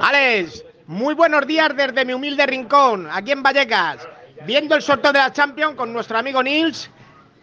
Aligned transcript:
Alex, 0.00 0.64
muy 0.86 1.14
buenos 1.14 1.46
días 1.48 1.76
desde 1.76 2.04
mi 2.04 2.12
humilde 2.12 2.46
rincón, 2.46 3.08
aquí 3.10 3.32
en 3.32 3.42
Vallecas, 3.42 4.08
viendo 4.46 4.76
el 4.76 4.82
sorteo 4.82 5.12
de 5.12 5.18
la 5.18 5.32
Champions 5.32 5.74
con 5.74 5.92
nuestro 5.92 6.16
amigo 6.16 6.40
Nils 6.44 6.88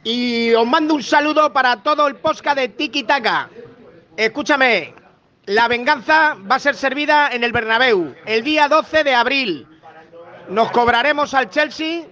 y 0.03 0.53
os 0.53 0.65
mando 0.65 0.93
un 0.93 1.03
saludo 1.03 1.51
para 1.51 1.83
todo 1.83 2.07
el 2.07 2.15
posca 2.15 2.55
de 2.55 2.69
Tiki 2.69 3.03
Taka. 3.03 3.49
Escúchame, 4.15 4.93
la 5.45 5.67
venganza 5.67 6.37
va 6.49 6.55
a 6.55 6.59
ser 6.59 6.75
servida 6.75 7.29
en 7.33 7.43
el 7.43 7.51
Bernabéu 7.51 8.15
el 8.25 8.41
día 8.41 8.69
12 8.69 9.03
de 9.03 9.13
abril. 9.13 9.67
Nos 10.47 10.71
cobraremos 10.71 11.33
al 11.33 11.49
Chelsea, 11.49 12.03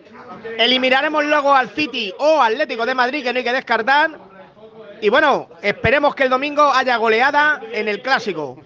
eliminaremos 0.57 1.23
luego 1.23 1.55
al 1.55 1.69
City 1.69 2.13
o 2.19 2.41
Atlético 2.41 2.85
de 2.85 2.93
Madrid, 2.93 3.23
que 3.23 3.31
no 3.31 3.37
hay 3.37 3.45
que 3.45 3.53
descartar. 3.53 4.11
Y 4.99 5.07
bueno, 5.07 5.47
esperemos 5.61 6.13
que 6.13 6.23
el 6.23 6.29
domingo 6.29 6.73
haya 6.73 6.97
goleada 6.97 7.61
en 7.71 7.87
el 7.87 8.01
clásico. 8.01 8.61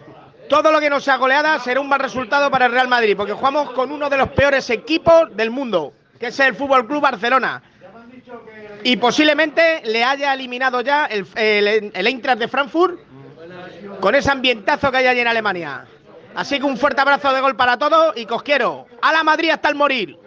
Todo 0.51 0.69
lo 0.69 0.81
que 0.81 0.89
no 0.89 0.99
sea 0.99 1.15
goleada 1.15 1.57
será 1.59 1.79
un 1.79 1.87
mal 1.87 2.01
resultado 2.01 2.51
para 2.51 2.65
el 2.65 2.73
Real 2.73 2.89
Madrid, 2.89 3.15
porque 3.15 3.31
jugamos 3.31 3.71
con 3.71 3.89
uno 3.89 4.09
de 4.09 4.17
los 4.17 4.31
peores 4.31 4.69
equipos 4.69 5.33
del 5.33 5.49
mundo, 5.49 5.93
que 6.19 6.27
es 6.27 6.37
el 6.41 6.55
Fútbol 6.55 6.85
Club 6.85 6.99
Barcelona. 6.99 7.63
Y 8.83 8.97
posiblemente 8.97 9.81
le 9.85 10.03
haya 10.03 10.33
eliminado 10.33 10.81
ya 10.81 11.05
el, 11.05 11.25
el, 11.35 12.05
Eintracht 12.05 12.37
de 12.37 12.49
Frankfurt 12.49 12.99
con 14.01 14.13
ese 14.13 14.29
ambientazo 14.29 14.91
que 14.91 14.97
hay 14.97 15.07
allí 15.07 15.21
en 15.21 15.29
Alemania. 15.29 15.85
Así 16.35 16.59
que 16.59 16.65
un 16.65 16.75
fuerte 16.75 16.99
abrazo 16.99 17.31
de 17.31 17.39
gol 17.39 17.55
para 17.55 17.77
todos 17.77 18.17
y 18.17 18.25
que 18.25 18.33
os 18.33 18.43
quiero. 18.43 18.87
A 19.01 19.13
la 19.13 19.23
Madrid 19.23 19.51
hasta 19.51 19.69
el 19.69 19.75
morir. 19.75 20.17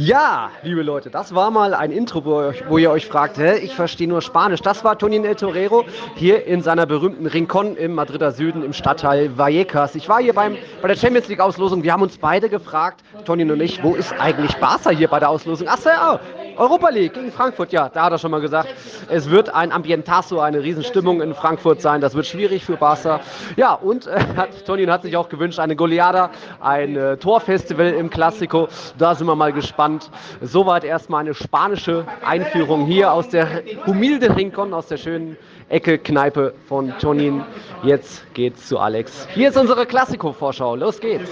Ja, 0.00 0.52
liebe 0.62 0.82
Leute, 0.82 1.10
das 1.10 1.34
war 1.34 1.50
mal 1.50 1.74
ein 1.74 1.90
Intro, 1.90 2.24
wo 2.24 2.40
ihr 2.40 2.46
euch, 2.46 2.64
wo 2.68 2.78
ihr 2.78 2.88
euch 2.92 3.06
fragt, 3.06 3.36
hä, 3.36 3.56
ich 3.58 3.74
verstehe 3.74 4.06
nur 4.06 4.22
Spanisch. 4.22 4.60
Das 4.60 4.84
war 4.84 4.96
Tonin 4.96 5.24
El 5.24 5.34
Torero 5.34 5.84
hier 6.14 6.46
in 6.46 6.62
seiner 6.62 6.86
berühmten 6.86 7.26
Rincon 7.26 7.76
im 7.76 7.94
Madrider 7.94 8.30
Süden 8.30 8.62
im 8.62 8.72
Stadtteil 8.72 9.36
Vallecas. 9.36 9.96
Ich 9.96 10.08
war 10.08 10.22
hier 10.22 10.34
beim, 10.34 10.56
bei 10.80 10.86
der 10.86 10.94
Champions 10.94 11.26
League 11.26 11.40
Auslosung. 11.40 11.82
Wir 11.82 11.92
haben 11.92 12.02
uns 12.02 12.16
beide 12.16 12.48
gefragt, 12.48 13.02
Tonin 13.24 13.50
und 13.50 13.60
ich, 13.60 13.82
wo 13.82 13.96
ist 13.96 14.12
eigentlich 14.20 14.54
Barca 14.58 14.90
hier 14.90 15.08
bei 15.08 15.18
der 15.18 15.30
Auslosung? 15.30 15.66
Ach 15.68 15.78
so, 15.78 15.88
ja, 15.88 16.20
Europa 16.58 16.88
League 16.88 17.14
gegen 17.14 17.30
Frankfurt, 17.30 17.72
ja, 17.72 17.88
da 17.88 18.04
hat 18.04 18.12
er 18.12 18.18
schon 18.18 18.32
mal 18.32 18.40
gesagt, 18.40 18.68
es 19.08 19.30
wird 19.30 19.54
ein 19.54 19.70
Ambientazo, 19.70 20.40
eine 20.40 20.60
Riesenstimmung 20.60 21.22
in 21.22 21.32
Frankfurt 21.34 21.80
sein. 21.80 22.00
Das 22.00 22.14
wird 22.14 22.26
schwierig 22.26 22.64
für 22.64 22.76
Barca. 22.76 23.20
Ja, 23.56 23.74
und 23.74 24.08
äh, 24.08 24.18
hat, 24.36 24.66
Tonin 24.66 24.90
hat 24.90 25.02
sich 25.02 25.16
auch 25.16 25.28
gewünscht, 25.28 25.60
eine 25.60 25.76
Goleada, 25.76 26.30
ein 26.60 26.96
äh, 26.96 27.16
Torfestival 27.16 27.92
im 27.92 28.10
Klassiko. 28.10 28.68
Da 28.98 29.14
sind 29.14 29.28
wir 29.28 29.36
mal 29.36 29.52
gespannt. 29.52 30.10
Soweit 30.40 30.82
erstmal 30.82 31.20
eine 31.20 31.34
spanische 31.34 32.04
Einführung 32.24 32.86
hier 32.86 33.12
aus 33.12 33.28
der 33.28 33.62
humilde 33.86 34.34
Rincon, 34.34 34.74
aus 34.74 34.88
der 34.88 34.96
schönen 34.96 35.36
Ecke 35.68 35.98
Kneipe 35.98 36.54
von 36.66 36.92
Tonin. 36.98 37.44
Jetzt 37.84 38.34
geht's 38.34 38.66
zu 38.66 38.78
Alex. 38.78 39.28
Hier 39.32 39.50
ist 39.50 39.56
unsere 39.56 39.86
Klassiko-Vorschau. 39.86 40.74
Los 40.74 40.98
geht's. 40.98 41.30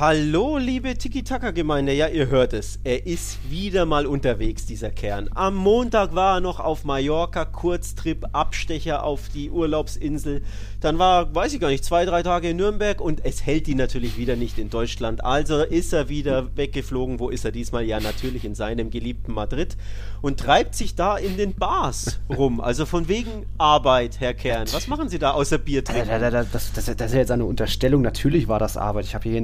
Hallo, 0.00 0.56
liebe 0.56 0.96
Tiki-Taka-Gemeinde. 0.96 1.92
Ja, 1.92 2.08
ihr 2.08 2.28
hört 2.28 2.54
es. 2.54 2.80
Er 2.84 3.06
ist 3.06 3.36
wieder 3.50 3.84
mal 3.84 4.06
unterwegs, 4.06 4.64
dieser 4.64 4.88
Kern. 4.88 5.28
Am 5.34 5.54
Montag 5.54 6.14
war 6.14 6.38
er 6.38 6.40
noch 6.40 6.58
auf 6.58 6.84
Mallorca, 6.84 7.44
Kurztrip, 7.44 8.26
Abstecher 8.32 9.04
auf 9.04 9.28
die 9.28 9.50
Urlaubsinsel. 9.50 10.40
Dann 10.80 10.98
war, 10.98 11.34
weiß 11.34 11.52
ich 11.52 11.60
gar 11.60 11.68
nicht, 11.68 11.84
zwei, 11.84 12.06
drei 12.06 12.22
Tage 12.22 12.48
in 12.48 12.56
Nürnberg 12.56 12.98
und 12.98 13.26
es 13.26 13.44
hält 13.44 13.68
ihn 13.68 13.76
natürlich 13.76 14.16
wieder 14.16 14.36
nicht 14.36 14.58
in 14.58 14.70
Deutschland. 14.70 15.22
Also 15.22 15.60
ist 15.60 15.92
er 15.92 16.08
wieder 16.08 16.56
weggeflogen. 16.56 17.18
Wo 17.18 17.28
ist 17.28 17.44
er 17.44 17.52
diesmal? 17.52 17.84
Ja, 17.84 18.00
natürlich 18.00 18.46
in 18.46 18.54
seinem 18.54 18.88
geliebten 18.88 19.34
Madrid 19.34 19.76
und 20.22 20.40
treibt 20.40 20.76
sich 20.76 20.94
da 20.94 21.18
in 21.18 21.36
den 21.36 21.52
Bars 21.52 22.20
rum. 22.30 22.62
Also 22.62 22.86
von 22.86 23.06
wegen 23.08 23.44
Arbeit, 23.58 24.18
Herr 24.18 24.32
Kern. 24.32 24.66
Was 24.72 24.88
machen 24.88 25.10
Sie 25.10 25.18
da 25.18 25.32
außer 25.32 25.58
Bier 25.58 25.84
trinken? 25.84 26.08
Das, 26.08 26.50
das, 26.52 26.72
das, 26.72 26.96
das 26.96 27.10
ist 27.10 27.16
jetzt 27.18 27.30
eine 27.30 27.44
Unterstellung. 27.44 28.00
Natürlich 28.00 28.48
war 28.48 28.58
das 28.58 28.78
Arbeit. 28.78 29.04
Ich 29.04 29.14
habe 29.14 29.28
hier 29.28 29.36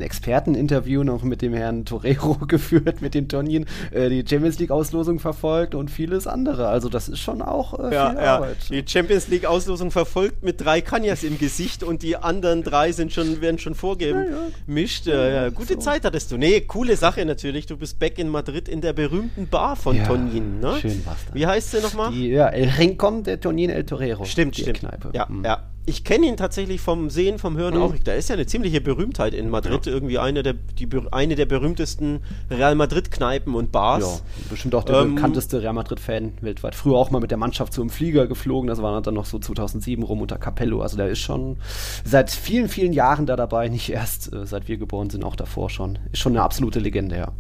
ein 0.47 0.55
Experteninterview 0.55 1.05
noch 1.05 1.23
mit 1.23 1.43
dem 1.43 1.55
Herrn 1.55 1.85
Torero 1.85 2.35
geführt, 2.49 3.01
mit 3.03 3.15
den 3.15 3.29
Tonien, 3.29 3.67
äh, 3.91 4.09
die 4.09 4.25
Champions 4.29 4.59
League-Auslosung 4.59 5.19
verfolgt 5.19 5.75
und 5.75 5.91
vieles 5.91 6.27
andere. 6.27 6.69
Also 6.69 6.89
das 6.89 7.09
ist 7.09 7.21
schon 7.21 7.43
auch 7.43 7.79
äh, 7.79 7.95
ja, 7.95 8.11
viel 8.11 8.19
ja. 8.19 8.35
Arbeit. 8.37 8.57
Die 8.71 8.85
Champions 8.87 9.29
League-Auslosung 9.29 9.91
verfolgt 9.91 10.43
mit 10.43 10.65
drei 10.65 10.81
Kanjas 10.81 11.23
im 11.25 11.39
Gesicht 11.39 11.83
und 11.83 12.03
die 12.03 12.17
anderen 12.17 12.63
drei 12.63 12.93
sind 12.93 13.13
schon, 13.13 13.41
werden 13.41 13.59
schon 13.59 13.75
vorgemischt. 13.75 15.07
Ja, 15.07 15.29
ja. 15.29 15.49
Gute 15.51 15.75
so. 15.75 15.81
Zeit 15.81 16.05
hattest 16.05 16.31
du. 16.33 16.37
Nee, 16.37 16.61
coole 16.63 16.97
Sache 16.97 17.25
natürlich. 17.25 17.67
Du 17.67 17.77
bist 17.77 17.99
back 17.99 18.19
in 18.19 18.29
Madrid 18.29 18.69
in 18.69 18.81
der 18.81 18.93
berühmten 18.93 19.47
Bar 19.49 19.77
von 19.77 20.03
Tonin. 20.05 20.61
Ne? 20.61 20.77
schön 20.81 21.05
war's 21.07 21.19
da. 21.29 21.35
Wie 21.35 21.47
heißt 21.47 21.71
sie 21.73 21.81
nochmal? 21.81 22.13
Ja, 22.15 22.49
El 22.49 22.69
Rincon 22.71 23.23
de 23.23 23.37
Tonin 23.37 23.71
El 23.71 23.85
Torero. 23.85 24.25
Stimmt, 24.25 24.57
die 24.57 24.63
stimmt. 24.63 24.79
Kneipe. 24.81 25.11
Ja, 25.13 25.27
Mhm. 25.29 25.45
ja. 25.45 25.63
Ich 25.89 26.03
kenne 26.03 26.27
ihn 26.27 26.37
tatsächlich 26.37 26.81
vom 26.81 27.11
Sehen, 27.11 27.39
vom 27.39 27.57
Hören 27.57 27.75
Mhm. 27.77 27.83
auch. 27.83 27.95
Da 28.03 28.15
ist 28.15 28.29
ja 28.29 28.35
eine 28.35 28.47
ziemliche 28.47 28.81
Berühmtheit 28.81 29.35
in 29.35 29.49
Madrid. 29.51 29.87
Irgendwie 29.87 30.19
eine 30.37 30.43
der, 30.43 30.55
die, 30.55 30.89
eine 31.13 31.35
der 31.35 31.47
berühmtesten 31.47 32.21
Real 32.51 32.75
Madrid-Kneipen 32.75 33.55
und 33.55 33.73
Bars. 33.73 34.03
Ja, 34.03 34.49
bestimmt 34.51 34.75
auch 34.75 34.85
der 34.85 34.97
Ähm, 34.97 35.15
bekannteste 35.15 35.63
Real 35.63 35.73
Madrid-Fan 35.73 36.35
weltweit. 36.41 36.75
Früher 36.75 36.97
auch 36.97 37.11
mal 37.11 37.21
mit 37.21 37.31
der 37.31 37.39
Mannschaft 37.39 37.77
im 37.79 37.91
Flieger 37.91 38.27
geflogen, 38.27 38.69
das 38.69 38.83
war 38.83 39.01
dann 39.01 39.15
noch 39.15 39.27
so 39.27 39.39
2007 39.39 40.03
rum 40.03 40.21
unter 40.21 40.39
Capello. 40.39 40.83
Also 40.83 40.97
der 40.97 41.09
ist 41.09 41.21
schon 41.21 41.57
seit 42.05 42.31
vielen, 42.31 42.69
vielen 42.69 42.93
Jahren 42.93 43.27
da 43.27 43.37
dabei, 43.37 43.69
nicht 43.69 43.91
erst 43.91 44.33
äh, 44.33 44.47
seit 44.47 44.69
wir 44.69 44.77
geboren 44.77 45.11
sind, 45.11 45.25
auch 45.25 45.37
davor 45.37 45.71
schon. 45.71 45.99
Ist 46.13 46.21
schon 46.21 46.33
eine 46.33 46.43
absolute 46.43 46.81
Legende, 46.81 47.17
ja. 47.17 47.33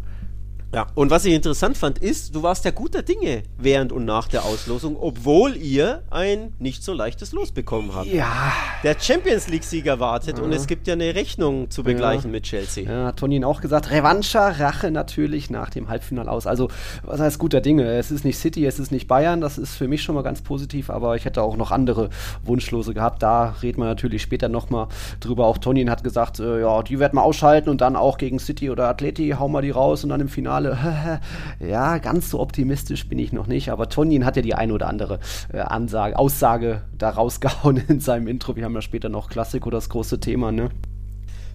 Ja, 0.74 0.88
und 0.94 1.10
was 1.10 1.24
ich 1.24 1.32
interessant 1.32 1.78
fand, 1.78 1.98
ist, 2.00 2.34
du 2.34 2.42
warst 2.42 2.64
ja 2.66 2.70
guter 2.70 3.02
Dinge 3.02 3.44
während 3.56 3.92
und 3.92 4.04
nach 4.04 4.28
der 4.28 4.44
Auslosung, 4.44 4.96
obwohl 5.00 5.56
ihr 5.56 6.02
ein 6.10 6.52
nicht 6.58 6.82
so 6.82 6.92
leichtes 6.92 7.32
Los 7.32 7.52
bekommen 7.52 7.94
habt. 7.94 8.06
Ja, 8.08 8.52
Der 8.82 8.96
Champions 9.00 9.48
League-Sieger 9.48 10.00
wartet 10.00 10.38
und 10.40 10.52
es 10.52 10.66
gibt 10.66 10.86
ja 10.86 10.92
eine 10.94 11.14
Rechnung 11.14 11.70
zu 11.70 11.82
begleichen 11.82 12.26
Ja. 12.30 12.32
mit 12.32 12.42
Chelsea. 12.44 12.84
Ja, 12.84 13.06
hat 13.06 13.16
Tonin 13.18 13.44
auch 13.44 13.60
gesagt. 13.62 13.90
Revancha, 13.90 14.48
Rache 14.48 14.90
natürlich 14.90 15.50
nach 15.50 15.70
dem 15.70 15.88
Halbfinale 15.88 16.30
aus. 16.30 16.46
Also, 16.46 16.68
was 17.04 17.20
heißt 17.20 17.38
guter 17.38 17.60
Dinge? 17.60 17.84
Es 17.96 18.10
ist 18.10 18.24
nicht 18.24 18.36
City, 18.38 18.66
es 18.66 18.78
ist 18.78 18.90
nicht 18.90 19.06
Bayern. 19.08 19.40
Das 19.40 19.56
ist 19.58 19.76
für 19.76 19.88
mich 19.88 20.02
schon 20.02 20.14
mal 20.14 20.22
ganz 20.22 20.42
positiv, 20.42 20.90
aber 20.90 21.16
ich 21.16 21.24
hätte 21.24 21.42
auch 21.42 21.56
noch 21.56 21.70
andere 21.70 22.10
Wunschlose 22.44 22.92
gehabt. 22.92 23.22
Da 23.22 23.54
reden 23.62 23.80
wir 23.80 23.86
natürlich 23.86 24.20
später 24.20 24.48
nochmal 24.48 24.88
drüber. 25.20 25.46
Auch 25.46 25.58
Tonin 25.58 25.88
hat 25.88 26.04
gesagt, 26.04 26.38
äh, 26.40 26.60
ja, 26.60 26.82
die 26.82 26.98
werden 26.98 27.14
wir 27.16 27.22
ausschalten 27.22 27.70
und 27.70 27.80
dann 27.80 27.96
auch 27.96 28.18
gegen 28.18 28.38
City 28.40 28.68
oder 28.68 28.88
Atleti 28.88 29.30
hauen 29.38 29.52
wir 29.52 29.62
die 29.62 29.70
raus 29.70 30.02
und 30.04 30.10
dann 30.10 30.20
im 30.20 30.28
Finale. 30.28 30.65
ja, 31.60 31.98
ganz 31.98 32.30
so 32.30 32.40
optimistisch 32.40 33.08
bin 33.08 33.18
ich 33.18 33.32
noch 33.32 33.46
nicht, 33.46 33.70
aber 33.70 33.88
Tonin 33.88 34.24
hat 34.24 34.36
ja 34.36 34.42
die 34.42 34.54
eine 34.54 34.72
oder 34.72 34.88
andere 34.88 35.20
äh, 35.52 35.58
Ansage, 35.60 36.18
Aussage 36.18 36.82
da 36.96 37.10
rausgehauen 37.10 37.76
in 37.88 38.00
seinem 38.00 38.26
Intro. 38.28 38.56
Wir 38.56 38.64
haben 38.64 38.74
ja 38.74 38.82
später 38.82 39.08
noch 39.08 39.28
Klassiko, 39.28 39.70
das 39.70 39.88
große 39.88 40.20
Thema, 40.20 40.52
ne? 40.52 40.70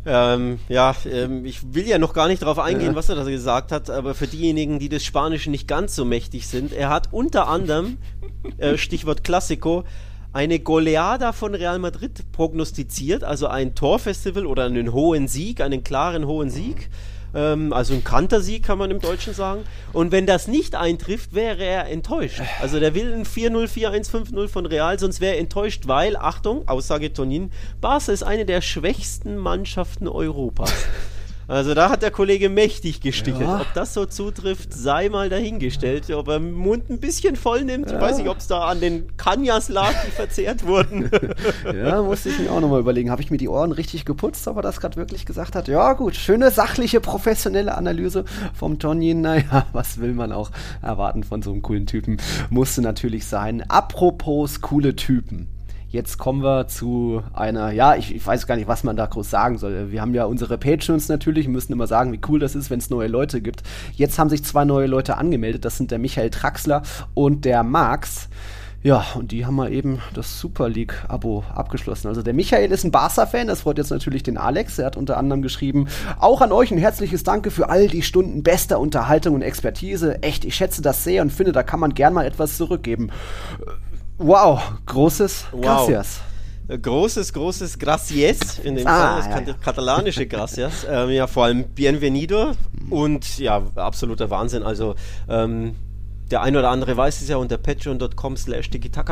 Ähm, 0.03 0.59
ja, 0.67 0.95
ähm, 1.05 1.45
ich 1.45 1.75
will 1.75 1.87
ja 1.87 1.99
noch 1.99 2.13
gar 2.13 2.27
nicht 2.27 2.41
darauf 2.41 2.57
eingehen, 2.57 2.91
Ja. 2.91 2.95
was 2.95 3.09
er 3.09 3.15
da 3.15 3.23
gesagt 3.23 3.71
hat, 3.71 3.89
aber 3.91 4.15
für 4.15 4.25
diejenigen, 4.25 4.79
die 4.79 4.89
des 4.89 5.03
Spanischen 5.05 5.51
nicht 5.51 5.67
ganz 5.67 5.95
so 5.95 6.05
mächtig 6.05 6.47
sind, 6.47 6.73
er 6.73 6.89
hat 6.89 7.09
unter 7.11 7.47
anderem, 7.47 7.97
äh, 8.57 8.77
Stichwort 8.77 9.23
Classico, 9.23 9.83
eine 10.33 10.59
Goleada 10.59 11.33
von 11.33 11.53
Real 11.53 11.77
Madrid 11.77 12.31
prognostiziert, 12.31 13.23
also 13.23 13.47
ein 13.47 13.75
Torfestival 13.75 14.45
oder 14.47 14.63
einen 14.65 14.91
hohen 14.91 15.27
Sieg, 15.27 15.61
einen 15.61 15.83
klaren 15.83 16.25
hohen 16.25 16.49
Sieg. 16.49 16.89
Ähm, 17.33 17.73
also 17.73 17.93
ein 17.93 18.03
Kantersieg 18.03 18.63
kann 18.63 18.77
man 18.77 18.91
im 18.91 18.99
Deutschen 18.99 19.33
sagen. 19.33 19.63
Und 19.93 20.11
wenn 20.11 20.25
das 20.25 20.47
nicht 20.47 20.75
eintrifft, 20.75 21.33
wäre 21.33 21.63
er 21.63 21.87
enttäuscht. 21.89 22.41
Also 22.61 22.79
der 22.79 22.95
will 22.95 23.13
ein 23.13 23.25
4-0, 23.25 23.67
4-1, 23.67 24.11
5-0 24.11 24.47
von 24.47 24.65
Real, 24.65 24.99
sonst 24.99 25.21
wäre 25.21 25.35
er 25.35 25.39
enttäuscht, 25.39 25.87
weil, 25.87 26.15
Achtung, 26.15 26.67
Aussage 26.67 27.13
Tonin, 27.13 27.51
Barca 27.79 28.11
ist 28.11 28.23
eine 28.23 28.45
der 28.45 28.61
schwächsten 28.61 29.37
Mannschaften 29.37 30.07
Europas. 30.07 30.73
Also 31.51 31.73
da 31.73 31.89
hat 31.89 32.01
der 32.01 32.11
Kollege 32.11 32.47
mächtig 32.47 33.01
gestichelt. 33.01 33.41
Ja. 33.41 33.59
Ob 33.59 33.73
das 33.73 33.93
so 33.93 34.05
zutrifft, 34.05 34.73
sei 34.73 35.09
mal 35.09 35.27
dahingestellt. 35.27 36.09
Ob 36.11 36.29
er 36.29 36.39
den 36.39 36.53
Mund 36.53 36.89
ein 36.89 37.01
bisschen 37.01 37.35
voll 37.35 37.65
nimmt, 37.65 37.91
ich 37.91 37.99
weiß 37.99 38.19
nicht, 38.19 38.29
ob 38.29 38.37
es 38.37 38.47
da 38.47 38.69
an 38.69 38.79
den 38.79 39.17
Kanyas 39.17 39.67
lag, 39.67 39.93
die 40.07 40.11
verzehrt 40.11 40.65
wurden. 40.65 41.09
Ja, 41.73 42.01
musste 42.01 42.29
ich 42.29 42.39
mir 42.39 42.51
auch 42.51 42.59
nochmal 42.59 42.79
überlegen. 42.79 43.11
Habe 43.11 43.21
ich 43.21 43.31
mir 43.31 43.37
die 43.37 43.49
Ohren 43.49 43.71
richtig 43.71 44.05
geputzt, 44.05 44.47
ob 44.47 44.57
er 44.57 44.61
das 44.61 44.79
gerade 44.79 44.95
wirklich 44.95 45.25
gesagt 45.25 45.55
hat? 45.55 45.67
Ja, 45.67 45.93
gut, 45.93 46.15
schöne, 46.15 46.51
sachliche, 46.51 47.01
professionelle 47.01 47.75
Analyse 47.75 48.25
vom 48.53 48.79
Tonin. 48.79 49.21
Naja, 49.21 49.65
was 49.73 49.99
will 49.99 50.13
man 50.13 50.31
auch 50.31 50.51
erwarten 50.81 51.23
von 51.23 51.41
so 51.41 51.51
einem 51.51 51.61
coolen 51.61 51.85
Typen? 51.85 52.17
Musste 52.49 52.81
natürlich 52.81 53.25
sein. 53.25 53.63
Apropos 53.69 54.61
coole 54.61 54.95
Typen. 54.95 55.47
Jetzt 55.91 56.17
kommen 56.17 56.41
wir 56.41 56.69
zu 56.69 57.21
einer, 57.33 57.71
ja, 57.71 57.97
ich, 57.97 58.15
ich 58.15 58.25
weiß 58.25 58.47
gar 58.47 58.55
nicht, 58.55 58.69
was 58.69 58.85
man 58.85 58.95
da 58.95 59.07
groß 59.07 59.29
sagen 59.29 59.57
soll. 59.57 59.91
Wir 59.91 59.99
haben 59.99 60.13
ja 60.13 60.23
unsere 60.23 60.57
Patrons 60.57 61.09
natürlich, 61.09 61.49
müssen 61.49 61.73
immer 61.73 61.85
sagen, 61.85 62.13
wie 62.13 62.21
cool 62.29 62.39
das 62.39 62.55
ist, 62.55 62.69
wenn 62.69 62.79
es 62.79 62.89
neue 62.89 63.09
Leute 63.09 63.41
gibt. 63.41 63.63
Jetzt 63.93 64.17
haben 64.17 64.29
sich 64.29 64.41
zwei 64.45 64.63
neue 64.63 64.87
Leute 64.87 65.17
angemeldet. 65.17 65.65
Das 65.65 65.75
sind 65.75 65.91
der 65.91 65.99
Michael 65.99 66.29
Traxler 66.29 66.83
und 67.13 67.43
der 67.43 67.63
Max. 67.63 68.29
Ja, 68.83 69.05
und 69.15 69.33
die 69.33 69.45
haben 69.45 69.55
mal 69.55 69.71
eben 69.71 69.99
das 70.13 70.39
Super 70.39 70.69
League-Abo 70.69 71.43
abgeschlossen. 71.53 72.07
Also 72.07 72.23
der 72.23 72.33
Michael 72.33 72.71
ist 72.71 72.85
ein 72.85 72.91
Barca-Fan, 72.91 73.47
das 73.47 73.61
freut 73.61 73.77
jetzt 73.77 73.91
natürlich 73.91 74.23
den 74.23 74.37
Alex. 74.37 74.79
Er 74.79 74.85
hat 74.85 74.95
unter 74.95 75.17
anderem 75.17 75.41
geschrieben, 75.41 75.87
auch 76.19 76.39
an 76.39 76.53
euch 76.53 76.71
ein 76.71 76.77
herzliches 76.77 77.23
Danke 77.23 77.51
für 77.51 77.69
all 77.69 77.87
die 77.87 78.01
Stunden 78.01 78.43
bester 78.43 78.79
Unterhaltung 78.79 79.35
und 79.35 79.41
Expertise. 79.41 80.23
Echt, 80.23 80.45
ich 80.45 80.55
schätze 80.55 80.81
das 80.81 81.03
sehr 81.03 81.21
und 81.21 81.33
finde, 81.33 81.51
da 81.51 81.63
kann 81.63 81.81
man 81.81 81.93
gern 81.93 82.13
mal 82.13 82.25
etwas 82.25 82.55
zurückgeben. 82.55 83.11
Wow, 84.23 84.61
großes 84.85 85.45
wow. 85.51 85.61
Gracias. 85.61 86.21
Äh, 86.67 86.77
großes, 86.77 87.33
großes 87.33 87.79
Gracias, 87.79 88.59
in 88.59 88.75
dem 88.75 88.85
ah, 88.85 89.19
Fall, 89.19 89.43
das 89.43 89.47
ja. 89.47 89.53
katalanische 89.55 90.27
Gracias. 90.27 90.85
Ähm, 90.91 91.09
ja, 91.09 91.25
vor 91.25 91.45
allem 91.45 91.63
Bienvenido 91.63 92.51
und 92.91 93.39
ja, 93.39 93.63
absoluter 93.75 94.29
Wahnsinn. 94.29 94.61
Also, 94.61 94.93
ähm, 95.27 95.75
der 96.29 96.43
ein 96.43 96.55
oder 96.55 96.69
andere 96.69 96.95
weiß 96.95 97.21
es 97.21 97.29
ja, 97.29 97.37
unter 97.37 97.57
patreon.com 97.57 98.37
slash 98.37 98.69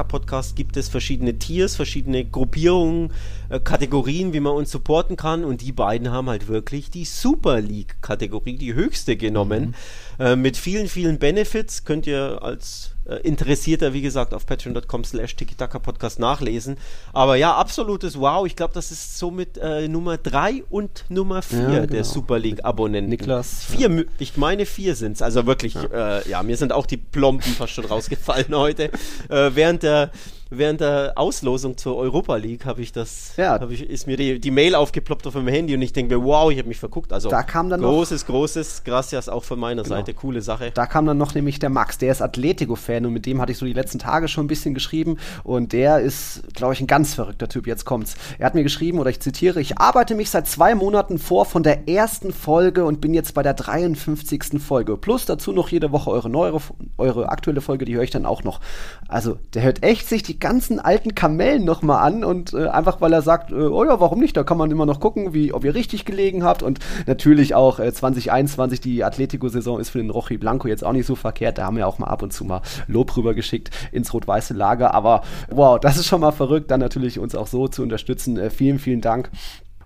Podcast 0.07 0.55
gibt 0.55 0.77
es 0.77 0.89
verschiedene 0.89 1.39
Tiers, 1.39 1.75
verschiedene 1.75 2.23
Gruppierungen, 2.23 3.11
äh, 3.49 3.59
Kategorien, 3.59 4.31
wie 4.33 4.39
man 4.39 4.53
uns 4.53 4.69
supporten 4.69 5.15
kann 5.15 5.43
und 5.43 5.61
die 5.61 5.71
beiden 5.71 6.11
haben 6.11 6.29
halt 6.29 6.47
wirklich 6.47 6.91
die 6.91 7.05
Super 7.05 7.61
League-Kategorie, 7.61 8.57
die 8.57 8.75
höchste 8.75 9.17
genommen, 9.17 9.75
mhm. 10.19 10.25
äh, 10.25 10.35
mit 10.35 10.55
vielen, 10.55 10.87
vielen 10.87 11.17
Benefits, 11.17 11.83
könnt 11.83 12.05
ihr 12.05 12.43
als 12.43 12.91
Interessierter, 13.17 13.93
wie 13.93 14.01
gesagt, 14.01 14.33
auf 14.33 14.45
patreon.com 14.45 15.03
slash 15.03 15.35
Podcast 15.81 16.19
nachlesen. 16.19 16.77
Aber 17.13 17.35
ja, 17.35 17.55
absolutes 17.55 18.19
Wow. 18.19 18.45
Ich 18.45 18.55
glaube, 18.55 18.73
das 18.73 18.91
ist 18.91 19.17
somit 19.17 19.57
äh, 19.57 19.87
Nummer 19.87 20.17
3 20.17 20.63
und 20.69 21.05
Nummer 21.09 21.41
4 21.41 21.59
ja, 21.59 21.67
genau. 21.67 21.85
der 21.87 22.03
Super 22.03 22.39
League-Abonnenten. 22.39 23.09
Niklas. 23.09 23.65
Vier, 23.65 23.89
ja. 23.89 24.03
ich 24.19 24.37
meine 24.37 24.65
vier 24.65 24.95
sind 24.95 25.13
es. 25.13 25.21
Also 25.21 25.45
wirklich, 25.45 25.73
ja. 25.75 26.19
Äh, 26.19 26.29
ja. 26.29 26.43
mir 26.43 26.57
sind 26.57 26.71
auch 26.73 26.85
die 26.85 26.97
Plomben 26.97 27.53
fast 27.53 27.73
schon 27.73 27.85
rausgefallen 27.85 28.53
heute. 28.55 28.91
Äh, 29.29 29.51
während 29.53 29.83
der 29.83 30.11
während 30.49 30.81
der 30.81 31.13
Auslosung 31.15 31.77
zur 31.77 31.95
Europa 31.97 32.35
League 32.35 32.65
habe 32.65 32.81
ich 32.81 32.91
das, 32.91 33.33
ja. 33.37 33.61
Ich, 33.69 33.87
ist 33.87 34.07
mir 34.07 34.17
die, 34.17 34.39
die 34.39 34.51
Mail 34.51 34.75
aufgeploppt 34.75 35.27
auf 35.27 35.33
dem 35.33 35.47
Handy 35.47 35.75
und 35.75 35.81
ich 35.81 35.93
denke 35.93 36.17
mir, 36.17 36.23
wow, 36.23 36.51
ich 36.51 36.57
habe 36.57 36.67
mich 36.67 36.79
verguckt. 36.79 37.13
Also 37.13 37.29
da 37.29 37.43
kam 37.43 37.69
dann 37.69 37.81
großes, 37.81 38.23
noch, 38.23 38.35
großes 38.35 38.83
Gracias 38.83 39.29
auch 39.29 39.43
von 39.43 39.59
meiner 39.59 39.83
genau. 39.83 39.95
Seite, 39.95 40.13
coole 40.13 40.41
Sache. 40.41 40.71
Da 40.73 40.85
kam 40.85 41.05
dann 41.05 41.17
noch 41.17 41.33
nämlich 41.35 41.59
der 41.59 41.69
Max, 41.69 41.97
der 41.97 42.11
ist 42.11 42.21
Atletico-Fan 42.21 43.05
und 43.05 43.13
mit 43.13 43.25
dem 43.25 43.41
hatte 43.41 43.51
ich 43.51 43.57
so 43.57 43.65
die 43.65 43.73
letzten 43.73 43.99
Tage 43.99 44.27
schon 44.27 44.45
ein 44.45 44.47
bisschen 44.47 44.73
geschrieben 44.73 45.17
und 45.43 45.73
der 45.73 45.99
ist, 45.99 46.41
glaube 46.53 46.73
ich, 46.73 46.81
ein 46.81 46.87
ganz 46.87 47.13
verrückter 47.13 47.47
Typ. 47.47 47.67
Jetzt 47.67 47.85
kommt's. 47.85 48.15
Er 48.39 48.45
hat 48.47 48.55
mir 48.55 48.63
geschrieben, 48.63 48.99
oder 48.99 49.09
ich 49.09 49.19
zitiere, 49.19 49.61
ich 49.61 49.77
arbeite 49.77 50.15
mich 50.15 50.29
seit 50.29 50.47
zwei 50.47 50.75
Monaten 50.75 51.19
vor 51.19 51.45
von 51.45 51.63
der 51.63 51.87
ersten 51.87 52.33
Folge 52.33 52.85
und 52.85 53.01
bin 53.01 53.13
jetzt 53.13 53.33
bei 53.33 53.43
der 53.43 53.53
53. 53.53 54.59
Folge. 54.59 54.97
Plus 54.97 55.25
dazu 55.25 55.51
noch 55.51 55.69
jede 55.69 55.91
Woche 55.91 56.09
eure 56.09 56.29
neue, 56.29 56.59
eure 56.97 57.29
aktuelle 57.29 57.61
Folge, 57.61 57.85
die 57.85 57.95
höre 57.95 58.03
ich 58.03 58.09
dann 58.09 58.25
auch 58.25 58.43
noch. 58.43 58.59
Also, 59.07 59.37
der 59.53 59.63
hört 59.63 59.83
echt 59.83 60.07
sich 60.07 60.23
die 60.23 60.38
ganzen 60.39 60.79
alten 60.79 61.15
Kamellen 61.15 61.65
nochmal 61.65 62.05
an 62.05 62.23
und 62.23 62.53
äh, 62.53 62.67
einfach 62.67 63.01
weil 63.01 63.13
er 63.13 63.21
sagt, 63.21 63.51
äh, 63.51 63.55
oh 63.55 63.83
ja, 63.83 63.99
warum 63.99 64.19
nicht? 64.19 64.35
Da 64.37 64.43
kann 64.43 64.57
man 64.57 64.71
immer 64.71 64.85
noch 64.85 64.99
gucken, 64.99 65.33
wie, 65.33 65.53
ob 65.53 65.63
ihr 65.65 65.75
richtig 65.75 66.05
gelegen 66.05 66.43
habt. 66.43 66.63
Und 66.63 66.79
natürlich 67.07 67.55
auch 67.55 67.79
äh, 67.79 67.91
2021, 67.91 68.81
die 68.81 69.03
Atletico-Saison 69.03 69.79
ist 69.79 69.89
für 69.89 69.99
den 69.99 70.09
Rochi 70.09 70.37
Blanco 70.37 70.67
jetzt 70.67 70.83
auch 70.83 70.93
nicht 70.93 71.05
so 71.05 71.15
verkehrt. 71.15 71.57
Da 71.57 71.65
haben 71.65 71.77
wir 71.77 71.87
auch 71.87 71.99
mal 71.99 72.07
ab 72.07 72.21
und 72.21 72.33
zu 72.33 72.45
mal 72.45 72.61
Lob 72.87 73.15
rübergeschickt 73.15 73.69
ins 73.91 74.13
rot-weiße 74.13 74.53
Lager. 74.53 74.93
Aber 74.93 75.21
wow, 75.49 75.79
das 75.79 75.97
ist 75.97 76.07
schon 76.07 76.21
mal 76.21 76.31
verrückt, 76.31 76.71
dann 76.71 76.79
natürlich 76.79 77.19
uns 77.19 77.35
auch 77.35 77.47
so 77.47 77.67
zu 77.67 77.83
unterstützen. 77.83 78.37
Äh, 78.37 78.49
vielen, 78.49 78.79
vielen 78.79 79.01
Dank. 79.01 79.29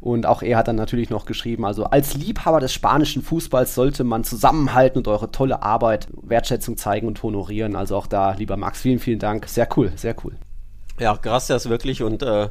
Und 0.04 0.26
auch 0.26 0.42
er 0.42 0.58
hat 0.58 0.68
dann 0.68 0.76
natürlich 0.76 1.10
noch 1.10 1.24
geschrieben, 1.26 1.64
also 1.64 1.86
als 1.86 2.14
Liebhaber 2.14 2.60
des 2.60 2.74
spanischen 2.74 3.22
Fußballs 3.22 3.74
sollte 3.74 4.04
man 4.04 4.26
zusammenhalten 4.26 4.98
und 4.98 5.08
eure 5.08 5.32
tolle 5.32 5.64
Arbeit, 5.64 6.10
Wertschätzung 6.22 6.76
zeigen 6.76 7.08
und 7.08 7.24
honorieren. 7.24 7.78
Also 7.78 7.96
auch 7.96 8.08
da, 8.08 8.34
lieber 8.34 8.58
Max, 8.58 8.82
vielen, 8.82 9.00
vielen 9.00 9.20
Dank. 9.20 9.48
Sehr 9.48 9.66
cool, 9.78 9.94
sehr 9.96 10.14
cool. 10.26 10.34
Ja, 11.00 11.14
gracias 11.16 11.70
wirklich 11.70 12.04
und 12.04 12.22
äh, 12.22 12.50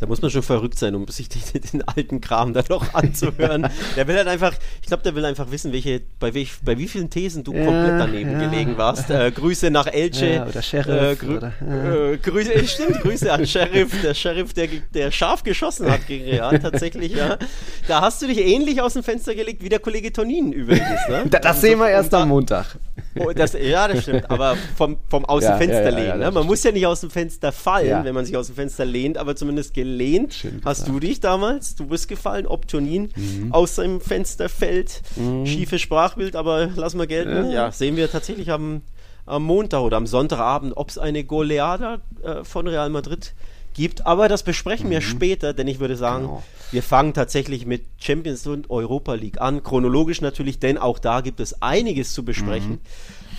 da 0.00 0.06
muss 0.06 0.20
man 0.20 0.30
schon 0.30 0.42
verrückt 0.42 0.78
sein, 0.78 0.94
um 0.94 1.06
sich 1.08 1.28
den, 1.52 1.60
den 1.72 1.82
alten 1.82 2.20
Kram 2.20 2.52
da 2.52 2.62
noch 2.68 2.94
anzuhören. 2.94 3.68
der 3.96 4.08
will 4.08 4.16
halt 4.16 4.26
einfach, 4.26 4.54
ich 4.82 4.88
glaube, 4.88 5.02
der 5.02 5.14
will 5.14 5.24
einfach 5.24 5.50
wissen, 5.50 5.72
welche, 5.72 6.00
bei, 6.18 6.34
welch, 6.34 6.52
bei 6.64 6.76
wie 6.78 6.88
vielen 6.88 7.10
Thesen 7.10 7.44
du 7.44 7.54
ja, 7.54 7.64
komplett 7.64 8.00
daneben 8.00 8.32
ja. 8.32 8.48
gelegen 8.48 8.76
warst. 8.76 9.10
Äh, 9.10 9.30
Grüße 9.30 9.70
nach 9.70 9.86
Elche. 9.86 10.26
Ja, 10.26 10.46
oder 10.46 10.62
Sheriff. 10.62 11.12
Äh, 11.12 11.16
grü 11.16 11.36
oder, 11.36 11.52
äh, 11.60 12.16
Grüße, 12.18 12.66
stimmt, 12.66 13.00
Grüße 13.02 13.32
an 13.32 13.46
Sheriff, 13.46 14.02
der 14.02 14.14
Sheriff, 14.14 14.52
der, 14.52 14.68
der 14.92 15.10
scharf 15.10 15.42
geschossen 15.42 15.90
hat 15.90 16.06
gegen 16.06 16.24
Real, 16.24 16.58
tatsächlich, 16.62 17.14
ja. 17.14 17.38
Da 17.86 18.00
hast 18.00 18.20
du 18.20 18.26
dich 18.26 18.38
ähnlich 18.38 18.82
aus 18.82 18.94
dem 18.94 19.04
Fenster 19.04 19.34
gelegt 19.34 19.62
wie 19.62 19.68
der 19.68 19.78
Kollege 19.78 20.12
Tonin 20.12 20.52
übrigens. 20.52 21.08
Ne? 21.08 21.24
das, 21.30 21.40
das 21.40 21.60
sehen 21.60 21.78
wir 21.78 21.88
erst 21.88 22.12
am 22.14 22.28
Montag. 22.28 22.76
Oh, 23.16 23.30
das, 23.32 23.52
ja, 23.52 23.86
das 23.86 24.02
stimmt, 24.02 24.28
aber 24.28 24.56
vom, 24.76 24.98
vom 25.08 25.24
aus 25.24 25.44
dem 25.44 25.56
Fenster 25.56 25.92
lehnen. 25.92 26.18
Ne? 26.18 26.30
Man 26.30 26.46
muss 26.46 26.64
ja 26.64 26.72
nicht 26.72 26.86
aus 26.86 27.00
dem 27.00 27.10
Fenster 27.10 27.52
fallen, 27.52 28.04
wenn 28.04 28.14
man 28.14 28.24
sich 28.24 28.36
aus 28.36 28.46
dem 28.46 28.56
Fenster 28.56 28.84
lehnt, 28.84 29.18
aber 29.18 29.36
zumindest 29.36 29.72
gelehnt. 29.72 29.93
Schön 30.30 30.60
Hast 30.64 30.88
du 30.88 31.00
dich 31.00 31.20
damals, 31.20 31.74
du 31.74 31.86
bist 31.86 32.08
gefallen, 32.08 32.46
ob 32.46 32.68
Tonin 32.68 33.10
mhm. 33.14 33.52
aus 33.52 33.76
seinem 33.76 34.00
Fenster 34.00 34.48
fällt, 34.48 35.02
mhm. 35.16 35.46
schiefes 35.46 35.80
Sprachbild, 35.80 36.36
aber 36.36 36.70
lass 36.76 36.94
mal 36.94 37.06
gelten. 37.06 37.46
Ja, 37.46 37.52
ja 37.52 37.72
sehen 37.72 37.96
wir 37.96 38.10
tatsächlich 38.10 38.50
am, 38.50 38.82
am 39.26 39.44
Montag 39.44 39.80
oder 39.80 39.96
am 39.96 40.06
Sonntagabend, 40.06 40.76
ob 40.76 40.90
es 40.90 40.98
eine 40.98 41.24
Goleada 41.24 42.00
äh, 42.22 42.44
von 42.44 42.66
Real 42.66 42.90
Madrid 42.90 43.34
gibt. 43.74 44.06
Aber 44.06 44.28
das 44.28 44.42
besprechen 44.42 44.86
mhm. 44.86 44.92
wir 44.92 45.00
später, 45.00 45.52
denn 45.52 45.68
ich 45.68 45.80
würde 45.80 45.96
sagen, 45.96 46.24
genau. 46.24 46.42
wir 46.70 46.82
fangen 46.82 47.12
tatsächlich 47.12 47.66
mit 47.66 47.84
Champions 47.98 48.46
und 48.46 48.70
Europa 48.70 49.14
League 49.14 49.40
an. 49.40 49.62
Chronologisch 49.62 50.20
natürlich, 50.20 50.58
denn 50.58 50.78
auch 50.78 50.98
da 50.98 51.20
gibt 51.20 51.40
es 51.40 51.60
einiges 51.60 52.12
zu 52.12 52.24
besprechen. 52.24 52.72
Mhm. 52.72 52.80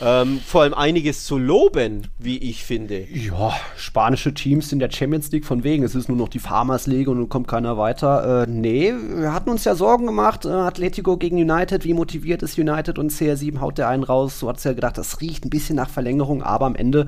Ähm, 0.02 0.40
vor 0.46 0.64
allem 0.64 0.74
einiges 0.74 1.24
zu 1.24 1.38
loben, 1.38 2.08
wie 2.20 2.38
ich 2.38 2.64
finde. 2.64 3.06
Ja, 3.12 3.54
spanische 3.78 4.34
Teams 4.34 4.72
in 4.72 4.80
der 4.80 4.92
Champions 4.92 5.32
League 5.32 5.46
von 5.46 5.64
wegen. 5.64 5.84
Es 5.84 5.96
ist 5.96 6.10
nur 6.10 6.18
noch 6.18 6.30
die 6.30 6.40
Farmers 6.40 6.88
League 6.88 7.08
und 7.08 7.18
nun 7.18 7.30
kommt 7.30 7.48
keiner 7.48 7.78
weiter. 7.78 8.44
Äh, 8.44 8.50
nee, 8.50 8.94
wir 8.94 9.34
hatten 9.34 9.50
uns 9.50 9.64
ja 9.64 9.76
Sorgen 9.76 10.06
gemacht. 10.06 10.46
Äh, 10.46 10.50
Atletico 10.50 11.18
gegen 11.18 11.38
United, 11.38 11.86
wie 11.86 11.94
motiviert 11.94 12.44
ist 12.44 12.58
United 12.58 13.00
und 13.00 13.12
CR7 13.12 13.60
haut 13.60 13.78
der 13.78 13.88
einen 13.88 14.04
raus. 14.04 14.40
So 14.40 14.50
hat 14.50 14.58
es 14.58 14.64
ja 14.64 14.74
gedacht, 14.74 14.98
das 14.98 15.22
riecht 15.22 15.46
ein 15.46 15.50
bisschen 15.50 15.76
nach 15.78 15.90
Verlängerung, 15.90 16.44
aber 16.44 16.66
am 16.66 16.76
Ende 16.76 17.08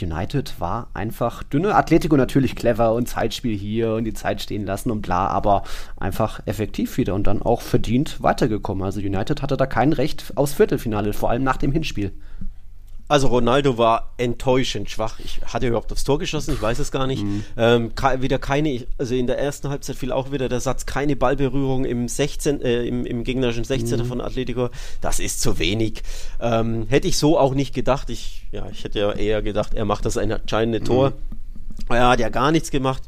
United 0.00 0.54
war 0.58 0.88
einfach 0.94 1.42
dünne. 1.42 1.74
Atletico 1.74 2.16
natürlich 2.16 2.56
clever 2.56 2.94
und 2.94 3.08
Zeitspiel 3.08 3.56
hier 3.56 3.94
und 3.94 4.04
die 4.04 4.14
Zeit 4.14 4.42
stehen 4.42 4.66
lassen 4.66 4.90
und 4.90 5.02
bla, 5.02 5.28
aber 5.28 5.62
einfach 5.96 6.40
effektiv 6.46 6.96
wieder 6.96 7.14
und 7.14 7.26
dann 7.26 7.42
auch 7.42 7.60
verdient 7.60 8.22
weitergekommen. 8.22 8.84
Also 8.84 9.00
United 9.00 9.42
hatte 9.42 9.56
da 9.56 9.66
kein 9.66 9.92
Recht 9.92 10.32
aus 10.34 10.52
Viertelfinale, 10.52 11.12
vor 11.12 11.30
allem 11.30 11.44
nach 11.44 11.56
dem 11.56 11.72
Hinspiel. 11.72 12.12
Also 13.06 13.26
Ronaldo 13.28 13.76
war 13.76 14.14
enttäuschend 14.16 14.88
schwach. 14.88 15.20
Ich 15.20 15.40
hatte 15.44 15.66
überhaupt 15.66 15.92
aufs 15.92 16.04
Tor 16.04 16.18
geschossen, 16.18 16.54
ich 16.54 16.62
weiß 16.62 16.78
es 16.78 16.90
gar 16.90 17.06
nicht. 17.06 17.22
Mhm. 17.22 17.44
Ähm, 17.56 17.92
wieder 18.18 18.38
keine, 18.38 18.86
also 18.96 19.14
in 19.14 19.26
der 19.26 19.38
ersten 19.38 19.68
Halbzeit 19.68 19.96
fiel 19.96 20.10
auch 20.10 20.32
wieder 20.32 20.48
der 20.48 20.60
Satz, 20.60 20.86
keine 20.86 21.14
Ballberührung 21.14 21.84
im 21.84 22.08
16, 22.08 22.62
äh, 22.62 22.84
im, 22.84 23.04
im, 23.04 23.22
gegnerischen 23.22 23.64
16er 23.64 24.04
mhm. 24.04 24.06
von 24.06 24.20
Atletico. 24.22 24.70
Das 25.02 25.20
ist 25.20 25.42
zu 25.42 25.58
wenig. 25.58 26.02
Ähm, 26.40 26.86
hätte 26.88 27.06
ich 27.06 27.18
so 27.18 27.38
auch 27.38 27.52
nicht 27.54 27.74
gedacht. 27.74 28.08
Ich, 28.08 28.46
ja, 28.52 28.66
ich 28.70 28.84
hätte 28.84 29.00
ja 29.00 29.12
eher 29.12 29.42
gedacht, 29.42 29.74
er 29.74 29.84
macht 29.84 30.06
das 30.06 30.16
ein 30.16 30.30
entscheidende 30.30 30.80
mhm. 30.80 30.84
Tor. 30.84 31.12
Er 31.90 32.08
hat 32.08 32.20
ja 32.20 32.30
gar 32.30 32.52
nichts 32.52 32.70
gemacht. 32.70 33.02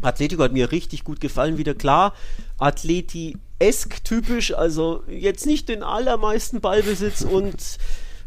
Atletico 0.00 0.42
hat 0.42 0.52
mir 0.52 0.72
richtig 0.72 1.04
gut 1.04 1.20
gefallen, 1.20 1.58
wieder 1.58 1.74
klar. 1.74 2.14
Atleti-esk 2.58 4.02
typisch, 4.04 4.54
also 4.54 5.02
jetzt 5.08 5.44
nicht 5.44 5.68
den 5.68 5.82
allermeisten 5.82 6.60
Ballbesitz 6.60 7.22
und 7.22 7.78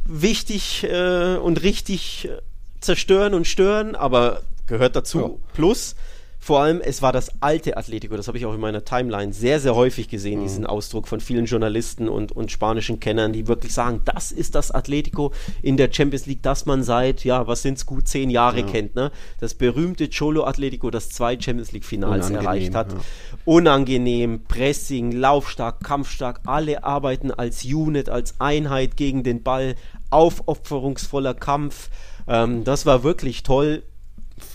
wichtig 0.05 0.84
äh, 0.84 1.36
und 1.36 1.62
richtig 1.63 2.27
äh, 2.27 2.41
zerstören 2.79 3.34
und 3.34 3.48
stören, 3.48 3.96
aber 3.96 4.41
gehört 4.67 4.96
dazu. 4.96 5.20
Ja. 5.20 5.29
Plus, 5.53 5.96
vor 6.43 6.62
allem, 6.62 6.81
es 6.81 7.03
war 7.03 7.13
das 7.13 7.29
alte 7.39 7.77
Atletico, 7.77 8.17
das 8.17 8.27
habe 8.27 8.36
ich 8.39 8.48
auch 8.48 8.55
in 8.55 8.60
meiner 8.60 8.83
Timeline 8.83 9.31
sehr, 9.31 9.60
sehr 9.60 9.75
häufig 9.75 10.10
gesehen, 10.10 10.39
mhm. 10.39 10.43
diesen 10.43 10.65
Ausdruck 10.65 11.07
von 11.07 11.19
vielen 11.19 11.45
Journalisten 11.45 12.10
und, 12.10 12.31
und 12.31 12.51
spanischen 12.51 13.00
Kennern, 13.00 13.31
die 13.31 13.48
wirklich 13.48 13.75
sagen, 13.75 14.01
das 14.05 14.31
ist 14.31 14.55
das 14.55 14.71
Atletico 14.71 15.33
in 15.62 15.77
der 15.77 15.93
Champions 15.93 16.25
League, 16.25 16.41
das 16.41 16.65
man 16.65 16.81
seit, 16.81 17.24
ja, 17.24 17.45
was 17.45 17.62
sind 17.62 17.77
es, 17.77 17.86
gut 17.86 18.07
zehn 18.07 18.31
Jahre 18.31 18.62
ja. 18.62 18.65
kennt. 18.65 18.95
Ne? 18.95 19.12
Das 19.39 19.53
berühmte 19.53 20.10
Cholo 20.10 20.43
Atletico, 20.43 20.89
das 20.89 21.10
zwei 21.10 21.39
Champions 21.39 21.74
League-Finals 21.74 22.31
erreicht 22.31 22.74
hat. 22.74 22.91
Ja. 22.91 23.00
Unangenehm, 23.45 24.41
Pressing, 24.48 25.12
laufstark, 25.12 25.83
kampfstark, 25.83 26.39
alle 26.48 26.83
arbeiten 26.83 27.29
als 27.29 27.63
Unit, 27.63 28.10
als 28.10 28.39
Einheit 28.39 28.98
gegen 28.98 29.21
den 29.21 29.43
Ball, 29.43 29.75
aufopferungsvoller 30.10 31.36
Kampf. 31.36 31.91
Ähm, 32.27 32.63
das 32.63 32.88
war 32.88 33.03
wirklich 33.03 33.43
toll 33.43 33.83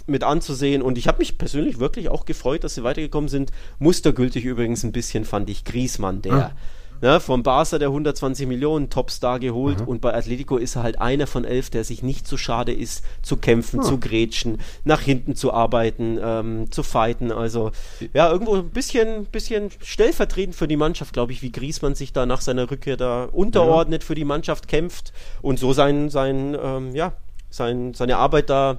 mit 0.07 0.25
anzusehen 0.25 0.83
und 0.83 0.99
ich 0.99 1.09
habe 1.09 1.19
mich 1.19 1.39
persönlich 1.39 1.79
wirklich 1.79 2.09
auch 2.09 2.25
gefreut, 2.25 2.65
dass 2.65 2.75
sie 2.75 2.85
weitergekommen 2.85 3.29
sind. 3.29 3.51
Mustergültig 3.79 4.45
übrigens 4.45 4.85
ein 4.85 4.93
bisschen 4.93 5.25
fand 5.25 5.51
ich 5.51 5.65
Griesmann, 5.65 6.23
der 6.23 6.33
ah. 6.33 6.53
ne, 7.01 7.21
vom 7.21 7.43
Barca 7.43 7.79
der 7.79 7.89
120 7.89 8.47
Millionen 8.47 8.89
Topstar 8.89 9.41
geholt 9.41 9.81
mhm. 9.81 9.89
und 9.89 10.01
bei 10.01 10.15
Atletico 10.15 10.59
ist 10.59 10.77
er 10.77 10.85
halt 10.85 11.01
einer 11.01 11.27
von 11.27 11.45
elf, 11.45 11.71
der 11.71 11.83
sich 11.83 12.05
nicht 12.05 12.27
zu 12.29 12.37
schade 12.37 12.73
ist, 12.73 13.05
zu 13.23 13.37
kämpfen, 13.37 13.81
ah. 13.81 13.83
zu 13.83 13.99
grätschen, 13.99 14.59
nach 14.85 15.01
hinten 15.01 15.35
zu 15.35 15.53
arbeiten, 15.53 16.19
ähm, 16.23 16.71
zu 16.71 16.85
fighten. 16.85 17.33
Also 17.33 17.73
ja, 18.15 18.31
irgendwo 18.31 18.55
ein 18.55 18.71
bisschen, 18.71 19.27
bisschen 19.27 19.71
stellvertretend 19.83 20.55
für 20.55 20.69
die 20.69 20.77
Mannschaft, 20.77 21.13
glaube 21.13 21.33
ich, 21.33 21.43
wie 21.43 21.51
Griesmann 21.51 21.97
sich 21.97 22.13
da 22.13 22.27
nach 22.27 22.41
seiner 22.41 22.71
Rückkehr 22.71 22.97
da 22.97 23.25
unterordnet 23.25 24.05
ja. 24.05 24.07
für 24.07 24.15
die 24.15 24.25
Mannschaft 24.25 24.69
kämpft 24.69 25.13
und 25.43 25.59
so 25.59 25.73
sein, 25.73 26.11
sein 26.11 26.57
ähm, 26.63 26.95
ja, 26.95 27.13
sein, 27.57 27.95
seine 27.95 28.17
Arbeit 28.19 28.51
da 28.51 28.79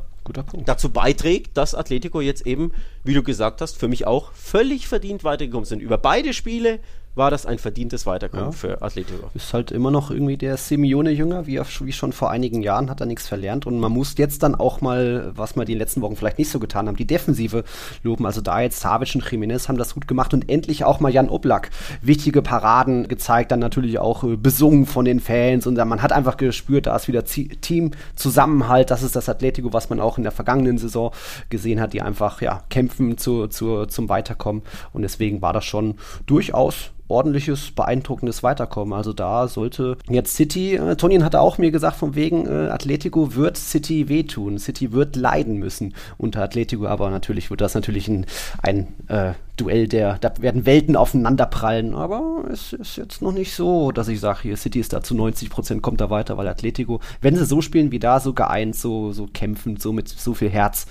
dazu 0.65 0.89
beiträgt, 0.89 1.55
dass 1.55 1.73
Atletico 1.73 2.19
jetzt 2.19 2.45
eben, 2.45 2.73
wie 3.03 3.13
du 3.13 3.23
gesagt 3.23 3.61
hast, 3.61 3.77
für 3.77 3.87
mich 3.87 4.05
auch 4.05 4.31
völlig 4.33 4.87
verdient 4.87 5.23
weitergekommen 5.23 5.65
sind. 5.65 5.81
Über 5.81 5.97
beide 5.97 6.33
Spiele 6.33 6.79
war 7.17 7.31
das 7.31 7.45
ein 7.45 7.57
verdientes 7.57 8.05
Weiterkommen 8.05 8.45
ja. 8.45 8.51
für 8.51 8.81
Atletico. 8.81 9.29
Ist 9.33 9.53
halt 9.53 9.71
immer 9.71 9.91
noch 9.91 10.11
irgendwie 10.11 10.37
der 10.37 10.57
Simeone-Jünger, 10.57 11.47
wie, 11.47 11.59
wie 11.59 11.91
schon 11.91 12.13
vor 12.13 12.29
einigen 12.29 12.61
Jahren, 12.61 12.89
hat 12.89 12.99
er 12.99 13.05
nichts 13.05 13.27
verlernt. 13.27 13.65
Und 13.65 13.79
man 13.79 13.91
muss 13.91 14.15
jetzt 14.17 14.43
dann 14.43 14.55
auch 14.55 14.81
mal, 14.81 15.31
was 15.35 15.55
wir 15.55 15.65
die 15.65 15.75
letzten 15.75 16.01
Wochen 16.01 16.15
vielleicht 16.15 16.37
nicht 16.37 16.49
so 16.49 16.59
getan 16.59 16.87
haben, 16.87 16.95
die 16.95 17.07
Defensive 17.07 17.63
loben. 18.03 18.25
Also 18.25 18.41
da 18.41 18.61
jetzt 18.61 18.79
Savic 18.79 19.15
und 19.15 19.23
Jiménez 19.23 19.67
haben 19.67 19.77
das 19.77 19.93
gut 19.93 20.07
gemacht 20.07 20.33
und 20.33 20.49
endlich 20.49 20.83
auch 20.85 20.99
mal 20.99 21.11
Jan 21.11 21.29
Oblak. 21.29 21.69
Wichtige 22.01 22.41
Paraden 22.41 23.07
gezeigt, 23.07 23.51
dann 23.51 23.59
natürlich 23.59 23.99
auch 23.99 24.23
äh, 24.23 24.35
besungen 24.35 24.85
von 24.85 25.05
den 25.05 25.19
Fans. 25.19 25.67
Und 25.67 25.75
man 25.75 26.01
hat 26.01 26.11
einfach 26.11 26.37
gespürt, 26.37 26.85
da 26.85 26.95
ist 26.95 27.07
wieder 27.07 27.23
Team-Zusammenhalt. 27.25 28.91
Das 28.91 29.03
ist 29.03 29.15
das 29.15 29.29
Atletico, 29.29 29.73
was 29.73 29.89
man 29.89 29.99
auch 29.99 30.17
in 30.17 30.23
der 30.23 30.31
vergangenen 30.31 30.77
Saison 30.77 31.11
gesehen 31.49 31.81
hat, 31.81 31.93
die 31.93 32.01
einfach 32.01 32.41
ja, 32.41 32.63
kämpfen 32.69 33.17
zu, 33.17 33.47
zu, 33.47 33.85
zum 33.85 34.09
Weiterkommen. 34.09 34.61
Und 34.93 35.01
deswegen 35.01 35.41
war 35.41 35.53
das 35.53 35.65
schon 35.65 35.95
durchaus 36.25 36.91
ordentliches, 37.07 37.71
beeindruckendes 37.71 38.43
Weiterkommen. 38.43 38.93
Also 38.93 39.13
da 39.13 39.47
sollte 39.47 39.97
jetzt 40.09 40.35
City, 40.35 40.75
äh, 40.75 40.95
Tonin 40.95 41.23
hatte 41.23 41.39
auch 41.39 41.57
mir 41.57 41.71
gesagt, 41.71 41.97
von 41.97 42.15
wegen 42.15 42.45
äh, 42.45 42.69
Atletico 42.69 43.35
wird 43.35 43.57
City 43.57 44.09
wehtun. 44.09 44.59
City 44.59 44.91
wird 44.91 45.15
leiden 45.15 45.57
müssen 45.57 45.93
unter 46.17 46.43
Atletico, 46.43 46.87
aber 46.87 47.09
natürlich 47.09 47.49
wird 47.49 47.61
das 47.61 47.75
natürlich 47.75 48.07
ein, 48.07 48.25
ein 48.61 48.87
äh, 49.07 49.33
Duell, 49.57 49.87
der, 49.87 50.19
da 50.19 50.31
werden 50.39 50.67
Welten 50.67 50.95
aufeinanderprallen, 50.95 51.95
aber 51.95 52.43
es 52.51 52.73
ist 52.73 52.95
jetzt 52.97 53.23
noch 53.23 53.31
nicht 53.31 53.55
so, 53.55 53.91
dass 53.91 54.07
ich 54.07 54.19
sage, 54.19 54.43
hier 54.43 54.55
City 54.55 54.79
ist 54.79 54.93
da 54.93 55.01
zu 55.01 55.15
90 55.15 55.49
Prozent, 55.49 55.81
kommt 55.81 55.99
da 55.99 56.11
weiter, 56.11 56.37
weil 56.37 56.47
Atletico, 56.47 56.99
wenn 57.21 57.35
sie 57.35 57.43
so 57.43 57.61
spielen 57.61 57.91
wie 57.91 57.97
da, 57.97 58.19
so 58.19 58.33
geeint, 58.33 58.75
so, 58.75 59.13
so 59.13 59.25
kämpfend, 59.25 59.81
so 59.81 59.93
mit 59.93 60.09
so 60.09 60.35
viel 60.35 60.49
Herz, 60.49 60.85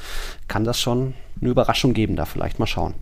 kann 0.48 0.64
das 0.64 0.80
schon 0.80 1.14
eine 1.40 1.50
Überraschung 1.50 1.92
geben, 1.92 2.16
da 2.16 2.24
vielleicht 2.24 2.58
mal 2.58 2.66
schauen. 2.66 2.94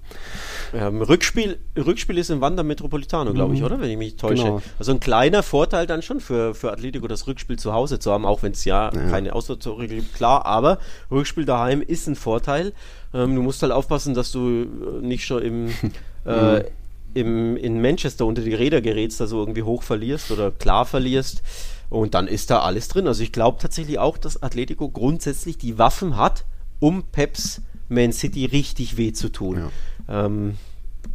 Ähm, 0.75 1.03
Rückspiel, 1.03 1.59
Rückspiel 1.77 2.19
ist 2.19 2.31
im 2.31 2.41
Wander 2.41 2.65
Metropolitano, 2.65 3.33
glaube 3.33 3.55
ich, 3.55 3.61
mhm. 3.61 3.67
oder? 3.67 3.81
Wenn 3.81 3.91
ich 3.91 3.97
mich 3.97 4.17
täusche. 4.17 4.43
Genau. 4.43 4.63
Also 4.79 4.93
ein 4.93 5.01
kleiner 5.01 5.43
Vorteil 5.45 5.87
dann 5.87 6.03
schon 6.03 6.21
für, 6.21 6.55
für 6.55 6.73
Atletico, 6.73 7.07
das 7.07 7.29
Rückspiel 7.29 7.59
zu 7.59 7.73
Hause 7.73 8.01
zu 8.01 8.11
haben, 8.11 8.27
auch 8.27 8.43
wenn 8.43 8.53
es 8.53 8.65
ja, 8.65 8.91
ja, 8.93 9.09
keine 9.09 9.35
Auswärtstore 9.35 9.87
gibt, 9.87 10.15
klar, 10.15 10.45
aber 10.47 10.79
Rückspiel 11.11 11.45
daheim 11.45 11.81
ist 11.81 12.09
ein 12.09 12.17
Vorteil. 12.17 12.73
Ähm, 13.13 13.37
du 13.37 13.43
musst 13.43 13.63
halt 13.63 13.73
aufpassen, 13.73 14.15
dass 14.15 14.33
du 14.33 14.49
äh, 14.49 14.67
nicht 15.01 15.25
schon 15.25 15.43
im, 15.43 15.69
äh, 16.27 16.59
mhm. 16.59 16.65
im, 17.15 17.57
in 17.57 17.81
Manchester 17.81 18.27
unter 18.27 18.43
die 18.43 18.55
Räder 18.55 18.81
gerätst, 18.81 19.21
also 19.21 19.39
irgendwie 19.39 19.63
hoch 19.63 19.85
verlierst 19.85 20.33
oder 20.33 20.51
klar 20.51 20.87
verlierst. 20.87 21.43
Und 21.89 22.15
dann 22.15 22.27
ist 22.27 22.51
da 22.51 22.61
alles 22.61 22.89
drin. 22.89 23.07
Also 23.07 23.23
ich 23.23 23.31
glaube 23.31 23.59
tatsächlich 23.61 24.01
auch, 24.01 24.19
dass 24.19 24.43
Atletico 24.43 24.89
grundsätzlich 24.89 25.57
die 25.59 25.79
Waffen 25.79 26.17
hat, 26.17 26.45
um 26.81 27.05
Peps 27.05 27.63
Man 27.89 28.13
City 28.13 28.47
richtig 28.47 28.97
weh 28.97 29.13
zu 29.13 29.31
tun. 29.31 29.59
Ja. 29.59 29.71
Ähm, 30.09 30.57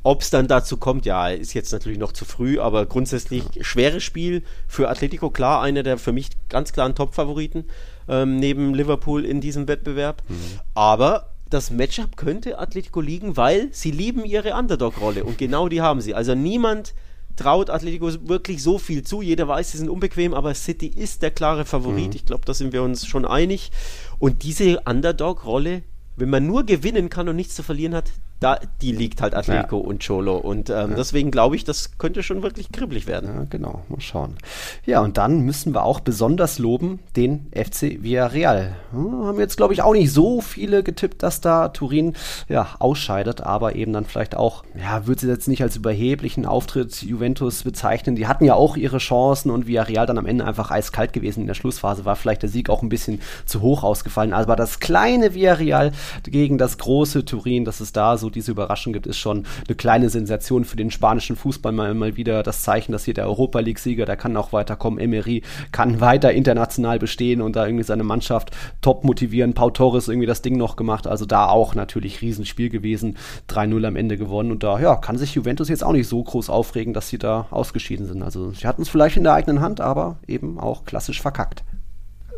ob 0.03 0.21
es 0.21 0.29
dann 0.29 0.47
dazu 0.47 0.77
kommt, 0.77 1.05
ja, 1.05 1.29
ist 1.29 1.53
jetzt 1.53 1.71
natürlich 1.71 1.97
noch 1.97 2.13
zu 2.13 2.25
früh, 2.25 2.59
aber 2.59 2.85
grundsätzlich 2.85 3.43
ja. 3.53 3.63
schweres 3.63 4.03
Spiel 4.03 4.43
für 4.67 4.89
Atletico, 4.89 5.29
klar, 5.29 5.61
einer 5.61 5.83
der 5.83 5.97
für 5.97 6.11
mich 6.11 6.29
ganz 6.47 6.73
klaren 6.73 6.95
Top-Favoriten 6.95 7.65
ähm, 8.07 8.37
neben 8.37 8.73
Liverpool 8.73 9.25
in 9.25 9.41
diesem 9.41 9.67
Wettbewerb. 9.67 10.23
Mhm. 10.27 10.35
Aber 10.73 11.31
das 11.49 11.71
Matchup 11.71 12.15
könnte 12.15 12.59
Atletico 12.59 13.01
liegen, 13.01 13.35
weil 13.35 13.69
sie 13.71 13.91
lieben 13.91 14.23
ihre 14.23 14.53
Underdog-Rolle 14.53 15.23
und 15.23 15.37
genau 15.37 15.67
die 15.67 15.81
haben 15.81 16.01
sie. 16.01 16.13
Also 16.13 16.35
niemand 16.35 16.93
traut 17.35 17.69
Atletico 17.69 18.11
wirklich 18.27 18.61
so 18.61 18.77
viel 18.77 19.03
zu. 19.03 19.21
Jeder 19.21 19.47
weiß, 19.47 19.71
sie 19.71 19.77
sind 19.77 19.89
unbequem, 19.89 20.33
aber 20.33 20.53
City 20.53 20.87
ist 20.87 21.21
der 21.21 21.31
klare 21.31 21.65
Favorit. 21.65 22.09
Mhm. 22.09 22.15
Ich 22.15 22.25
glaube, 22.25 22.45
da 22.45 22.53
sind 22.53 22.73
wir 22.73 22.83
uns 22.83 23.07
schon 23.07 23.25
einig. 23.25 23.71
Und 24.19 24.43
diese 24.43 24.81
Underdog-Rolle, 24.81 25.83
wenn 26.17 26.29
man 26.29 26.45
nur 26.45 26.65
gewinnen 26.65 27.09
kann 27.09 27.29
und 27.29 27.35
nichts 27.35 27.55
zu 27.55 27.63
verlieren 27.63 27.95
hat, 27.95 28.11
da, 28.39 28.57
die 28.81 28.93
liegt 28.93 29.21
halt 29.21 29.35
Atletico 29.35 29.81
ja. 29.81 29.87
und 29.87 30.05
Cholo. 30.05 30.37
Und 30.37 30.69
ähm, 30.69 30.91
ja. 30.91 30.95
deswegen 30.95 31.29
glaube 31.29 31.55
ich, 31.57 31.65
das 31.65 31.97
könnte 31.97 32.23
schon 32.23 32.41
wirklich 32.41 32.71
kribbelig 32.71 33.05
werden. 33.05 33.29
Ja, 33.35 33.45
genau, 33.49 33.83
mal 33.89 33.99
schauen. 33.99 34.37
Ja, 34.85 35.01
und 35.01 35.17
dann 35.17 35.41
müssen 35.41 35.73
wir 35.73 35.83
auch 35.83 35.99
besonders 35.99 36.57
loben 36.57 36.99
den 37.17 37.47
FC 37.51 38.01
Villarreal. 38.01 38.75
Hm, 38.91 39.25
haben 39.25 39.39
jetzt, 39.39 39.57
glaube 39.57 39.73
ich, 39.73 39.81
auch 39.81 39.91
nicht 39.93 40.13
so 40.13 40.39
viele 40.39 40.83
getippt, 40.83 41.21
dass 41.21 41.41
da 41.41 41.67
Turin 41.67 42.13
ja, 42.47 42.75
ausscheidet, 42.79 43.41
aber 43.41 43.75
eben 43.75 43.91
dann 43.91 44.05
vielleicht 44.05 44.35
auch, 44.35 44.63
ja, 44.79 45.05
würde 45.05 45.21
sie 45.21 45.27
jetzt 45.27 45.49
nicht 45.49 45.61
als 45.61 45.75
überheblichen 45.75 46.45
Auftritt 46.45 47.01
Juventus 47.01 47.63
bezeichnen. 47.63 48.15
Die 48.15 48.27
hatten 48.27 48.45
ja 48.45 48.53
auch 48.53 48.77
ihre 48.77 48.99
Chancen 48.99 49.51
und 49.51 49.67
Villarreal 49.67 50.05
dann 50.05 50.17
am 50.17 50.25
Ende 50.25 50.45
einfach 50.45 50.71
eiskalt 50.71 51.11
gewesen 51.11 51.41
in 51.41 51.47
der 51.47 51.55
Schlussphase. 51.55 52.05
War 52.05 52.15
vielleicht 52.15 52.43
der 52.43 52.49
Sieg 52.49 52.69
auch 52.69 52.83
ein 52.83 52.89
bisschen 52.89 53.21
zu 53.45 53.59
hoch 53.59 53.83
ausgefallen. 53.83 54.31
Aber 54.31 54.55
das 54.55 54.79
kleine 54.79 55.33
Villarreal 55.33 55.91
gegen 56.23 56.57
das 56.57 56.77
große 56.77 57.25
Turin, 57.25 57.65
dass 57.65 57.81
es 57.81 57.91
da 57.91 58.17
so 58.17 58.28
diese 58.29 58.51
Überraschung 58.51 58.93
gibt, 58.93 59.07
ist 59.07 59.17
schon 59.17 59.45
eine 59.67 59.75
kleine 59.75 60.09
Sensation 60.09 60.65
für 60.65 60.77
den 60.77 60.91
spanischen 60.91 61.35
Fußball. 61.35 61.71
Mal, 61.71 61.93
mal 61.93 62.17
wieder 62.17 62.43
das 62.43 62.63
Zeichen, 62.63 62.91
dass 62.91 63.05
hier 63.05 63.13
der 63.13 63.27
Europa 63.27 63.59
League-Sieger, 63.59 64.05
der 64.05 64.17
kann 64.17 64.35
auch 64.37 64.53
weiterkommen. 64.53 64.99
Emery 64.99 65.43
kann 65.71 66.01
weiter 66.01 66.31
international 66.31 66.99
bestehen 66.99 67.41
und 67.41 67.55
da 67.55 67.65
irgendwie 67.65 67.83
seine 67.83 68.03
Mannschaft 68.03 68.51
top 68.81 69.03
motivieren. 69.03 69.53
Pau 69.53 69.69
Torres 69.69 70.07
irgendwie 70.07 70.27
das 70.27 70.41
Ding 70.41 70.57
noch 70.57 70.75
gemacht. 70.75 71.07
Also 71.07 71.25
da 71.25 71.47
auch 71.47 71.75
natürlich 71.75 72.21
Riesenspiel 72.21 72.69
gewesen. 72.69 73.17
3-0 73.49 73.85
am 73.87 73.95
Ende 73.95 74.17
gewonnen. 74.17 74.51
Und 74.51 74.63
da 74.63 74.79
ja, 74.79 74.95
kann 74.95 75.17
sich 75.17 75.35
Juventus 75.35 75.69
jetzt 75.69 75.83
auch 75.83 75.93
nicht 75.93 76.07
so 76.07 76.23
groß 76.23 76.49
aufregen, 76.49 76.93
dass 76.93 77.09
sie 77.09 77.17
da 77.17 77.47
ausgeschieden 77.51 78.05
sind. 78.05 78.23
Also 78.23 78.51
sie 78.51 78.67
hatten 78.67 78.81
es 78.81 78.89
vielleicht 78.89 79.17
in 79.17 79.23
der 79.23 79.33
eigenen 79.33 79.61
Hand, 79.61 79.81
aber 79.81 80.17
eben 80.27 80.59
auch 80.59 80.85
klassisch 80.85 81.21
verkackt 81.21 81.63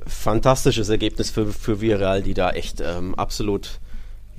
fantastisches 0.08 0.90
Ergebnis 0.90 1.30
für, 1.30 1.48
für 1.48 1.82
Villarreal, 1.82 2.22
die 2.22 2.34
da 2.34 2.52
echt 2.52 2.82
ähm, 2.82 3.16
absolut 3.16 3.80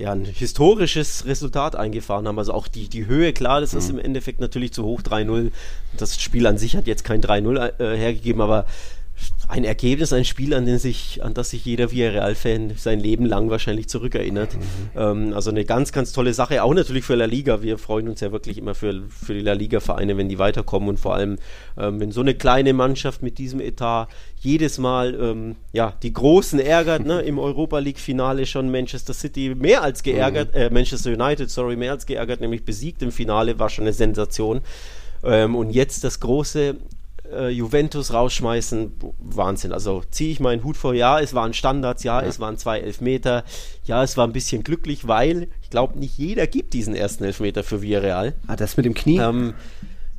ja, 0.03 0.11
ein 0.11 0.25
historisches 0.25 1.25
Resultat 1.25 1.77
eingefahren 1.77 2.27
haben. 2.27 2.37
Also 2.37 2.53
auch 2.53 2.67
die, 2.67 2.89
die 2.89 3.05
Höhe, 3.05 3.31
klar, 3.31 3.61
das 3.61 3.73
ist 3.73 3.91
mhm. 3.91 3.99
im 3.99 4.05
Endeffekt 4.05 4.41
natürlich 4.41 4.73
zu 4.73 4.83
hoch, 4.83 5.01
3-0. 5.01 5.51
Das 5.95 6.21
Spiel 6.21 6.45
an 6.45 6.57
sich 6.57 6.75
hat 6.75 6.87
jetzt 6.87 7.05
kein 7.05 7.21
3-0 7.21 7.79
äh, 7.79 7.97
hergegeben, 7.97 8.41
aber 8.41 8.65
ein 9.53 9.65
Ergebnis, 9.65 10.11
ein 10.13 10.25
Spiel, 10.25 10.55
an, 10.55 10.65
den 10.65 10.79
sich, 10.79 11.23
an 11.23 11.35
das 11.35 11.51
sich 11.51 11.63
jeder 11.63 11.91
Villarreal-Fan 11.91 12.73
sein 12.75 12.99
Leben 12.99 13.27
lang 13.27 13.51
wahrscheinlich 13.51 13.87
zurückerinnert. 13.87 14.55
Mhm. 14.55 14.59
Ähm, 14.95 15.33
also 15.35 15.51
eine 15.51 15.63
ganz, 15.63 15.91
ganz 15.91 16.11
tolle 16.11 16.33
Sache, 16.33 16.63
auch 16.63 16.73
natürlich 16.73 17.03
für 17.03 17.13
La 17.13 17.25
Liga. 17.25 17.61
Wir 17.61 17.77
freuen 17.77 18.09
uns 18.09 18.19
ja 18.21 18.31
wirklich 18.31 18.57
immer 18.57 18.73
für, 18.73 19.03
für 19.09 19.35
die 19.35 19.41
La 19.41 19.53
Liga-Vereine, 19.53 20.17
wenn 20.17 20.27
die 20.27 20.39
weiterkommen 20.39 20.89
und 20.89 20.99
vor 20.99 21.13
allem, 21.13 21.37
ähm, 21.77 21.99
wenn 21.99 22.11
so 22.11 22.21
eine 22.21 22.33
kleine 22.33 22.73
Mannschaft 22.73 23.21
mit 23.21 23.37
diesem 23.37 23.59
Etat 23.59 24.07
jedes 24.39 24.79
Mal 24.79 25.13
ähm, 25.21 25.55
ja, 25.71 25.93
die 26.01 26.13
Großen 26.13 26.59
ärgert, 26.59 27.05
ne? 27.05 27.21
im 27.21 27.37
Europa 27.37 27.77
League-Finale 27.77 28.47
schon 28.47 28.71
Manchester 28.71 29.13
City 29.13 29.53
mehr 29.55 29.83
als 29.83 30.01
geärgert, 30.01 30.55
mhm. 30.55 30.61
äh, 30.61 30.69
Manchester 30.71 31.11
United, 31.11 31.51
sorry, 31.51 31.75
mehr 31.75 31.91
als 31.91 32.07
geärgert, 32.07 32.41
nämlich 32.41 32.65
besiegt 32.65 33.03
im 33.03 33.11
Finale, 33.11 33.59
war 33.59 33.69
schon 33.69 33.83
eine 33.83 33.93
Sensation. 33.93 34.61
Ähm, 35.23 35.55
und 35.55 35.69
jetzt 35.69 36.03
das 36.03 36.19
große 36.19 36.75
äh, 37.31 37.49
Juventus 37.49 38.13
rausschmeißen, 38.13 38.93
Wahnsinn. 39.19 39.71
Also 39.71 40.03
ziehe 40.11 40.31
ich 40.31 40.39
meinen 40.39 40.63
Hut 40.63 40.77
vor, 40.77 40.93
ja, 40.93 41.19
es 41.19 41.33
waren 41.33 41.53
Standards, 41.53 42.03
ja, 42.03 42.21
ja, 42.21 42.27
es 42.27 42.39
waren 42.39 42.57
zwei 42.57 42.79
Elfmeter, 42.79 43.43
ja, 43.85 44.03
es 44.03 44.17
war 44.17 44.27
ein 44.27 44.33
bisschen 44.33 44.63
glücklich, 44.63 45.07
weil 45.07 45.47
ich 45.61 45.69
glaube, 45.69 45.97
nicht 45.99 46.17
jeder 46.17 46.47
gibt 46.47 46.73
diesen 46.73 46.95
ersten 46.95 47.23
Elfmeter 47.23 47.63
für 47.63 47.81
Villarreal. 47.81 48.33
Ah, 48.47 48.55
das 48.55 48.77
mit 48.77 48.85
dem 48.85 48.93
Knie? 48.93 49.17
Ähm, 49.17 49.53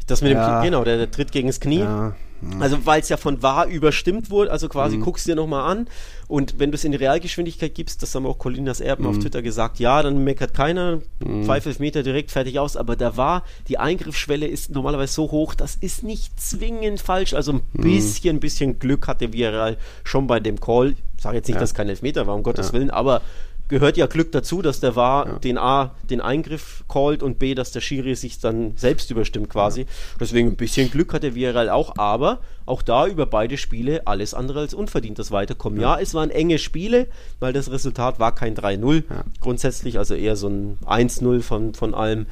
das 0.07 0.23
mit 0.23 0.33
ja. 0.33 0.61
dem, 0.61 0.65
genau, 0.65 0.85
der, 0.85 0.99
der 0.99 1.11
tritt 1.11 1.33
gegen 1.33 1.49
das 1.49 1.61
Knie. 1.61 1.81
Ja. 1.81 2.15
Also 2.61 2.87
weil 2.87 3.01
es 3.01 3.09
ja 3.09 3.17
von 3.17 3.43
wahr 3.43 3.67
überstimmt 3.67 4.31
wurde, 4.31 4.51
also 4.51 4.69
quasi 4.69 4.97
mhm. 4.97 5.03
guckst 5.03 5.27
dir 5.27 5.35
nochmal 5.35 5.71
an 5.71 5.87
und 6.29 6.59
wenn 6.59 6.71
du 6.71 6.77
es 6.77 6.85
in 6.85 6.93
die 6.93 6.99
Realgeschwindigkeit 6.99 7.75
gibst, 7.75 8.03
das 8.03 8.15
haben 8.15 8.27
auch 8.27 8.39
Colinas 8.39 8.81
Erben 8.81 9.05
mhm. 9.05 9.11
auf 9.11 9.19
Twitter 9.19 9.43
gesagt, 9.43 9.79
ja, 9.79 10.03
dann 10.03 10.25
meckert 10.25 10.55
keiner, 10.55 11.01
mhm. 11.21 11.45
Pfeife 11.45 11.75
Meter 11.79 12.03
direkt 12.03 12.31
fertig 12.31 12.59
aus, 12.59 12.77
aber 12.77 12.97
da 12.97 13.17
war, 13.17 13.45
die 13.69 13.79
Eingriffsschwelle 13.79 14.47
ist 14.47 14.71
normalerweise 14.71 15.13
so 15.13 15.31
hoch, 15.31 15.55
das 15.55 15.75
ist 15.75 16.03
nicht 16.03 16.41
zwingend 16.41 17.01
falsch, 17.01 17.35
also 17.35 17.53
ein 17.53 17.63
mhm. 17.73 17.83
bisschen, 17.83 18.41
bisschen 18.41 18.79
Glück 18.79 19.09
hatte 19.09 19.33
Villarreal 19.33 19.77
schon 20.05 20.27
bei 20.27 20.41
dem 20.41 20.61
Call, 20.61 20.95
ich 21.17 21.23
sage 21.23 21.37
jetzt 21.37 21.49
nicht, 21.49 21.57
ja. 21.57 21.61
dass 21.61 21.75
kein 21.75 21.89
Elfmeter 21.89 22.27
war, 22.27 22.35
um 22.35 22.43
Gottes 22.43 22.69
ja. 22.69 22.73
Willen, 22.75 22.91
aber 22.91 23.23
gehört 23.69 23.97
ja 23.97 24.07
Glück 24.07 24.33
dazu, 24.33 24.63
dass 24.63 24.81
der 24.81 24.97
war 24.97 25.27
ja. 25.27 25.39
den 25.39 25.59
A 25.59 25.95
den 26.11 26.21
Eingriff 26.21 26.85
callt 26.89 27.23
und 27.23 27.39
B, 27.39 27.55
dass 27.55 27.73
der 27.73 27.81
Schiri 27.81 28.15
sich 28.15 28.39
dann 28.39 28.77
selbst 28.77 29.11
überstimmt 29.11 29.51
quasi. 29.51 29.83
Ja. 29.83 29.87
Deswegen 30.21 30.49
ein 30.49 30.57
bisschen 30.57 30.91
Glück 30.91 31.13
hatte 31.13 31.35
Villarreal 31.35 31.71
auch, 31.71 31.97
aber 31.97 32.41
auch 32.67 32.83
da 32.83 33.07
über 33.07 33.27
beide 33.27 33.57
Spiele 33.57 34.07
alles 34.07 34.35
andere 34.35 34.61
als 34.61 34.75
unverdient 34.75 35.19
das 35.19 35.31
Weiterkommen. 35.31 35.81
Ja, 35.81 35.97
ja 35.97 36.03
es 36.03 36.15
waren 36.15 36.31
enge 36.31 36.59
Spiele, 36.59 37.09
weil 37.41 37.53
das 37.53 37.71
Resultat 37.71 38.19
war 38.19 38.35
kein 38.35 38.55
3-0 38.55 39.05
grundsätzlich, 39.41 39.99
also 39.99 40.15
eher 40.15 40.37
so 40.37 40.49
ein 40.49 40.79
1-0 40.87 41.43
von, 41.43 41.75
von 41.75 41.95
allem 41.95 42.27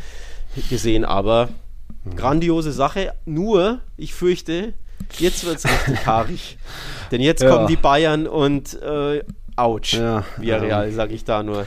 gesehen, 0.69 1.05
aber 1.05 1.49
grandiose 2.17 2.73
Sache. 2.73 3.15
Nur, 3.25 3.81
ich 3.97 4.15
fürchte, 4.15 4.75
jetzt 5.19 5.45
wird 5.45 5.57
es 5.57 5.65
richtig 5.65 6.07
haarig. 6.07 6.59
Denn 7.11 7.21
jetzt 7.21 7.47
kommen 7.47 7.67
die 7.67 7.77
Bayern 7.77 8.27
und 8.27 8.81
äh, 8.83 9.23
Autsch. 9.57 9.95
Ja, 9.95 10.25
Villarreal, 10.37 10.89
ähm, 10.89 10.95
sage 10.95 11.15
ich 11.15 11.25
da 11.25 11.43
nur. 11.43 11.67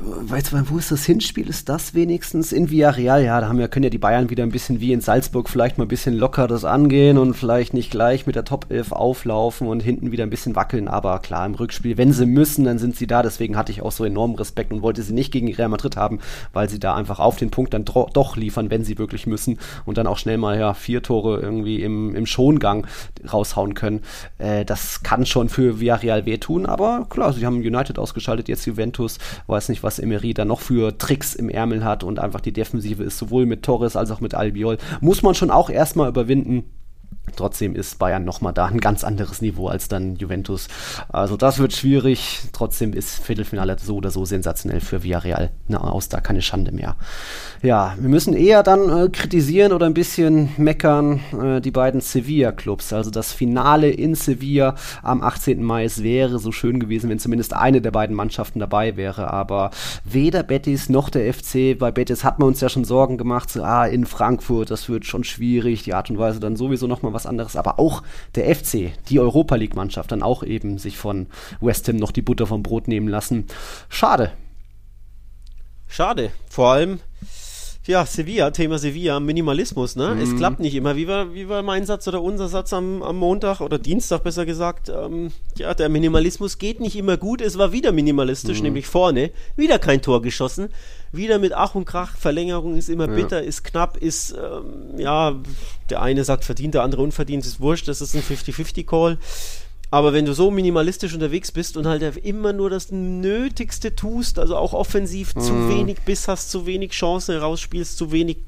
Weißt 0.00 0.52
du, 0.52 0.70
wo 0.70 0.78
ist 0.78 0.90
das 0.90 1.04
Hinspiel? 1.04 1.48
Ist 1.48 1.68
das 1.68 1.94
wenigstens 1.94 2.52
in 2.52 2.70
Villarreal? 2.70 3.24
Ja, 3.24 3.40
da 3.40 3.48
haben 3.48 3.58
wir, 3.58 3.68
können 3.68 3.84
ja 3.84 3.90
die 3.90 3.98
Bayern 3.98 4.30
wieder 4.30 4.42
ein 4.42 4.50
bisschen 4.50 4.80
wie 4.80 4.92
in 4.92 5.00
Salzburg 5.00 5.48
vielleicht 5.48 5.78
mal 5.78 5.84
ein 5.84 5.88
bisschen 5.88 6.16
locker 6.16 6.46
das 6.46 6.64
angehen 6.64 7.18
und 7.18 7.34
vielleicht 7.34 7.74
nicht 7.74 7.90
gleich 7.90 8.26
mit 8.26 8.36
der 8.36 8.44
Top 8.44 8.66
11 8.68 8.92
auflaufen 8.92 9.68
und 9.68 9.80
hinten 9.80 10.12
wieder 10.12 10.24
ein 10.24 10.30
bisschen 10.30 10.56
wackeln. 10.56 10.88
Aber 10.88 11.18
klar, 11.20 11.46
im 11.46 11.54
Rückspiel, 11.54 11.96
wenn 11.96 12.12
sie 12.12 12.26
müssen, 12.26 12.64
dann 12.64 12.78
sind 12.78 12.96
sie 12.96 13.06
da. 13.06 13.22
Deswegen 13.22 13.56
hatte 13.56 13.72
ich 13.72 13.82
auch 13.82 13.92
so 13.92 14.04
enormen 14.04 14.36
Respekt 14.36 14.72
und 14.72 14.82
wollte 14.82 15.02
sie 15.02 15.14
nicht 15.14 15.32
gegen 15.32 15.52
Real 15.52 15.68
Madrid 15.68 15.96
haben, 15.96 16.20
weil 16.52 16.68
sie 16.68 16.78
da 16.78 16.94
einfach 16.94 17.18
auf 17.18 17.36
den 17.36 17.50
Punkt 17.50 17.72
dann 17.72 17.84
doch 17.84 18.36
liefern, 18.36 18.70
wenn 18.70 18.84
sie 18.84 18.98
wirklich 18.98 19.26
müssen 19.26 19.58
und 19.86 19.98
dann 19.98 20.06
auch 20.06 20.18
schnell 20.18 20.38
mal 20.38 20.58
ja 20.58 20.74
vier 20.74 21.02
Tore 21.02 21.40
irgendwie 21.40 21.82
im, 21.82 22.14
im 22.14 22.26
Schongang 22.26 22.86
raushauen 23.32 23.74
können. 23.74 24.02
Äh, 24.38 24.64
das 24.64 25.02
kann 25.02 25.26
schon 25.26 25.48
für 25.48 25.80
Villarreal 25.80 26.26
wehtun, 26.26 26.66
aber 26.66 27.06
klar, 27.08 27.32
sie 27.32 27.46
haben 27.46 27.56
United 27.56 27.98
ausgeschaltet, 27.98 28.48
jetzt 28.48 28.66
Juventus 28.66 29.18
weiß 29.46 29.69
nicht, 29.70 29.82
was 29.82 29.98
Emery 29.98 30.34
da 30.34 30.44
noch 30.44 30.60
für 30.60 30.98
Tricks 30.98 31.34
im 31.34 31.48
Ärmel 31.48 31.84
hat 31.84 32.04
und 32.04 32.18
einfach 32.18 32.40
die 32.40 32.52
Defensive 32.52 33.02
ist 33.02 33.16
sowohl 33.16 33.46
mit 33.46 33.62
Torres 33.62 33.96
als 33.96 34.10
auch 34.10 34.20
mit 34.20 34.34
Albiol. 34.34 34.76
Muss 35.00 35.22
man 35.22 35.34
schon 35.34 35.50
auch 35.50 35.70
erstmal 35.70 36.08
überwinden. 36.10 36.64
Trotzdem 37.36 37.74
ist 37.74 37.98
Bayern 37.98 38.24
nochmal 38.24 38.52
da 38.52 38.66
ein 38.66 38.80
ganz 38.80 39.04
anderes 39.04 39.40
Niveau 39.40 39.68
als 39.68 39.88
dann 39.88 40.16
Juventus. 40.16 40.68
Also 41.08 41.36
das 41.36 41.58
wird 41.58 41.72
schwierig. 41.72 42.40
Trotzdem 42.52 42.92
ist 42.92 43.22
Viertelfinale 43.24 43.76
so 43.78 43.96
oder 43.96 44.10
so 44.10 44.24
sensationell 44.24 44.80
für 44.80 45.02
Villarreal. 45.02 45.50
Na, 45.68 45.80
aus 45.80 46.08
da 46.08 46.20
keine 46.20 46.42
Schande 46.42 46.72
mehr. 46.72 46.96
Ja, 47.62 47.94
wir 47.98 48.08
müssen 48.08 48.34
eher 48.34 48.62
dann 48.62 48.88
äh, 48.88 49.08
kritisieren 49.08 49.72
oder 49.72 49.86
ein 49.86 49.94
bisschen 49.94 50.50
meckern 50.56 51.20
äh, 51.40 51.60
die 51.60 51.70
beiden 51.70 52.00
Sevilla-Clubs. 52.00 52.92
Also 52.92 53.10
das 53.10 53.32
Finale 53.32 53.90
in 53.90 54.14
Sevilla 54.14 54.74
am 55.02 55.22
18. 55.22 55.62
Mai. 55.62 55.84
Es 55.84 56.02
wäre 56.02 56.38
so 56.38 56.52
schön 56.52 56.80
gewesen, 56.80 57.10
wenn 57.10 57.18
zumindest 57.18 57.54
eine 57.54 57.80
der 57.80 57.90
beiden 57.90 58.16
Mannschaften 58.16 58.60
dabei 58.60 58.96
wäre. 58.96 59.30
Aber 59.32 59.70
weder 60.04 60.42
Betis 60.42 60.88
noch 60.88 61.10
der 61.10 61.32
FC. 61.32 61.78
Bei 61.78 61.90
Betis 61.90 62.24
hat 62.24 62.38
man 62.38 62.48
uns 62.48 62.60
ja 62.60 62.68
schon 62.68 62.84
Sorgen 62.84 63.18
gemacht. 63.18 63.50
So, 63.50 63.62
ah, 63.62 63.86
in 63.86 64.06
Frankfurt, 64.06 64.70
das 64.70 64.88
wird 64.88 65.04
schon 65.04 65.24
schwierig. 65.24 65.82
Die 65.82 65.94
Art 65.94 66.10
und 66.10 66.18
Weise 66.18 66.40
dann 66.40 66.56
sowieso 66.56 66.86
nochmal 66.86 67.12
was 67.12 67.19
anderes. 67.26 67.56
Aber 67.56 67.78
auch 67.78 68.02
der 68.34 68.54
FC, 68.54 68.92
die 69.08 69.20
Europa 69.20 69.56
League-Mannschaft, 69.56 70.12
dann 70.12 70.22
auch 70.22 70.42
eben 70.42 70.78
sich 70.78 70.98
von 70.98 71.26
West 71.60 71.88
Ham 71.88 71.96
noch 71.96 72.12
die 72.12 72.22
Butter 72.22 72.46
vom 72.46 72.62
Brot 72.62 72.88
nehmen 72.88 73.08
lassen. 73.08 73.46
Schade. 73.88 74.32
Schade. 75.86 76.30
Vor 76.48 76.70
allem 76.70 77.00
ja, 77.86 78.06
Sevilla, 78.06 78.50
Thema 78.50 78.78
Sevilla, 78.78 79.20
Minimalismus, 79.20 79.96
ne? 79.96 80.14
Mhm. 80.14 80.20
Es 80.20 80.36
klappt 80.36 80.60
nicht 80.60 80.74
immer. 80.74 80.96
Wie 80.96 81.08
war, 81.08 81.34
wie 81.34 81.48
war 81.48 81.62
mein 81.62 81.86
Satz 81.86 82.06
oder 82.06 82.22
unser 82.22 82.48
Satz 82.48 82.72
am, 82.72 83.02
am 83.02 83.16
Montag 83.16 83.60
oder 83.60 83.78
Dienstag 83.78 84.22
besser 84.22 84.46
gesagt? 84.46 84.88
Ähm, 84.88 85.32
ja, 85.56 85.74
der 85.74 85.88
Minimalismus 85.88 86.58
geht 86.58 86.80
nicht 86.80 86.94
immer 86.94 87.16
gut. 87.16 87.40
Es 87.40 87.58
war 87.58 87.72
wieder 87.72 87.90
minimalistisch, 87.90 88.58
mhm. 88.58 88.64
nämlich 88.64 88.86
vorne. 88.86 89.30
Wieder 89.56 89.78
kein 89.78 90.02
Tor 90.02 90.22
geschossen. 90.22 90.68
Wieder 91.12 91.38
mit 91.38 91.52
Ach 91.52 91.74
und 91.74 91.84
Krach. 91.84 92.16
Verlängerung 92.16 92.76
ist 92.76 92.88
immer 92.88 93.08
ja. 93.08 93.14
bitter, 93.14 93.42
ist 93.42 93.64
knapp, 93.64 93.96
ist, 93.96 94.32
ähm, 94.32 94.98
ja, 94.98 95.36
der 95.88 96.02
eine 96.02 96.24
sagt 96.24 96.44
verdient, 96.44 96.74
der 96.74 96.82
andere 96.82 97.02
unverdient, 97.02 97.44
ist 97.44 97.60
wurscht. 97.60 97.88
Das 97.88 98.00
ist 98.00 98.14
ein 98.14 98.22
50-50-Call. 98.22 99.18
Aber 99.90 100.12
wenn 100.12 100.24
du 100.24 100.34
so 100.34 100.52
minimalistisch 100.52 101.14
unterwegs 101.14 101.50
bist 101.50 101.76
und 101.76 101.86
halt 101.86 102.16
immer 102.18 102.52
nur 102.52 102.70
das 102.70 102.92
Nötigste 102.92 103.96
tust, 103.96 104.38
also 104.38 104.56
auch 104.56 104.72
offensiv 104.72 105.34
mhm. 105.34 105.40
zu 105.40 105.68
wenig 105.68 106.00
Biss 106.02 106.28
hast, 106.28 106.50
zu 106.50 106.64
wenig 106.64 106.92
Chancen 106.92 107.36
rausspielst, 107.36 107.98
zu 107.98 108.12
wenig, 108.12 108.38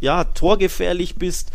ja, 0.00 0.24
torgefährlich 0.24 1.14
bist 1.14 1.50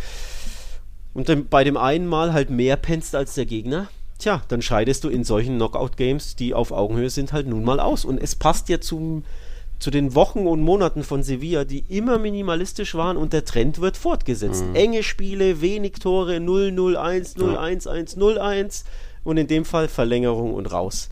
und 1.14 1.30
dann 1.30 1.48
bei 1.48 1.64
dem 1.64 1.78
einen 1.78 2.08
Mal 2.08 2.34
halt 2.34 2.50
mehr 2.50 2.78
pennst 2.78 3.16
als 3.16 3.36
der 3.36 3.46
Gegner, 3.46 3.90
tja, 4.18 4.42
dann 4.48 4.62
scheidest 4.62 5.04
du 5.04 5.10
in 5.10 5.24
solchen 5.24 5.56
Knockout-Games, 5.56 6.36
die 6.36 6.54
auf 6.54 6.72
Augenhöhe 6.72 7.10
sind, 7.10 7.34
halt 7.34 7.48
nun 7.48 7.64
mal 7.64 7.80
aus. 7.80 8.06
Und 8.06 8.18
es 8.18 8.36
passt 8.36 8.70
ja 8.70 8.80
zum, 8.80 9.24
zu 9.82 9.90
den 9.90 10.14
Wochen 10.14 10.46
und 10.46 10.62
Monaten 10.62 11.04
von 11.04 11.24
Sevilla, 11.24 11.66
die 11.66 11.84
immer 11.90 12.20
minimalistisch 12.20 12.94
waren 12.94 13.18
und 13.18 13.34
der 13.34 13.46
Trend 13.46 13.82
wird 13.82 13.98
fortgesetzt. 13.98 14.64
Mhm. 14.64 14.76
Enge 14.76 15.04
Spiele, 15.04 15.60
wenig 15.60 15.94
Tore, 15.94 16.36
0-0-1, 16.36 17.36
0-1-1, 17.36 18.16
0-1 18.16 18.84
und 19.24 19.38
in 19.38 19.48
dem 19.48 19.66
Fall 19.66 19.88
Verlängerung 19.88 20.54
und 20.54 20.72
raus. 20.72 21.10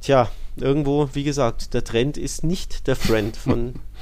Tja, 0.00 0.30
irgendwo, 0.56 1.08
wie 1.12 1.24
gesagt, 1.24 1.74
der 1.74 1.82
Trend 1.82 2.16
ist 2.16 2.44
nicht 2.44 2.86
der 2.86 2.94
Friend 2.94 3.36
von 3.36 3.74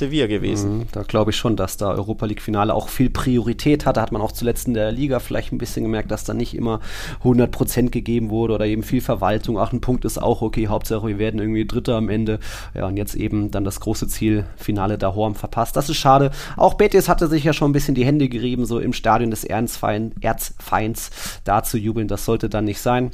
Sevilla 0.00 0.26
gewesen. 0.26 0.78
Mhm, 0.78 0.86
da 0.90 1.02
glaube 1.02 1.30
ich 1.30 1.36
schon, 1.36 1.54
dass 1.54 1.76
da 1.76 1.90
Europa 1.90 2.26
League 2.26 2.42
Finale 2.42 2.74
auch 2.74 2.88
viel 2.88 3.10
Priorität 3.10 3.86
hatte. 3.86 4.00
Hat 4.00 4.10
man 4.10 4.20
auch 4.20 4.32
zuletzt 4.32 4.66
in 4.66 4.74
der 4.74 4.90
Liga 4.90 5.20
vielleicht 5.20 5.52
ein 5.52 5.58
bisschen 5.58 5.84
gemerkt, 5.84 6.10
dass 6.10 6.24
da 6.24 6.34
nicht 6.34 6.54
immer 6.54 6.80
100% 7.22 7.90
gegeben 7.90 8.30
wurde 8.30 8.54
oder 8.54 8.66
eben 8.66 8.82
viel 8.82 9.00
Verwaltung. 9.00 9.58
Ach, 9.58 9.72
ein 9.72 9.80
Punkt 9.80 10.04
ist 10.04 10.20
auch 10.20 10.42
okay. 10.42 10.66
Hauptsache, 10.66 11.06
wir 11.06 11.18
werden 11.18 11.40
irgendwie 11.40 11.66
Dritter 11.66 11.94
am 11.96 12.08
Ende. 12.08 12.40
Ja, 12.74 12.86
und 12.88 12.96
jetzt 12.96 13.14
eben 13.14 13.50
dann 13.52 13.64
das 13.64 13.78
große 13.80 14.08
Ziel, 14.08 14.46
Finale 14.56 14.98
da 14.98 15.14
Horm 15.14 15.36
verpasst. 15.36 15.76
Das 15.76 15.88
ist 15.88 15.98
schade. 15.98 16.32
Auch 16.56 16.74
Betis 16.74 17.08
hatte 17.08 17.28
sich 17.28 17.44
ja 17.44 17.52
schon 17.52 17.70
ein 17.70 17.74
bisschen 17.74 17.94
die 17.94 18.04
Hände 18.04 18.28
gerieben, 18.28 18.64
so 18.64 18.80
im 18.80 18.92
Stadion 18.92 19.30
des 19.30 19.44
Erzfeinds 19.44 21.10
da 21.44 21.62
zu 21.62 21.78
jubeln. 21.78 22.08
Das 22.08 22.24
sollte 22.24 22.48
dann 22.48 22.64
nicht 22.64 22.80
sein. 22.80 23.10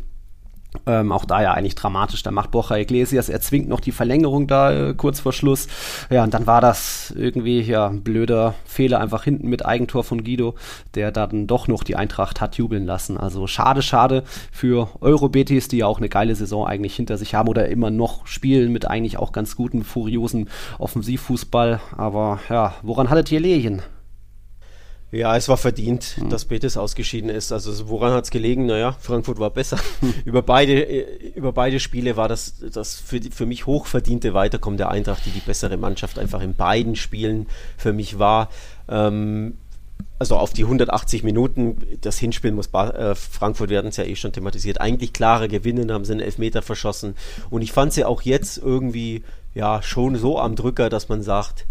Ähm, 0.87 1.13
auch 1.13 1.25
da 1.25 1.43
ja 1.43 1.53
eigentlich 1.53 1.75
dramatisch. 1.75 2.23
Da 2.23 2.31
macht 2.31 2.51
Borja 2.51 2.77
Iglesias, 2.77 3.29
er 3.29 3.41
zwingt 3.41 3.69
noch 3.69 3.81
die 3.81 3.93
Verlängerung 3.93 4.47
da 4.47 4.91
äh, 4.91 4.95
kurz 4.95 5.21
vor 5.21 5.33
Schluss. 5.33 5.69
Ja, 6.11 6.25
und 6.25 6.35
dann 6.35 6.47
war 6.47 6.61
das 6.61 7.15
irgendwie 7.17 7.61
ja 7.61 7.89
ein 7.89 8.03
blöder 8.03 8.55
Fehler 8.65 9.01
einfach 9.01 9.25
hinten 9.25 9.49
mit 9.49 9.65
Eigentor 9.65 10.05
von 10.05 10.23
Guido, 10.25 10.55
der 10.95 11.13
dann 11.13 11.47
doch 11.47 11.69
noch 11.69 11.83
die 11.83 11.97
Eintracht 11.97 12.41
hat 12.41 12.57
jubeln 12.57 12.85
lassen. 12.85 13.17
Also 13.17 13.47
schade, 13.47 13.83
schade 13.83 14.25
für 14.53 14.89
Eurobetis, 15.01 15.69
die 15.69 15.79
ja 15.79 15.87
auch 15.87 15.99
eine 15.99 16.09
geile 16.09 16.35
Saison 16.35 16.67
eigentlich 16.67 16.97
hinter 16.97 17.17
sich 17.17 17.35
haben 17.35 17.49
oder 17.49 17.69
immer 17.69 17.91
noch 17.91 18.27
spielen 18.27 18.73
mit 18.73 18.87
eigentlich 18.87 19.19
auch 19.19 19.33
ganz 19.33 19.57
guten, 19.57 19.85
furiosen 19.85 20.49
Offensivfußball. 20.79 21.81
Aber 21.97 22.41
ja, 22.49 22.75
woran 22.83 23.11
hattet 23.11 23.33
ihr 23.33 23.41
Lehchen? 23.41 23.83
Ja, 25.13 25.37
es 25.37 25.49
war 25.49 25.57
verdient, 25.57 26.17
mhm. 26.21 26.31
dass 26.31 26.47
Betis 26.47 26.77
ausgeschieden 26.77 27.31
ist. 27.31 27.53
Also 27.53 27.89
woran 27.89 28.13
hat 28.13 28.25
es 28.25 28.31
gelegen? 28.31 28.67
Naja, 28.67 28.93
Frankfurt 28.99 29.39
war 29.39 29.51
besser. 29.51 29.79
Über, 30.25 30.43
beide, 30.43 30.85
äh, 30.85 31.29
über 31.35 31.53
beide 31.53 31.79
Spiele 31.79 32.17
war 32.17 32.29
das, 32.29 32.59
das 32.73 32.97
für, 32.97 33.21
die, 33.21 33.31
für 33.31 33.47
mich 33.47 33.67
hochverdiente 33.67 34.35
Weiterkommen 34.35 34.79
der 34.79 34.91
Eintracht, 34.91 35.25
die 35.25 35.31
die 35.31 35.41
bessere 35.41 35.77
Mannschaft 35.77 36.19
einfach 36.19 36.43
in 36.43 36.55
beiden 36.55 36.97
Spielen 36.97 37.47
für 37.77 37.93
mich 37.93 38.19
war. 38.19 38.51
Ähm, 38.89 39.55
also 40.19 40.37
auf 40.37 40.53
die 40.53 40.65
180 40.65 41.23
Minuten, 41.23 41.77
das 42.01 42.19
Hinspiel 42.19 42.53
muss 42.53 42.69
ba 42.69 42.91
äh, 42.91 43.15
Frankfurt, 43.15 43.71
werden 43.71 43.89
es 43.89 43.99
ja 43.99 44.05
eh 44.05 44.17
schon 44.17 44.33
thematisiert, 44.33 44.81
eigentlich 44.81 45.13
klare 45.13 45.47
Gewinnen, 45.47 45.93
haben 45.93 46.05
sie 46.05 46.13
einen 46.13 46.21
Elfmeter 46.21 46.63
verschossen. 46.63 47.15
Und 47.51 47.63
ich 47.63 47.73
fand 47.73 47.93
sie 47.93 48.05
auch 48.05 48.23
jetzt 48.23 48.59
irgendwie 48.59 49.23
ja 49.55 49.83
schon 49.83 50.17
so 50.17 50.39
am 50.39 50.57
Drücker, 50.57 50.89
dass 50.89 51.09
man 51.09 51.23
sagt, 51.23 51.67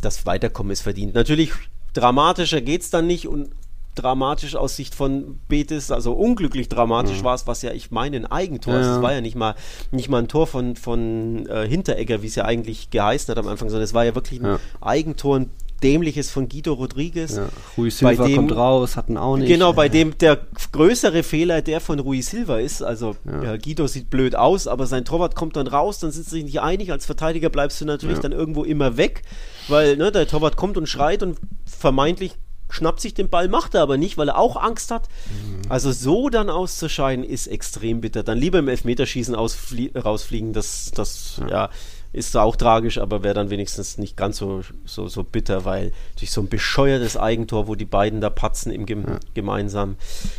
das 0.00 0.26
Weiterkommen 0.26 0.72
ist 0.72 0.82
verdient. 0.82 1.14
Natürlich 1.14 1.52
dramatischer 1.96 2.60
geht 2.60 2.82
es 2.82 2.90
dann 2.90 3.06
nicht 3.06 3.26
und 3.26 3.50
dramatisch 3.94 4.54
aus 4.56 4.76
Sicht 4.76 4.94
von 4.94 5.40
Betis, 5.48 5.90
also 5.90 6.12
unglücklich 6.12 6.68
dramatisch 6.68 7.20
mhm. 7.20 7.24
war 7.24 7.34
es, 7.34 7.46
was 7.46 7.62
ja 7.62 7.72
ich 7.72 7.90
meine, 7.90 8.18
ein 8.18 8.26
Eigentor. 8.26 8.74
Ja. 8.74 8.96
Es 8.96 9.02
war 9.02 9.12
ja 9.12 9.20
nicht 9.22 9.36
mal, 9.36 9.54
nicht 9.90 10.08
mal 10.08 10.18
ein 10.18 10.28
Tor 10.28 10.46
von, 10.46 10.76
von 10.76 11.46
äh, 11.46 11.66
Hinteregger, 11.66 12.22
wie 12.22 12.26
es 12.26 12.34
ja 12.34 12.44
eigentlich 12.44 12.90
geheißen 12.90 13.32
hat 13.32 13.38
am 13.38 13.48
Anfang, 13.48 13.70
sondern 13.70 13.84
es 13.84 13.94
war 13.94 14.04
ja 14.04 14.14
wirklich 14.14 14.40
ein 14.40 14.46
ja. 14.46 14.60
Eigentor, 14.80 15.40
ein 15.40 15.50
dämliches 15.82 16.30
von 16.30 16.48
Guido 16.48 16.72
Rodriguez. 16.74 17.36
Ja, 17.36 17.48
Rui 17.76 17.90
Silva 17.90 18.26
dem, 18.26 18.36
kommt 18.36 18.56
raus, 18.56 18.96
hatten 18.96 19.16
auch 19.16 19.36
nicht. 19.36 19.48
Genau, 19.48 19.72
bei 19.72 19.88
dem 19.88 20.16
der 20.18 20.38
größere 20.72 21.22
Fehler 21.22 21.62
der 21.62 21.80
von 21.80 21.98
Rui 21.98 22.22
Silva 22.22 22.58
ist. 22.58 22.82
Also 22.82 23.16
ja. 23.24 23.42
Ja, 23.42 23.56
Guido 23.56 23.86
sieht 23.86 24.10
blöd 24.10 24.34
aus, 24.34 24.66
aber 24.66 24.86
sein 24.86 25.04
Torwart 25.04 25.34
kommt 25.34 25.56
dann 25.56 25.66
raus, 25.66 25.98
dann 25.98 26.10
sind 26.10 26.24
sie 26.24 26.30
sich 26.30 26.44
nicht 26.44 26.60
einig. 26.60 26.92
Als 26.92 27.06
Verteidiger 27.06 27.50
bleibst 27.50 27.80
du 27.80 27.84
natürlich 27.84 28.18
dann 28.18 28.32
irgendwo 28.32 28.64
immer 28.64 28.96
weg, 28.96 29.22
weil 29.68 29.96
ne, 29.96 30.10
der 30.12 30.26
Torwart 30.26 30.56
kommt 30.56 30.76
und 30.76 30.88
schreit 30.88 31.22
und 31.22 31.38
vermeintlich 31.64 32.36
schnappt 32.68 33.00
sich 33.00 33.14
den 33.14 33.28
Ball, 33.28 33.48
macht 33.48 33.74
er 33.74 33.82
aber 33.82 33.96
nicht, 33.96 34.18
weil 34.18 34.28
er 34.28 34.38
auch 34.38 34.56
Angst 34.56 34.90
hat. 34.90 35.08
Mhm. 35.28 35.62
Also 35.68 35.92
so 35.92 36.28
dann 36.28 36.50
auszuscheiden 36.50 37.24
ist 37.24 37.46
extrem 37.46 38.00
bitter. 38.00 38.22
Dann 38.22 38.38
lieber 38.38 38.58
im 38.58 38.68
Elfmeterschießen 38.68 39.34
rausfliegen, 39.34 40.52
das, 40.52 40.90
das 40.94 41.40
ja. 41.40 41.48
ja 41.48 41.70
ist 42.12 42.36
auch 42.36 42.56
tragisch, 42.56 42.98
aber 42.98 43.22
wäre 43.22 43.34
dann 43.34 43.50
wenigstens 43.50 43.98
nicht 43.98 44.16
ganz 44.16 44.38
so, 44.38 44.62
so, 44.84 45.08
so 45.08 45.22
bitter, 45.22 45.64
weil 45.64 45.92
durch 46.18 46.30
so 46.30 46.40
ein 46.40 46.48
bescheuertes 46.48 47.16
Eigentor, 47.16 47.68
wo 47.68 47.74
die 47.74 47.84
beiden 47.84 48.20
da 48.20 48.30
patzen 48.30 48.72
im 48.72 48.86
Gem 48.86 49.04
ja. 49.06 49.18
gemeinsam, 49.34 49.96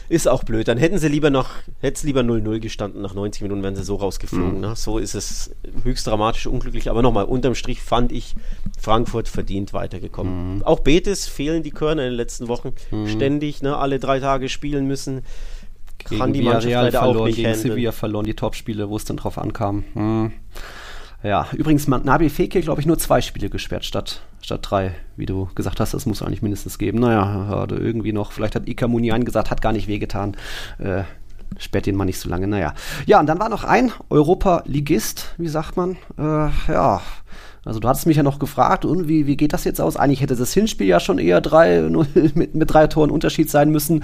ist 0.09 0.27
auch 0.27 0.43
blöd. 0.43 0.67
Dann 0.67 0.77
hätten 0.77 0.97
sie 0.97 1.07
lieber 1.07 1.29
noch, 1.29 1.49
hätte 1.79 1.97
es 1.97 2.03
lieber 2.03 2.21
0-0 2.21 2.59
gestanden, 2.59 3.01
nach 3.01 3.13
90 3.13 3.43
Minuten 3.43 3.63
wären 3.63 3.75
sie 3.75 3.83
so 3.83 3.95
rausgeflogen. 3.95 4.55
Mhm. 4.55 4.61
Ne? 4.61 4.75
So 4.75 4.97
ist 4.97 5.15
es 5.15 5.51
höchst 5.83 6.07
dramatisch, 6.07 6.47
unglücklich. 6.47 6.89
Aber 6.89 7.01
nochmal, 7.01 7.25
unterm 7.25 7.55
Strich 7.55 7.81
fand 7.81 8.11
ich 8.11 8.35
Frankfurt 8.79 9.27
verdient 9.27 9.73
weitergekommen. 9.73 10.55
Mhm. 10.55 10.63
Auch 10.63 10.79
Betis 10.79 11.27
fehlen 11.27 11.63
die 11.63 11.71
Körner 11.71 12.03
in 12.03 12.11
den 12.11 12.17
letzten 12.17 12.47
Wochen 12.47 12.73
mhm. 12.91 13.07
ständig, 13.07 13.61
ne? 13.61 13.77
alle 13.77 13.99
drei 13.99 14.19
Tage 14.19 14.49
spielen 14.49 14.87
müssen. 14.87 15.23
Kann 15.97 16.31
die 16.31 16.41
Mannschaft 16.41 16.73
leider 16.73 16.99
verloren, 16.99 17.17
auch 17.17 17.25
nicht 17.25 17.35
gegen 17.35 17.49
handeln. 17.49 17.69
Sevilla 17.69 17.91
verloren, 17.91 18.25
die 18.25 18.33
Topspiele, 18.33 18.89
wo 18.89 18.95
es 18.95 19.05
dann 19.05 19.17
drauf 19.17 19.37
ankam. 19.37 19.83
Mhm. 19.93 20.31
Ja, 21.23 21.47
übrigens, 21.53 21.87
Nabi 21.87 22.29
Fekir, 22.29 22.61
glaube 22.61 22.79
ich, 22.79 22.87
nur 22.87 22.97
zwei 22.99 23.21
Spiele 23.21 23.49
gesperrt 23.49 23.85
statt, 23.85 24.21
statt 24.41 24.59
drei, 24.63 24.95
wie 25.15 25.25
du 25.25 25.49
gesagt 25.55 25.79
hast. 25.79 25.93
Das 25.93 26.05
muss 26.05 26.21
eigentlich 26.21 26.43
mindestens 26.43 26.77
geben. 26.77 26.99
Naja, 26.99 27.65
irgendwie 27.69 28.13
noch, 28.13 28.31
vielleicht 28.31 28.55
hat 28.55 28.67
Ika 28.67 28.87
Munian 28.87 29.25
gesagt, 29.25 29.49
hat 29.49 29.61
gar 29.61 29.73
nicht 29.73 29.87
wehgetan. 29.87 30.37
Äh, 30.77 31.03
sperrt 31.57 31.87
ihn 31.87 31.95
mal 31.95 32.05
nicht 32.05 32.19
so 32.19 32.29
lange. 32.29 32.47
Naja. 32.47 32.73
Ja, 33.07 33.19
und 33.19 33.25
dann 33.25 33.39
war 33.39 33.49
noch 33.49 33.63
ein 33.63 33.91
Europa-Ligist, 34.09 35.33
wie 35.37 35.47
sagt 35.47 35.75
man? 35.75 35.97
Äh, 36.17 36.49
ja. 36.71 37.01
Also 37.67 37.81
du 37.81 37.87
hattest 37.89 38.07
mich 38.07 38.15
ja 38.15 38.23
noch 38.23 38.39
gefragt, 38.39 38.85
und 38.85 39.09
wie, 39.09 39.27
wie 39.27 39.35
geht 39.35 39.51
das 39.51 39.65
jetzt 39.65 39.81
aus? 39.81 39.97
Eigentlich 39.97 40.21
hätte 40.21 40.37
das 40.37 40.53
Hinspiel 40.53 40.87
ja 40.87 41.01
schon 41.01 41.19
eher 41.19 41.41
drei, 41.41 41.81
mit, 42.33 42.55
mit 42.55 42.73
drei 42.73 42.87
Toren 42.87 43.11
Unterschied 43.11 43.49
sein 43.49 43.71
müssen. 43.71 44.03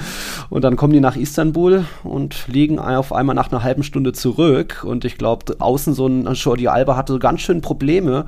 Und 0.49 0.63
dann 0.63 0.75
kommen 0.75 0.91
die 0.91 0.99
nach 0.99 1.15
Istanbul 1.15 1.85
und 2.03 2.47
liegen 2.47 2.77
auf 2.77 3.13
einmal 3.13 3.35
nach 3.35 3.51
einer 3.51 3.63
halben 3.63 3.83
Stunde 3.83 4.11
zurück. 4.11 4.83
Und 4.85 5.05
ich 5.05 5.17
glaube, 5.17 5.55
außen 5.59 5.93
so 5.93 6.07
ein 6.07 6.25
Jordi 6.33 6.67
Alba 6.67 6.97
hatte 6.97 7.17
ganz 7.19 7.41
schön 7.41 7.61
Probleme 7.61 8.25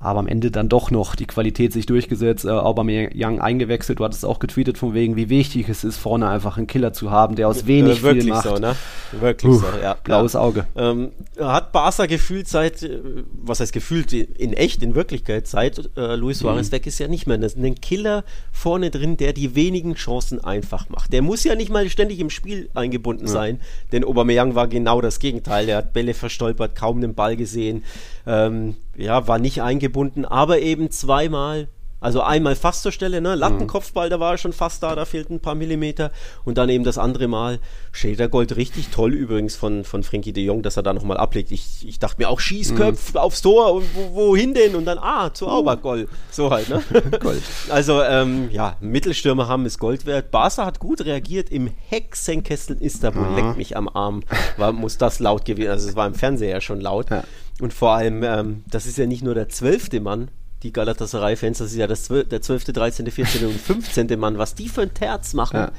aber 0.00 0.20
am 0.20 0.28
Ende 0.28 0.52
dann 0.52 0.68
doch 0.68 0.92
noch 0.92 1.16
die 1.16 1.26
Qualität 1.26 1.72
sich 1.72 1.84
durchgesetzt, 1.86 2.44
äh, 2.44 2.50
Aubameyang 2.50 3.40
eingewechselt. 3.40 3.98
Du 3.98 4.04
hattest 4.04 4.24
auch 4.24 4.38
getweetet 4.38 4.78
von 4.78 4.94
wegen, 4.94 5.16
wie 5.16 5.28
wichtig 5.28 5.68
es 5.68 5.82
ist, 5.82 5.96
vorne 5.96 6.28
einfach 6.28 6.56
einen 6.56 6.68
Killer 6.68 6.92
zu 6.92 7.10
haben, 7.10 7.34
der 7.34 7.48
aus 7.48 7.66
wenig 7.66 8.04
äh, 8.04 8.14
viel 8.14 8.24
macht. 8.26 8.44
So, 8.44 8.58
ne? 8.58 8.76
Wirklich 9.18 9.52
Uff, 9.52 9.60
so, 9.60 9.82
ja. 9.82 9.94
Blaues 9.94 10.36
Auge. 10.36 10.66
Ähm, 10.76 11.10
hat 11.40 11.72
Barca 11.72 12.06
gefühlt 12.06 12.46
seit, 12.46 12.84
äh, 12.84 13.00
was 13.32 13.58
heißt 13.58 13.72
gefühlt, 13.72 14.12
in 14.12 14.52
echt, 14.52 14.84
in 14.84 14.94
Wirklichkeit, 14.94 15.48
seit 15.48 15.90
äh, 15.96 16.14
Luis 16.14 16.38
Suarez 16.38 16.68
mhm. 16.68 16.72
weg 16.72 16.86
ist 16.86 17.00
ja 17.00 17.08
nicht 17.08 17.26
mehr. 17.26 17.38
Das 17.38 17.54
ist 17.54 17.58
ein 17.58 17.74
Killer 17.74 18.22
vorne 18.52 18.90
drin, 18.90 19.16
der 19.16 19.32
die 19.32 19.56
wenigen 19.56 19.94
Chancen 19.94 20.42
einfach 20.44 20.88
macht. 20.90 21.12
Der 21.12 21.22
muss 21.22 21.42
ja 21.42 21.56
nicht 21.56 21.70
mal 21.70 21.88
ständig 21.88 22.20
im 22.20 22.30
Spiel 22.30 22.70
eingebunden 22.74 23.26
ja. 23.26 23.32
sein, 23.32 23.60
denn 23.90 24.04
Aubameyang 24.04 24.54
war 24.54 24.68
genau 24.68 25.00
das 25.00 25.18
Gegenteil. 25.18 25.66
Der 25.66 25.78
hat 25.78 25.92
Bälle 25.92 26.14
verstolpert, 26.14 26.76
kaum 26.76 27.00
den 27.00 27.14
Ball 27.14 27.36
gesehen. 27.36 27.82
Ähm, 28.28 28.76
ja, 28.98 29.26
war 29.28 29.38
nicht 29.38 29.62
eingebunden, 29.62 30.24
aber 30.24 30.60
eben 30.60 30.90
zweimal 30.90 31.68
also 32.00 32.22
einmal 32.22 32.54
fast 32.54 32.82
zur 32.82 32.92
Stelle, 32.92 33.20
ne? 33.20 33.34
Lattenkopfball, 33.34 34.08
da 34.08 34.20
war 34.20 34.32
er 34.32 34.38
schon 34.38 34.52
fast 34.52 34.84
da, 34.84 34.94
da 34.94 35.04
fehlten 35.04 35.34
ein 35.34 35.40
paar 35.40 35.56
Millimeter. 35.56 36.12
Und 36.44 36.56
dann 36.56 36.68
eben 36.68 36.84
das 36.84 36.96
andere 36.96 37.26
Mal 37.26 37.58
Schädergold, 37.90 38.54
richtig 38.54 38.88
toll 38.90 39.12
übrigens 39.14 39.56
von, 39.56 39.82
von 39.82 40.04
Frankie 40.04 40.32
de 40.32 40.44
Jong, 40.44 40.62
dass 40.62 40.76
er 40.76 40.84
da 40.84 40.92
nochmal 40.92 41.16
ablegt. 41.16 41.50
Ich, 41.50 41.86
ich 41.86 41.98
dachte 41.98 42.22
mir 42.22 42.28
auch 42.28 42.38
Schießköpf 42.38 43.14
mhm. 43.14 43.18
aufs 43.18 43.42
Tor 43.42 43.72
und 43.72 43.84
wo, 43.94 44.14
wohin 44.14 44.54
denn? 44.54 44.76
Und 44.76 44.84
dann, 44.84 44.98
ah, 44.98 45.34
zu 45.34 45.48
Aubergold. 45.48 46.08
Uh. 46.08 46.14
So 46.30 46.50
halt, 46.50 46.68
ne? 46.68 46.82
Gold. 47.20 47.42
Also, 47.68 48.00
ähm, 48.02 48.48
ja, 48.52 48.76
Mittelstürmer 48.80 49.48
haben 49.48 49.66
es 49.66 49.78
Gold 49.78 50.06
wert. 50.06 50.30
Barca 50.30 50.66
hat 50.66 50.78
gut 50.78 51.04
reagiert 51.04 51.50
im 51.50 51.68
Hexenkessel 51.88 52.76
Istanbul. 52.80 53.24
Mhm. 53.24 53.34
Leckt 53.34 53.56
mich 53.56 53.76
am 53.76 53.88
Arm. 53.88 54.22
War, 54.56 54.70
muss 54.70 54.98
das 54.98 55.18
laut 55.18 55.44
gewesen. 55.44 55.70
Also, 55.70 55.88
es 55.88 55.96
war 55.96 56.06
im 56.06 56.14
Fernseher 56.14 56.50
ja 56.50 56.60
schon 56.60 56.80
laut. 56.80 57.10
Ja. 57.10 57.24
Und 57.60 57.72
vor 57.72 57.92
allem, 57.92 58.22
ähm, 58.22 58.64
das 58.70 58.86
ist 58.86 58.98
ja 58.98 59.06
nicht 59.06 59.22
nur 59.22 59.34
der 59.34 59.48
zwölfte 59.48 60.00
Mann, 60.00 60.30
die 60.62 60.72
Galatasaray-Fans, 60.72 61.58
das 61.58 61.70
ist 61.70 61.76
ja 61.76 61.86
das 61.86 62.04
12, 62.04 62.28
der 62.28 62.42
12., 62.42 62.64
13., 62.64 63.10
14. 63.10 63.46
und 63.46 63.60
15. 63.60 64.18
Mann, 64.18 64.38
was 64.38 64.54
die 64.54 64.68
für 64.68 64.82
ein 64.82 64.92
Terz 64.92 65.32
machen, 65.32 65.56
ja. 65.56 65.72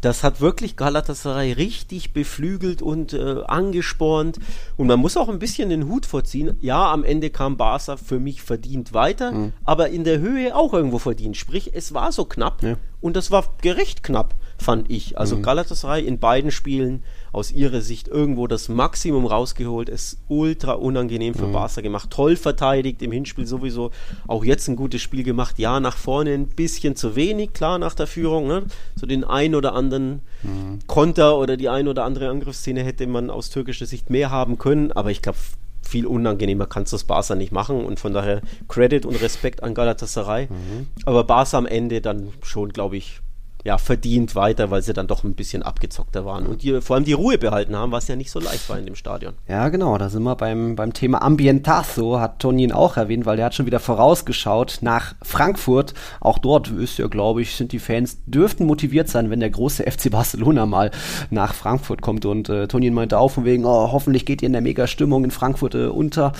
das 0.00 0.24
hat 0.24 0.40
wirklich 0.40 0.76
Galatasaray 0.76 1.52
richtig 1.52 2.12
beflügelt 2.12 2.82
und 2.82 3.12
äh, 3.12 3.42
angespornt. 3.46 4.38
Und 4.76 4.88
man 4.88 4.98
muss 4.98 5.16
auch 5.16 5.28
ein 5.28 5.38
bisschen 5.38 5.68
den 5.68 5.88
Hut 5.88 6.04
vorziehen. 6.04 6.56
Ja, 6.60 6.92
am 6.92 7.04
Ende 7.04 7.30
kam 7.30 7.56
Barca 7.56 7.96
für 7.96 8.18
mich 8.18 8.42
verdient 8.42 8.92
weiter, 8.92 9.30
mhm. 9.30 9.52
aber 9.64 9.90
in 9.90 10.02
der 10.02 10.18
Höhe 10.18 10.56
auch 10.56 10.74
irgendwo 10.74 10.98
verdient. 10.98 11.36
Sprich, 11.36 11.70
es 11.72 11.94
war 11.94 12.10
so 12.10 12.24
knapp 12.24 12.62
ja. 12.62 12.76
und 13.00 13.14
das 13.14 13.30
war 13.30 13.44
gerecht 13.62 14.02
knapp, 14.02 14.34
fand 14.58 14.90
ich. 14.90 15.16
Also 15.16 15.36
mhm. 15.36 15.42
Galatasaray 15.42 16.04
in 16.04 16.18
beiden 16.18 16.50
Spielen 16.50 17.04
aus 17.34 17.50
ihrer 17.50 17.80
Sicht 17.80 18.08
irgendwo 18.08 18.46
das 18.46 18.68
Maximum 18.68 19.26
rausgeholt, 19.26 19.88
es 19.88 20.18
ultra 20.28 20.72
unangenehm 20.72 21.34
für 21.34 21.46
mhm. 21.46 21.52
Barca 21.52 21.80
gemacht, 21.80 22.10
toll 22.10 22.36
verteidigt, 22.36 23.02
im 23.02 23.12
Hinspiel 23.12 23.46
sowieso 23.46 23.90
auch 24.26 24.44
jetzt 24.44 24.68
ein 24.68 24.76
gutes 24.76 25.02
Spiel 25.02 25.24
gemacht, 25.24 25.58
ja, 25.58 25.80
nach 25.80 25.96
vorne 25.96 26.32
ein 26.32 26.46
bisschen 26.46 26.96
zu 26.96 27.16
wenig, 27.16 27.52
klar, 27.52 27.78
nach 27.78 27.94
der 27.94 28.06
Führung, 28.06 28.46
ne? 28.46 28.64
so 28.96 29.06
den 29.06 29.24
ein 29.24 29.54
oder 29.54 29.74
anderen 29.74 30.20
mhm. 30.42 30.78
Konter 30.86 31.38
oder 31.38 31.56
die 31.56 31.68
ein 31.68 31.88
oder 31.88 32.04
andere 32.04 32.30
Angriffsszene 32.30 32.82
hätte 32.82 33.06
man 33.06 33.30
aus 33.30 33.50
türkischer 33.50 33.86
Sicht 33.86 34.10
mehr 34.10 34.30
haben 34.30 34.58
können, 34.58 34.92
aber 34.92 35.10
ich 35.10 35.22
glaube, 35.22 35.38
viel 35.82 36.06
unangenehmer 36.06 36.66
kannst 36.66 36.92
du 36.92 36.96
das 36.96 37.04
Barca 37.04 37.34
nicht 37.34 37.52
machen 37.52 37.84
und 37.84 38.00
von 38.00 38.14
daher 38.14 38.40
Credit 38.68 39.04
und 39.06 39.20
Respekt 39.20 39.62
an 39.62 39.74
Galatasaray. 39.74 40.46
Mhm. 40.46 40.86
Aber 41.04 41.24
Barca 41.24 41.58
am 41.58 41.66
Ende 41.66 42.00
dann 42.00 42.30
schon, 42.42 42.70
glaube 42.70 42.96
ich, 42.96 43.20
ja, 43.64 43.78
verdient 43.78 44.34
weiter, 44.34 44.70
weil 44.70 44.82
sie 44.82 44.92
dann 44.92 45.06
doch 45.06 45.24
ein 45.24 45.34
bisschen 45.34 45.62
abgezockter 45.62 46.26
waren 46.26 46.46
und 46.46 46.62
die, 46.62 46.82
vor 46.82 46.96
allem 46.96 47.06
die 47.06 47.14
Ruhe 47.14 47.38
behalten 47.38 47.74
haben, 47.74 47.92
was 47.92 48.08
ja 48.08 48.14
nicht 48.14 48.30
so 48.30 48.38
leicht 48.38 48.68
war 48.68 48.78
in 48.78 48.84
dem 48.84 48.94
Stadion. 48.94 49.32
Ja, 49.48 49.70
genau, 49.70 49.96
da 49.96 50.10
sind 50.10 50.22
wir 50.22 50.36
beim, 50.36 50.76
beim 50.76 50.92
Thema 50.92 51.22
Ambientazo, 51.22 52.20
hat 52.20 52.40
Tonin 52.40 52.72
auch 52.72 52.98
erwähnt, 52.98 53.24
weil 53.24 53.36
der 53.36 53.46
hat 53.46 53.54
schon 53.54 53.64
wieder 53.64 53.80
vorausgeschaut 53.80 54.78
nach 54.82 55.14
Frankfurt. 55.22 55.94
Auch 56.20 56.38
dort 56.38 56.68
ist 56.68 56.98
ja, 56.98 57.06
glaube 57.06 57.40
ich, 57.40 57.56
sind 57.56 57.72
die 57.72 57.78
Fans, 57.78 58.18
dürften 58.26 58.66
motiviert 58.66 59.08
sein, 59.08 59.30
wenn 59.30 59.40
der 59.40 59.50
große 59.50 59.82
FC 59.90 60.10
Barcelona 60.10 60.66
mal 60.66 60.90
nach 61.30 61.54
Frankfurt 61.54 62.02
kommt. 62.02 62.26
Und 62.26 62.50
äh, 62.50 62.68
Tonin 62.68 62.92
meinte 62.92 63.18
auch 63.18 63.30
von 63.30 63.46
wegen, 63.46 63.64
oh, 63.64 63.92
hoffentlich 63.92 64.26
geht 64.26 64.42
ihr 64.42 64.46
in 64.46 64.52
der 64.52 64.62
Mega-Stimmung 64.62 65.24
in 65.24 65.30
Frankfurt 65.30 65.74
äh, 65.74 65.86
unter. 65.86 66.32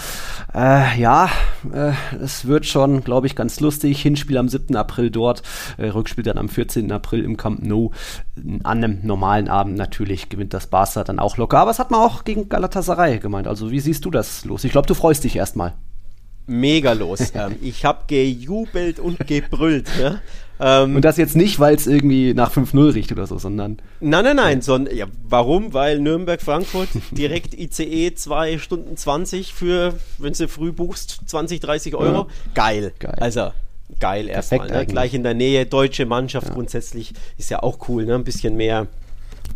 Äh, 0.54 1.00
ja, 1.00 1.30
äh, 1.72 1.92
es 2.22 2.46
wird 2.46 2.66
schon, 2.66 3.02
glaube 3.02 3.26
ich, 3.26 3.34
ganz 3.34 3.60
lustig. 3.60 4.02
Hinspiel 4.02 4.36
am 4.36 4.50
7. 4.50 4.76
April 4.76 5.10
dort, 5.10 5.42
äh, 5.78 5.86
Rückspiel 5.86 6.24
dann 6.24 6.36
am 6.36 6.50
14. 6.50 6.92
April 6.92 7.13
April 7.14 7.24
im 7.24 7.36
Camp 7.36 7.62
Nou. 7.62 7.90
An 8.64 8.84
einem 8.84 8.98
normalen 9.02 9.48
Abend 9.48 9.76
natürlich 9.76 10.28
gewinnt 10.28 10.52
das 10.52 10.66
Barca 10.66 11.04
dann 11.04 11.18
auch 11.18 11.36
locker. 11.36 11.58
Aber 11.58 11.70
es 11.70 11.78
hat 11.78 11.90
man 11.90 12.00
auch 12.00 12.24
gegen 12.24 12.48
Galatasaray 12.48 13.18
gemeint. 13.18 13.46
Also 13.46 13.70
wie 13.70 13.80
siehst 13.80 14.04
du 14.04 14.10
das 14.10 14.44
los? 14.44 14.64
Ich 14.64 14.72
glaube, 14.72 14.86
du 14.86 14.94
freust 14.94 15.24
dich 15.24 15.36
erstmal. 15.36 15.74
Mega 16.46 16.92
los. 16.92 17.32
ähm, 17.34 17.56
ich 17.62 17.84
habe 17.84 18.00
gejubelt 18.06 18.98
und 18.98 19.26
gebrüllt. 19.26 19.88
Ja? 19.98 20.20
Ähm, 20.60 20.96
und 20.96 21.04
das 21.04 21.16
jetzt 21.16 21.36
nicht, 21.36 21.58
weil 21.58 21.74
es 21.74 21.86
irgendwie 21.86 22.34
nach 22.34 22.52
5-0 22.52 22.94
riecht 22.94 23.12
oder 23.12 23.26
so, 23.26 23.38
sondern. 23.38 23.78
Nein, 24.00 24.24
nein, 24.24 24.36
nein. 24.36 24.60
Sondern, 24.60 24.94
ja, 24.94 25.06
warum? 25.26 25.72
Weil 25.72 26.00
Nürnberg-Frankfurt 26.00 26.88
direkt 27.12 27.54
ICE 27.54 28.14
2 28.14 28.58
Stunden 28.58 28.96
20 28.96 29.54
für, 29.54 29.94
wenn 30.18 30.32
du 30.34 30.48
früh 30.48 30.72
buchst, 30.72 31.20
20, 31.26 31.60
30 31.60 31.94
Euro. 31.94 32.18
Ja. 32.18 32.26
Geil. 32.54 32.92
Geil. 32.98 33.16
Also, 33.20 33.52
geil 34.00 34.28
erstmal. 34.28 34.68
Ne? 34.68 34.86
Gleich 34.86 35.14
in 35.14 35.22
der 35.22 35.34
Nähe, 35.34 35.66
deutsche 35.66 36.06
Mannschaft 36.06 36.48
ja. 36.48 36.54
grundsätzlich 36.54 37.12
ist 37.38 37.50
ja 37.50 37.62
auch 37.62 37.88
cool, 37.88 38.06
ne? 38.06 38.14
ein 38.14 38.24
bisschen 38.24 38.56
mehr, 38.56 38.86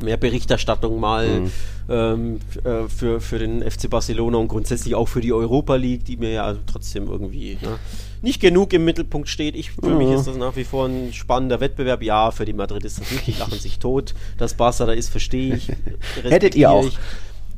mehr 0.02 0.16
Berichterstattung 0.16 1.00
mal 1.00 1.40
mhm. 1.40 1.50
ähm, 1.88 2.40
äh, 2.64 2.88
für, 2.88 3.20
für 3.20 3.38
den 3.38 3.68
FC 3.68 3.90
Barcelona 3.90 4.38
und 4.38 4.48
grundsätzlich 4.48 4.94
auch 4.94 5.08
für 5.08 5.20
die 5.20 5.32
Europa 5.32 5.76
League, 5.76 6.04
die 6.04 6.16
mir 6.16 6.30
ja 6.30 6.44
also 6.44 6.60
trotzdem 6.66 7.08
irgendwie 7.08 7.58
ne? 7.60 7.78
nicht 8.22 8.40
genug 8.40 8.72
im 8.72 8.84
Mittelpunkt 8.84 9.28
steht. 9.28 9.54
Ich, 9.54 9.70
für 9.70 9.90
mhm. 9.90 9.98
mich 9.98 10.10
ist 10.10 10.26
das 10.26 10.36
nach 10.36 10.56
wie 10.56 10.64
vor 10.64 10.86
ein 10.86 11.12
spannender 11.12 11.60
Wettbewerb. 11.60 12.02
Ja, 12.02 12.30
für 12.30 12.44
die 12.44 12.52
Madrid 12.52 12.84
ist 12.84 13.00
das 13.00 13.10
nicht, 13.10 13.26
die 13.26 13.32
lachen 13.32 13.58
sich 13.58 13.78
tot. 13.78 14.14
Dass 14.38 14.54
Barca 14.54 14.86
da 14.86 14.92
ist, 14.92 15.08
verstehe 15.08 15.56
ich. 15.56 15.68
Hättet 16.22 16.54
ihr 16.54 16.70
auch. 16.70 16.86
Ich 16.86 16.98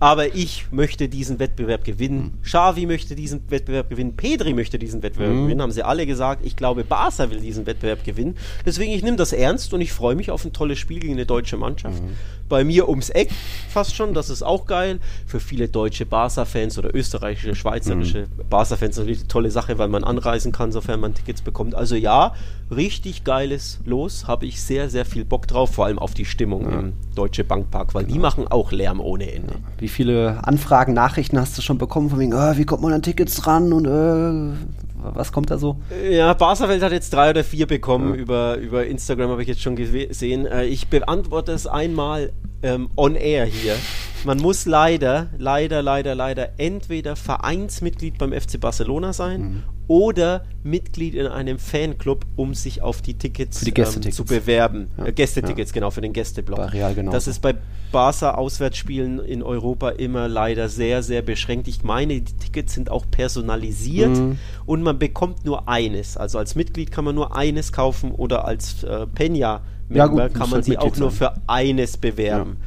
aber 0.01 0.35
ich 0.35 0.73
möchte 0.73 1.11
diesen 1.11 1.39
Wettbewerb 1.39 1.85
gewinnen. 1.85 2.39
Mhm. 2.39 2.43
Xavi 2.43 2.87
möchte 2.87 3.15
diesen 3.15 3.51
Wettbewerb 3.51 3.91
gewinnen. 3.91 4.17
Pedri 4.17 4.55
möchte 4.55 4.79
diesen 4.79 5.03
Wettbewerb 5.03 5.35
mhm. 5.35 5.43
gewinnen, 5.45 5.63
haben 5.63 5.73
sie 5.73 5.83
alle 5.83 6.07
gesagt. 6.07 6.45
Ich 6.45 6.57
glaube, 6.57 6.85
Barca 6.85 7.31
will 7.31 7.41
diesen 7.41 7.67
Wettbewerb 7.67 8.03
gewinnen. 8.03 8.37
Deswegen, 8.65 8.93
ich 8.93 9.03
nehme 9.03 9.19
das 9.19 9.35
ernst 9.35 9.75
und 9.75 9.83
ich 9.83 9.93
freue 9.93 10.15
mich 10.15 10.31
auf 10.31 10.43
ein 10.45 10.55
tolles 10.55 10.79
Spiel 10.79 11.01
gegen 11.01 11.13
eine 11.13 11.27
deutsche 11.27 11.59
Mannschaft. 11.59 12.03
Mhm. 12.03 12.17
Bei 12.51 12.65
mir 12.65 12.89
ums 12.89 13.09
Eck 13.09 13.31
fast 13.71 13.97
schon, 13.97 14.13
das 14.13 14.29
ist 14.29 14.43
auch 14.43 14.67
geil. 14.67 14.99
Für 15.25 15.41
viele 15.41 15.69
deutsche 15.69 16.05
Barca-Fans 16.05 16.79
oder 16.79 16.95
österreichische, 16.95 17.55
schweizerische 17.55 18.23
mhm. 18.23 18.49
Barca-Fans 18.51 18.99
natürlich 18.99 19.21
eine 19.21 19.29
tolle 19.29 19.51
Sache, 19.51 19.79
weil 19.79 19.89
man 19.89 20.05
anreisen 20.05 20.53
kann, 20.53 20.73
sofern 20.73 21.01
man 21.01 21.15
Tickets 21.15 21.41
bekommt. 21.41 21.75
Also 21.75 21.95
ja, 21.95 22.35
richtig 22.71 23.25
geiles 23.25 23.79
Los, 23.87 24.27
habe 24.27 24.47
ich 24.47 24.61
sehr, 24.61 24.91
sehr 24.91 25.05
viel 25.05 25.25
Bock 25.25 25.47
drauf, 25.47 25.73
vor 25.73 25.87
allem 25.87 25.99
auf 25.99 26.13
die 26.13 26.25
Stimmung 26.25 26.71
ja. 26.71 26.81
im 26.81 26.93
Deutsche 27.15 27.45
Bankpark, 27.45 27.95
weil 27.95 28.05
genau. 28.05 28.15
die 28.15 28.21
machen 28.21 28.49
auch 28.49 28.73
Lärm 28.73 29.01
ohne 29.01 29.33
Ende. 29.33 29.55
Ja. 29.55 29.61
Wie 29.79 29.89
viele 29.89 30.41
Anfragen, 30.43 30.93
Nachrichten 30.93 31.39
hast 31.39 31.57
du 31.57 31.63
schon 31.63 31.79
bekommen 31.79 32.11
von 32.11 32.19
wegen, 32.19 32.35
oh, 32.35 32.57
wie 32.57 32.65
kommt 32.65 32.83
man 32.83 32.93
an 32.93 33.03
Tickets 33.03 33.37
dran 33.37 33.73
und 33.73 33.87
äh, 33.87 34.57
was 35.03 35.33
kommt 35.33 35.51
da 35.51 35.59
so? 35.59 35.77
Ja, 36.11 36.35
Barca-Welt 36.35 36.83
hat 36.83 36.93
jetzt 36.93 37.13
drei 37.13 37.31
oder 37.31 37.45
vier 37.45 37.67
bekommen. 37.67 38.15
Ja. 38.15 38.21
Über, 38.21 38.57
über 38.57 38.87
Instagram 38.87 39.31
habe 39.31 39.43
ich 39.43 39.49
jetzt 39.49 39.63
schon 39.63 39.77
gesehen. 39.77 40.47
Äh, 40.47 40.67
ich 40.67 40.89
beantworte 40.89 41.53
es 41.53 41.67
einmal 41.67 42.33
ähm, 42.63 42.91
on 42.97 43.15
air 43.15 43.45
hier. 43.45 43.77
Man 44.25 44.39
muss 44.39 44.67
leider, 44.67 45.29
leider, 45.39 45.83
leider, 45.83 46.15
leider 46.15 46.51
entweder 46.59 47.17
Vereinsmitglied 47.17 48.19
beim 48.19 48.33
FC 48.33 48.61
Barcelona 48.61 49.13
sein 49.13 49.41
mhm. 49.41 49.63
oder 49.89 50.45
Mitglied 50.63 51.15
in 51.15 51.27
einem 51.27 51.59
Fanclub, 51.59 52.27
um 52.37 52.55
sich 52.55 52.83
auf 52.83 53.01
die 53.01 53.15
Tickets, 53.15 53.61
die 53.61 53.73
ähm, 53.73 54.13
zu 54.13 54.25
bewerben. 54.25 54.91
Ja. 54.99 55.07
Äh, 55.07 55.13
Gästetickets, 55.13 55.71
ja. 55.71 55.75
genau, 55.75 55.91
für 55.91 56.03
den 56.03 56.13
Gästeblock. 56.13 56.73
Genau 56.73 57.13
das 57.13 57.27
ist 57.27 57.41
bei 57.41 57.55
Barca-Auswärtsspielen 57.93 59.21
in 59.21 59.43
Europa 59.43 59.91
immer 59.91 60.29
leider 60.29 60.69
sehr, 60.69 61.03
sehr 61.03 61.23
beschränkt. 61.23 61.67
Ich 61.67 61.83
meine, 61.83 62.21
die 62.21 62.37
Tickets 62.37 62.75
sind 62.75 62.91
auch 62.91 63.07
personalisiert 63.11 64.17
mhm. 64.17 64.39
und 64.67 64.83
man 64.83 64.99
bekommt 64.99 65.47
nur 65.47 65.69
eines. 65.69 66.17
Also 66.17 66.39
als 66.39 66.55
Mitglied 66.55 66.93
kann 66.93 67.05
man 67.05 67.15
nur 67.15 67.35
eines 67.35 67.73
kaufen 67.73 68.13
oder 68.13 68.45
als 68.45 68.85
äh, 68.85 69.07
Penya 69.07 69.63
ja, 69.91 70.07
gut, 70.07 70.19
kann 70.33 70.49
man 70.49 70.53
halt 70.53 70.65
sie 70.65 70.79
auch 70.79 70.97
nur 70.97 71.11
für 71.11 71.35
eines 71.47 71.97
bewerben. 71.97 72.57
Ja. 72.61 72.67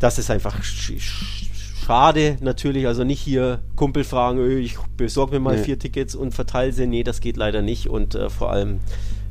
Das 0.00 0.18
ist 0.18 0.30
einfach 0.30 0.62
schade 1.88 2.36
natürlich. 2.40 2.86
Also 2.86 3.02
nicht 3.02 3.20
hier 3.20 3.60
Kumpel 3.74 4.04
fragen, 4.04 4.58
ich 4.58 4.76
besorge 4.96 5.34
mir 5.34 5.40
mal 5.40 5.56
nee. 5.56 5.64
vier 5.64 5.78
Tickets 5.78 6.14
und 6.14 6.34
verteile 6.34 6.72
sie. 6.72 6.86
Nee, 6.86 7.02
das 7.02 7.20
geht 7.20 7.36
leider 7.36 7.62
nicht. 7.62 7.88
Und 7.88 8.14
äh, 8.14 8.28
vor 8.30 8.52
allem 8.52 8.80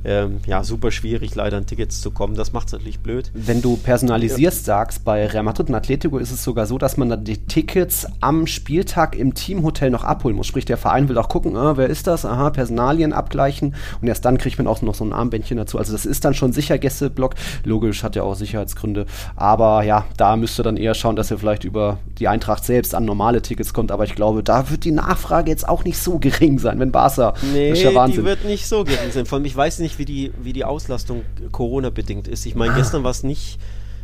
ähm, 0.08 0.40
ja, 0.46 0.64
super 0.64 0.92
schwierig, 0.92 1.36
leider 1.36 1.58
an 1.58 1.66
Tickets 1.66 2.02
zu 2.02 2.12
kommen. 2.12 2.36
Das 2.36 2.54
macht 2.54 2.68
es 2.68 2.74
natürlich 2.74 3.00
blöd. 3.00 3.32
Wenn 3.34 3.62
du 3.62 3.78
personalisierst 3.78 4.66
ja. 4.66 4.76
sagst, 4.76 5.04
bei 5.06 5.26
Real 5.26 5.44
Madrid 5.44 5.70
und 5.70 5.76
Atletico 5.76 6.18
ist 6.18 6.32
es 6.32 6.44
sogar 6.44 6.66
so, 6.66 6.78
dass 6.78 6.98
man 6.98 7.10
dann 7.10 7.24
die 7.24 7.38
Tickets 7.38 8.08
am 8.20 8.48
Spieltag 8.48 9.16
im 9.16 9.34
Teamhotel 9.34 9.90
noch 9.90 10.04
abholen 10.04 10.36
muss. 10.36 10.48
Sprich, 10.48 10.66
der 10.66 10.78
Verein 10.78 11.10
will 11.10 11.18
auch 11.18 11.30
gucken, 11.30 11.56
ah, 11.56 11.78
wer 11.78 11.88
ist 11.88 12.08
das? 12.08 12.26
Aha, 12.26 12.50
Personalien 12.50 13.14
abgleichen 13.14 13.76
und 14.02 14.08
erst 14.08 14.26
dann 14.26 14.38
kriegt 14.38 14.58
man 14.58 14.68
auch 14.68 14.82
noch 14.82 14.96
so 14.96 15.04
ein 15.04 15.14
Armbändchen 15.14 15.58
dazu. 15.58 15.78
Also 15.78 15.92
das 15.94 16.06
ist 16.06 16.26
dann 16.26 16.34
schon 16.34 16.54
sicher 16.54 16.78
Gästeblock. 16.78 17.36
Logisch, 17.64 18.04
hat 18.04 18.16
ja 18.16 18.24
auch 18.24 18.36
Sicherheitsgründe. 18.36 19.06
Aber 19.36 19.84
ja, 19.84 20.06
da 20.18 20.36
müsst 20.36 20.60
ihr 20.60 20.64
dann 20.64 20.78
eher 20.78 20.94
schauen, 20.94 21.16
dass 21.16 21.32
ihr 21.32 21.38
vielleicht 21.38 21.64
über 21.64 22.00
die 22.20 22.28
Eintracht 22.28 22.64
selbst 22.64 22.96
an 22.96 23.06
normale 23.06 23.42
Tickets 23.42 23.74
kommt. 23.74 23.92
Aber 23.92 24.04
ich 24.04 24.16
glaube, 24.16 24.44
da 24.44 24.70
wird 24.70 24.84
die 24.84 24.92
Nachfrage 24.92 25.50
jetzt 25.50 25.68
auch 25.68 25.84
nicht 25.84 25.98
so 25.98 26.20
gering 26.20 26.60
sein, 26.60 26.80
wenn 26.80 26.92
Barca. 26.92 27.34
Nee, 27.54 27.72
ist 27.72 27.84
ja 27.84 27.94
Wahnsinn. 27.94 28.22
die 28.22 28.26
wird 28.26 28.46
nicht 28.46 28.68
so 28.68 28.84
gering 28.84 29.12
sein. 29.12 29.26
Allem, 29.38 29.46
ich 29.46 29.56
weiß 29.56 29.80
nicht, 29.80 29.97
wie 29.98 30.06
die, 30.06 30.32
wie 30.42 30.54
die 30.54 30.66
Auslastung 30.66 31.24
Corona-bedingt 31.52 32.28
ist. 32.28 32.46
Ich 32.46 32.56
meine, 32.56 32.74
gestern 32.76 33.04
war 33.04 33.12
es 33.12 33.24
nicht 33.24 33.60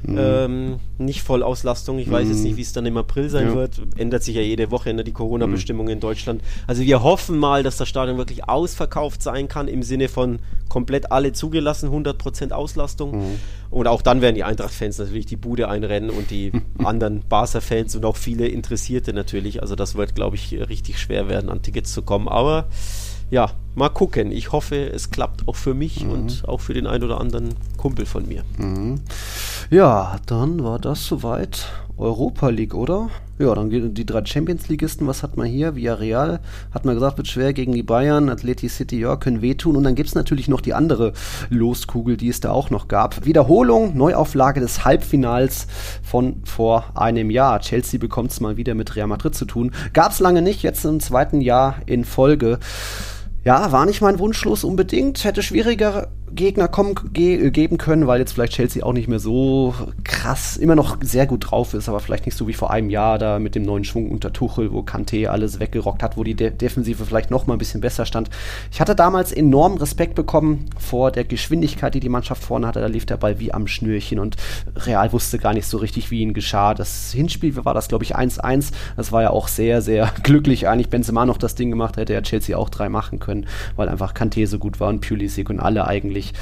Mhm. 0.05 0.17
Ähm, 0.19 0.79
nicht 0.97 1.21
Vollauslastung. 1.21 1.97
Ich 1.97 2.11
weiß 2.11 2.25
mhm. 2.25 2.31
jetzt 2.31 2.43
nicht, 2.43 2.57
wie 2.57 2.61
es 2.61 2.73
dann 2.73 2.85
im 2.85 2.97
April 2.97 3.29
sein 3.29 3.47
ja. 3.47 3.55
wird. 3.55 3.81
Ändert 3.95 4.23
sich 4.23 4.35
ja 4.35 4.41
jede 4.41 4.69
Woche, 4.69 4.89
ändert 4.89 5.07
die 5.07 5.13
Corona-Bestimmung 5.13 5.85
mhm. 5.85 5.93
in 5.93 5.99
Deutschland. 6.01 6.41
Also 6.67 6.83
wir 6.83 7.03
hoffen 7.03 7.37
mal, 7.37 7.63
dass 7.63 7.77
das 7.77 7.87
Stadion 7.87 8.17
wirklich 8.17 8.47
ausverkauft 8.47 9.23
sein 9.23 9.47
kann, 9.47 9.67
im 9.67 9.81
Sinne 9.81 10.09
von 10.09 10.39
komplett 10.67 11.11
alle 11.11 11.31
zugelassen, 11.31 11.89
100% 11.89 12.51
Auslastung. 12.51 13.17
Mhm. 13.17 13.39
Und 13.69 13.87
auch 13.87 14.01
dann 14.01 14.21
werden 14.21 14.35
die 14.35 14.43
Eintracht-Fans 14.43 14.97
natürlich 14.97 15.25
die 15.25 15.37
Bude 15.37 15.69
einrennen 15.69 16.09
und 16.09 16.31
die 16.31 16.51
anderen 16.83 17.21
Barca-Fans 17.27 17.95
und 17.95 18.03
auch 18.03 18.17
viele 18.17 18.47
Interessierte 18.47 19.13
natürlich. 19.13 19.61
Also 19.61 19.75
das 19.75 19.95
wird, 19.95 20.15
glaube 20.15 20.35
ich, 20.35 20.53
richtig 20.53 20.99
schwer 20.99 21.29
werden, 21.29 21.49
an 21.49 21.61
Tickets 21.61 21.93
zu 21.93 22.01
kommen. 22.01 22.27
Aber 22.27 22.67
ja, 23.29 23.51
mal 23.75 23.89
gucken. 23.89 24.31
Ich 24.31 24.51
hoffe, 24.51 24.89
es 24.91 25.11
klappt 25.11 25.47
auch 25.47 25.55
für 25.55 25.73
mich 25.73 26.03
mhm. 26.03 26.11
und 26.11 26.47
auch 26.47 26.61
für 26.61 26.73
den 26.73 26.87
ein 26.87 27.03
oder 27.03 27.19
anderen 27.19 27.55
Kumpel 27.77 28.05
von 28.05 28.27
mir. 28.27 28.43
Mhm. 28.57 29.01
Ja, 29.69 30.17
dann 30.25 30.63
war 30.63 30.79
das 30.79 31.05
soweit 31.05 31.67
Europa 31.97 32.49
League, 32.49 32.73
oder? 32.73 33.09
Ja, 33.39 33.53
dann 33.55 33.69
geht 33.69 33.97
die 33.97 34.05
drei 34.05 34.23
Champions 34.25 34.67
Ligisten. 34.67 35.07
Was 35.07 35.23
hat 35.23 35.37
man 35.37 35.47
hier? 35.47 35.75
Villarreal 35.75 36.39
hat 36.71 36.85
man 36.85 36.95
gesagt, 36.95 37.17
wird 37.17 37.27
schwer 37.27 37.53
gegen 37.53 37.73
die 37.73 37.83
Bayern. 37.83 38.29
Atleti 38.29 38.69
City, 38.69 38.99
ja, 38.99 39.15
können 39.15 39.41
wehtun. 39.41 39.75
Und 39.75 39.83
dann 39.83 39.95
gibt 39.95 40.09
es 40.09 40.15
natürlich 40.15 40.47
noch 40.47 40.61
die 40.61 40.73
andere 40.73 41.13
Loskugel, 41.49 42.17
die 42.17 42.29
es 42.29 42.39
da 42.39 42.51
auch 42.51 42.69
noch 42.69 42.87
gab. 42.87 43.25
Wiederholung, 43.25 43.97
Neuauflage 43.97 44.59
des 44.59 44.85
Halbfinals 44.85 45.67
von 46.03 46.41
vor 46.45 46.85
einem 46.95 47.29
Jahr. 47.29 47.59
Chelsea 47.59 47.99
bekommt 47.99 48.31
es 48.31 48.39
mal 48.39 48.57
wieder 48.57 48.75
mit 48.75 48.95
Real 48.95 49.07
Madrid 49.07 49.35
zu 49.35 49.45
tun. 49.45 49.71
Gab 49.93 50.11
es 50.11 50.19
lange 50.19 50.41
nicht, 50.41 50.63
jetzt 50.63 50.85
im 50.85 50.99
zweiten 50.99 51.41
Jahr 51.41 51.77
in 51.85 52.05
Folge. 52.05 52.59
Ja, 53.43 53.73
war 53.73 53.85
nicht 53.85 54.01
mein 54.01 54.19
Wunschlos 54.19 54.63
unbedingt. 54.63 55.23
Hätte 55.25 55.43
schwieriger 55.43 56.07
Gegner 56.35 56.67
kommen, 56.67 56.95
ge 57.13 57.51
geben 57.51 57.77
können, 57.77 58.07
weil 58.07 58.19
jetzt 58.19 58.33
vielleicht 58.33 58.53
Chelsea 58.53 58.83
auch 58.83 58.93
nicht 58.93 59.07
mehr 59.07 59.19
so 59.19 59.73
krass, 60.03 60.57
immer 60.57 60.75
noch 60.75 60.97
sehr 61.01 61.27
gut 61.27 61.51
drauf 61.51 61.73
ist, 61.73 61.89
aber 61.89 61.99
vielleicht 61.99 62.25
nicht 62.25 62.37
so 62.37 62.47
wie 62.47 62.53
vor 62.53 62.71
einem 62.71 62.89
Jahr 62.89 63.19
da 63.19 63.39
mit 63.39 63.55
dem 63.55 63.63
neuen 63.63 63.83
Schwung 63.83 64.09
unter 64.09 64.33
Tuchel, 64.33 64.71
wo 64.71 64.81
Kante 64.81 65.29
alles 65.29 65.59
weggerockt 65.59 66.01
hat, 66.01 66.17
wo 66.17 66.23
die 66.23 66.35
De 66.35 66.49
Defensive 66.49 67.05
vielleicht 67.05 67.31
noch 67.31 67.45
mal 67.45 67.53
ein 67.55 67.59
bisschen 67.59 67.81
besser 67.81 68.05
stand. 68.05 68.29
Ich 68.71 68.81
hatte 68.81 68.95
damals 68.95 69.31
enormen 69.31 69.77
Respekt 69.77 70.15
bekommen 70.15 70.65
vor 70.77 71.11
der 71.11 71.23
Geschwindigkeit, 71.23 71.93
die 71.93 71.99
die 71.99 72.09
Mannschaft 72.09 72.43
vorne 72.43 72.67
hatte. 72.67 72.81
Da 72.81 72.87
lief 72.87 73.05
der 73.05 73.17
Ball 73.17 73.39
wie 73.39 73.53
am 73.53 73.67
Schnürchen 73.67 74.19
und 74.19 74.37
Real 74.75 75.11
wusste 75.13 75.37
gar 75.37 75.53
nicht 75.53 75.67
so 75.67 75.77
richtig, 75.77 76.09
wie 76.09 76.21
ihn 76.21 76.33
geschah. 76.33 76.73
Das 76.73 77.11
Hinspiel 77.11 77.63
war 77.63 77.73
das, 77.73 77.87
glaube 77.87 78.03
ich, 78.03 78.15
1-1. 78.15 78.71
Das 78.95 79.11
war 79.11 79.21
ja 79.21 79.29
auch 79.29 79.47
sehr, 79.47 79.81
sehr 79.81 80.11
glücklich. 80.23 80.67
Eigentlich 80.67 80.89
Benzema 80.89 81.25
noch 81.25 81.37
das 81.37 81.55
Ding 81.55 81.69
gemacht, 81.69 81.97
hätte 81.97 82.13
ja 82.13 82.21
Chelsea 82.21 82.57
auch 82.57 82.69
drei 82.69 82.89
machen 82.89 83.19
können, 83.19 83.32
weil 83.75 83.89
einfach 83.89 84.13
Kante 84.13 84.45
so 84.47 84.59
gut 84.59 84.79
war 84.79 84.89
und 84.89 85.01
Pulisic 85.01 85.49
und 85.49 85.59
alle 85.59 85.85
eigentlich 85.85 86.03
eigentlich. 86.03 86.33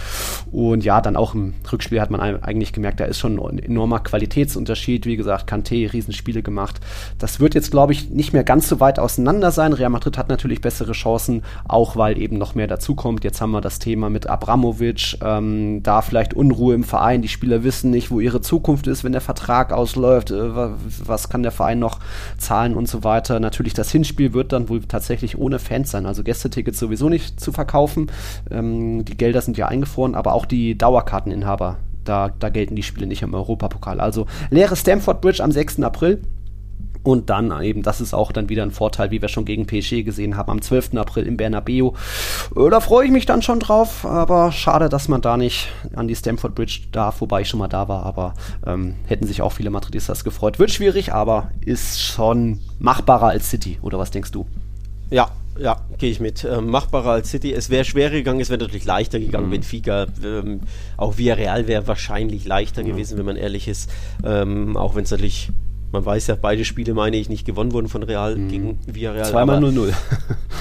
Und 0.52 0.84
ja, 0.84 1.02
dann 1.02 1.16
auch 1.16 1.34
im 1.34 1.54
Rückspiel 1.72 2.02
hat 2.02 2.12
man 2.12 2.20
eigentlich 2.20 2.74
gemerkt, 2.74 3.00
da 3.00 3.06
ist 3.06 3.20
schon 3.20 3.40
ein 3.40 3.60
enormer 3.60 4.00
Qualitätsunterschied. 4.00 5.06
Wie 5.06 5.18
gesagt, 5.18 5.50
Kanté, 5.50 5.92
Riesenspiele 5.92 6.44
gemacht. 6.44 6.80
Das 7.20 7.40
wird 7.40 7.56
jetzt, 7.56 7.72
glaube 7.72 7.94
ich, 7.94 8.10
nicht 8.10 8.34
mehr 8.34 8.44
ganz 8.44 8.68
so 8.68 8.80
weit 8.80 9.00
auseinander 9.00 9.52
sein. 9.52 9.74
Real 9.74 9.90
Madrid 9.90 10.18
hat 10.18 10.30
natürlich 10.30 10.62
bessere 10.62 10.92
Chancen, 10.92 11.44
auch 11.68 11.96
weil 11.96 12.18
eben 12.18 12.38
noch 12.38 12.56
mehr 12.56 12.68
dazukommt. 12.68 13.24
Jetzt 13.24 13.42
haben 13.42 13.52
wir 13.52 13.62
das 13.62 13.80
Thema 13.80 14.10
mit 14.10 14.28
Abramovic, 14.28 15.18
ähm, 15.24 15.84
da 15.84 16.02
vielleicht 16.02 16.34
Unruhe 16.34 16.76
im 16.76 16.84
Verein. 16.84 17.22
Die 17.22 17.28
Spieler 17.28 17.64
wissen 17.64 17.92
nicht, 17.92 18.12
wo 18.12 18.20
ihre 18.20 18.42
Zukunft 18.42 18.88
ist, 18.88 19.04
wenn 19.04 19.12
der 19.12 19.22
Vertrag 19.22 19.72
ausläuft. 19.72 20.32
Äh, 20.32 20.52
was 21.06 21.30
kann 21.30 21.44
der 21.44 21.52
Verein 21.52 21.80
noch 21.80 22.00
zahlen 22.38 22.76
und 22.76 22.88
so 22.88 23.04
weiter. 23.04 23.40
Natürlich, 23.40 23.74
das 23.74 23.92
Hinspiel 23.92 24.34
wird 24.34 24.52
dann 24.52 24.70
wohl 24.70 24.82
tatsächlich 24.82 25.38
ohne 25.38 25.60
Fans 25.60 25.92
sein. 25.92 26.06
Also 26.06 26.24
Gästetickets 26.24 26.80
sowieso 26.82 27.08
nicht 27.08 27.40
zu 27.40 27.54
verkaufen. 27.54 28.12
Ähm, 28.50 29.06
die 29.06 29.16
Gelder 29.16 29.42
sind 29.42 29.58
ja 29.58 29.68
eingefroren, 29.68 30.16
aber 30.16 30.34
auch 30.34 30.46
die 30.46 30.78
Dauerkarteninhaber, 30.78 31.78
da, 32.04 32.30
da 32.30 32.50
gelten 32.50 32.76
die 32.76 32.84
Spiele 32.84 33.08
nicht 33.08 33.22
im 33.22 33.34
Europapokal. 33.34 34.02
Also 34.02 34.26
leere 34.50 34.76
Stamford 34.76 35.22
Bridge 35.22 35.44
am 35.44 35.52
6. 35.52 35.82
April. 35.82 36.22
Und 37.04 37.32
dann 37.32 37.64
eben, 37.64 37.82
das 37.82 38.00
ist 38.00 38.14
auch 38.14 38.32
dann 38.32 38.50
wieder 38.50 38.62
ein 38.62 38.72
Vorteil, 38.72 39.10
wie 39.10 39.22
wir 39.22 39.30
schon 39.30 39.46
gegen 39.46 39.66
PSG 39.66 40.04
gesehen 40.04 40.38
haben, 40.38 40.52
am 40.52 40.62
12. 40.62 40.96
April 40.98 41.26
im 41.26 41.36
Bernabeu. 41.36 41.94
Äh, 42.56 42.70
da 42.70 42.80
freue 42.80 43.06
ich 43.06 43.12
mich 43.12 43.26
dann 43.26 43.42
schon 43.42 43.60
drauf, 43.60 44.06
aber 44.06 44.52
schade, 44.52 44.88
dass 44.88 45.08
man 45.08 45.22
da 45.22 45.36
nicht 45.36 45.70
an 45.96 46.08
die 46.08 46.16
Stamford 46.16 46.54
Bridge 46.54 46.82
darf, 46.92 47.22
wobei 47.22 47.42
ich 47.42 47.50
schon 47.50 47.60
mal 47.60 47.68
da 47.68 47.88
war, 47.88 48.06
aber 48.06 48.36
ähm, 48.68 48.96
hätten 49.08 49.26
sich 49.26 49.42
auch 49.42 49.52
viele 49.52 49.72
Madridistas 49.72 50.24
gefreut. 50.24 50.60
Wird 50.60 50.70
schwierig, 50.70 51.12
aber 51.12 51.50
ist 51.66 52.00
schon 52.02 52.60
machbarer 52.78 53.30
als 53.30 53.50
City, 53.50 53.80
oder 53.82 53.98
was 53.98 54.12
denkst 54.12 54.32
du? 54.32 54.46
Ja, 55.10 55.32
ja, 55.60 55.82
gehe 55.98 56.12
ich 56.12 56.20
mit. 56.20 56.44
Ähm, 56.44 56.68
machbarer 56.68 57.12
als 57.12 57.30
City. 57.30 57.54
Es 57.54 57.70
wäre 57.70 57.86
schwerer 57.86 58.12
gegangen, 58.12 58.40
es 58.40 58.50
wäre 58.50 58.60
natürlich 58.60 58.86
leichter 58.86 59.20
gegangen. 59.20 59.48
Mhm. 59.48 59.52
Benfica, 59.52 60.08
ähm, 60.24 60.62
auch 60.98 61.18
Villarreal 61.18 61.68
wäre 61.68 61.88
wahrscheinlich 61.88 62.46
leichter 62.46 62.84
mhm. 62.84 62.88
gewesen, 62.88 63.18
wenn 63.18 63.26
man 63.26 63.36
ehrlich 63.36 63.68
ist. 63.68 63.90
Ähm, 64.24 64.78
auch 64.78 64.96
wenn 64.96 65.04
es 65.04 65.12
natürlich, 65.12 65.50
man 65.92 66.06
weiß 66.06 66.28
ja, 66.28 66.38
beide 66.40 66.66
Spiele, 66.66 66.94
meine 66.94 67.18
ich, 67.18 67.30
nicht 67.30 67.46
gewonnen 67.46 67.74
wurden 67.74 67.90
von 67.90 68.04
Real 68.04 68.36
mhm. 68.36 68.50
gegen 68.50 68.80
Villarreal. 68.88 69.30
Zweimal 69.30 69.64
0-0. 69.64 69.94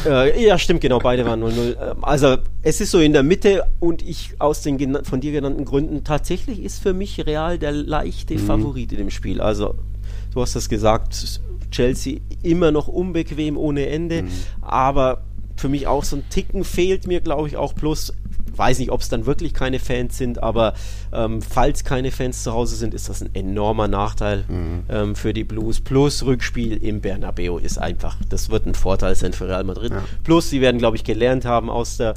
Äh, 0.07 0.46
ja, 0.46 0.57
stimmt, 0.57 0.81
genau, 0.81 0.98
beide 0.98 1.26
waren 1.26 1.44
0-0. 1.44 1.76
Ähm, 1.79 2.05
also, 2.05 2.38
es 2.62 2.81
ist 2.81 2.90
so 2.90 3.00
in 3.00 3.12
der 3.12 3.22
Mitte 3.22 3.64
und 3.81 4.00
ich 4.00 4.31
aus 4.38 4.62
den 4.62 5.05
von 5.05 5.20
dir 5.20 5.31
genannten 5.31 5.66
Gründen, 5.66 6.05
tatsächlich 6.05 6.62
ist 6.62 6.83
für 6.83 6.94
mich 6.94 7.26
Real 7.26 7.59
der 7.59 7.72
leichte 7.72 8.33
mhm. 8.33 8.38
Favorit 8.38 8.92
in 8.92 8.98
dem 8.98 9.11
Spiel. 9.11 9.42
Also, 9.42 9.74
du 10.33 10.40
hast 10.40 10.57
das 10.57 10.70
gesagt, 10.70 11.40
Chelsea 11.70 12.20
immer 12.42 12.70
noch 12.70 12.88
unbequem 12.88 13.56
ohne 13.56 13.87
Ende, 13.87 14.22
mhm. 14.22 14.30
aber 14.61 15.22
für 15.56 15.68
mich 15.68 15.87
auch 15.87 16.04
so 16.04 16.16
ein 16.16 16.24
Ticken 16.30 16.64
fehlt 16.64 17.06
mir, 17.06 17.20
glaube 17.20 17.48
ich, 17.48 17.56
auch 17.56 17.74
plus 17.74 18.14
weiß 18.61 18.78
nicht, 18.78 18.90
ob 18.90 19.00
es 19.00 19.09
dann 19.09 19.26
wirklich 19.26 19.54
keine 19.54 19.78
Fans 19.78 20.18
sind, 20.18 20.42
aber 20.42 20.74
ähm, 21.12 21.40
falls 21.42 21.83
keine 21.83 22.11
Fans 22.11 22.42
zu 22.42 22.52
Hause 22.52 22.76
sind, 22.76 22.94
ist 22.94 23.09
das 23.09 23.22
ein 23.22 23.35
enormer 23.35 23.88
Nachteil 23.88 24.44
mhm. 24.48 24.83
ähm, 24.88 25.14
für 25.16 25.33
die 25.33 25.44
Blues. 25.44 25.80
Plus 25.80 26.24
Rückspiel 26.24 26.76
im 26.76 27.00
Bernabeu 27.00 27.59
ist 27.59 27.78
einfach, 27.78 28.16
das 28.28 28.50
wird 28.50 28.66
ein 28.66 28.74
Vorteil 28.74 29.14
sein 29.14 29.33
für 29.33 29.48
Real 29.48 29.64
Madrid. 29.64 29.92
Ja. 29.92 30.04
Plus, 30.24 30.50
sie 30.50 30.61
werden, 30.61 30.78
glaube 30.78 30.96
ich, 30.96 31.04
gelernt 31.04 31.44
haben 31.44 31.70
aus 31.70 31.96
der 31.96 32.14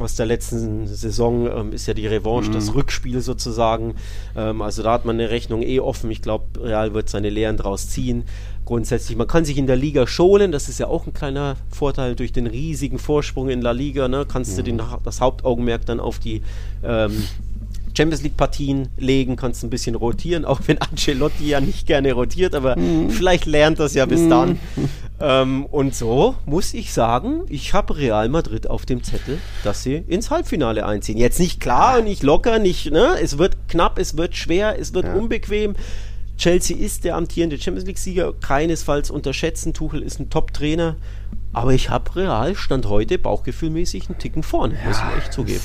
aus 0.00 0.16
der 0.16 0.26
letzten 0.26 0.86
Saison 0.86 1.46
ähm, 1.46 1.72
ist 1.72 1.86
ja 1.86 1.94
die 1.94 2.06
Revanche, 2.06 2.50
mhm. 2.50 2.54
das 2.54 2.74
Rückspiel 2.74 3.20
sozusagen. 3.20 3.94
Ähm, 4.36 4.60
also 4.60 4.82
da 4.82 4.92
hat 4.92 5.04
man 5.04 5.16
eine 5.16 5.30
Rechnung 5.30 5.62
eh 5.62 5.80
offen. 5.80 6.10
Ich 6.10 6.20
glaube, 6.20 6.44
Real 6.60 6.94
wird 6.94 7.08
seine 7.08 7.30
Lehren 7.30 7.56
draus 7.56 7.88
ziehen. 7.88 8.24
Grundsätzlich, 8.64 9.16
man 9.16 9.26
kann 9.26 9.44
sich 9.44 9.58
in 9.58 9.66
der 9.66 9.76
Liga 9.76 10.06
schonen, 10.06 10.50
das 10.50 10.70
ist 10.70 10.78
ja 10.78 10.86
auch 10.86 11.06
ein 11.06 11.12
kleiner 11.12 11.56
Vorteil 11.68 12.16
durch 12.16 12.32
den 12.32 12.46
riesigen 12.46 12.98
Vorsprung 12.98 13.50
in 13.50 13.60
La 13.60 13.72
Liga. 13.72 14.08
Ne? 14.08 14.26
Kannst 14.26 14.52
mhm. 14.52 14.56
du 14.56 14.62
den, 14.64 14.82
das 15.04 15.20
Hauptaugenmerk 15.20 15.84
dann 15.86 16.00
auf 16.00 16.18
die 16.18 16.42
ähm, 16.82 17.24
Champions 17.96 18.22
League 18.22 18.36
Partien 18.36 18.88
legen, 18.96 19.36
kannst 19.36 19.62
ein 19.62 19.70
bisschen 19.70 19.94
rotieren, 19.94 20.44
auch 20.44 20.60
wenn 20.66 20.78
Ancelotti 20.80 21.46
ja 21.46 21.60
nicht 21.60 21.86
gerne 21.86 22.12
rotiert, 22.12 22.54
aber 22.54 22.76
mhm. 22.76 23.10
vielleicht 23.10 23.46
lernt 23.46 23.78
das 23.78 23.94
ja 23.94 24.06
bis 24.06 24.20
mhm. 24.20 24.30
dann. 24.30 24.58
Ähm, 25.20 25.66
und 25.66 25.94
so 25.94 26.34
muss 26.44 26.74
ich 26.74 26.92
sagen, 26.92 27.42
ich 27.48 27.72
habe 27.72 27.96
Real 27.96 28.28
Madrid 28.28 28.68
auf 28.68 28.84
dem 28.84 29.04
Zettel, 29.04 29.38
dass 29.62 29.82
sie 29.82 29.96
ins 30.08 30.30
Halbfinale 30.30 30.84
einziehen. 30.84 31.18
Jetzt 31.18 31.38
nicht 31.38 31.60
klar, 31.60 32.02
nicht 32.02 32.22
locker, 32.22 32.58
nicht, 32.58 32.90
ne? 32.90 33.16
Es 33.22 33.38
wird 33.38 33.56
knapp, 33.68 33.98
es 33.98 34.16
wird 34.16 34.34
schwer, 34.34 34.78
es 34.78 34.92
wird 34.92 35.06
ja. 35.06 35.14
unbequem. 35.14 35.76
Chelsea 36.36 36.76
ist 36.76 37.04
der 37.04 37.14
amtierende 37.14 37.58
Champions 37.58 37.86
League-Sieger, 37.86 38.32
keinesfalls 38.32 39.10
unterschätzen. 39.10 39.72
Tuchel 39.72 40.02
ist 40.02 40.18
ein 40.18 40.30
Top-Trainer. 40.30 40.96
Aber 41.52 41.72
ich 41.72 41.90
habe 41.90 42.16
Real 42.16 42.56
Stand 42.56 42.86
heute 42.86 43.16
bauchgefühlmäßig 43.16 44.08
einen 44.08 44.18
Ticken 44.18 44.42
vorne, 44.42 44.74
ja, 44.74 44.88
muss 44.88 44.98
ich 44.98 45.18
echt 45.18 45.32
zugeben 45.32 45.62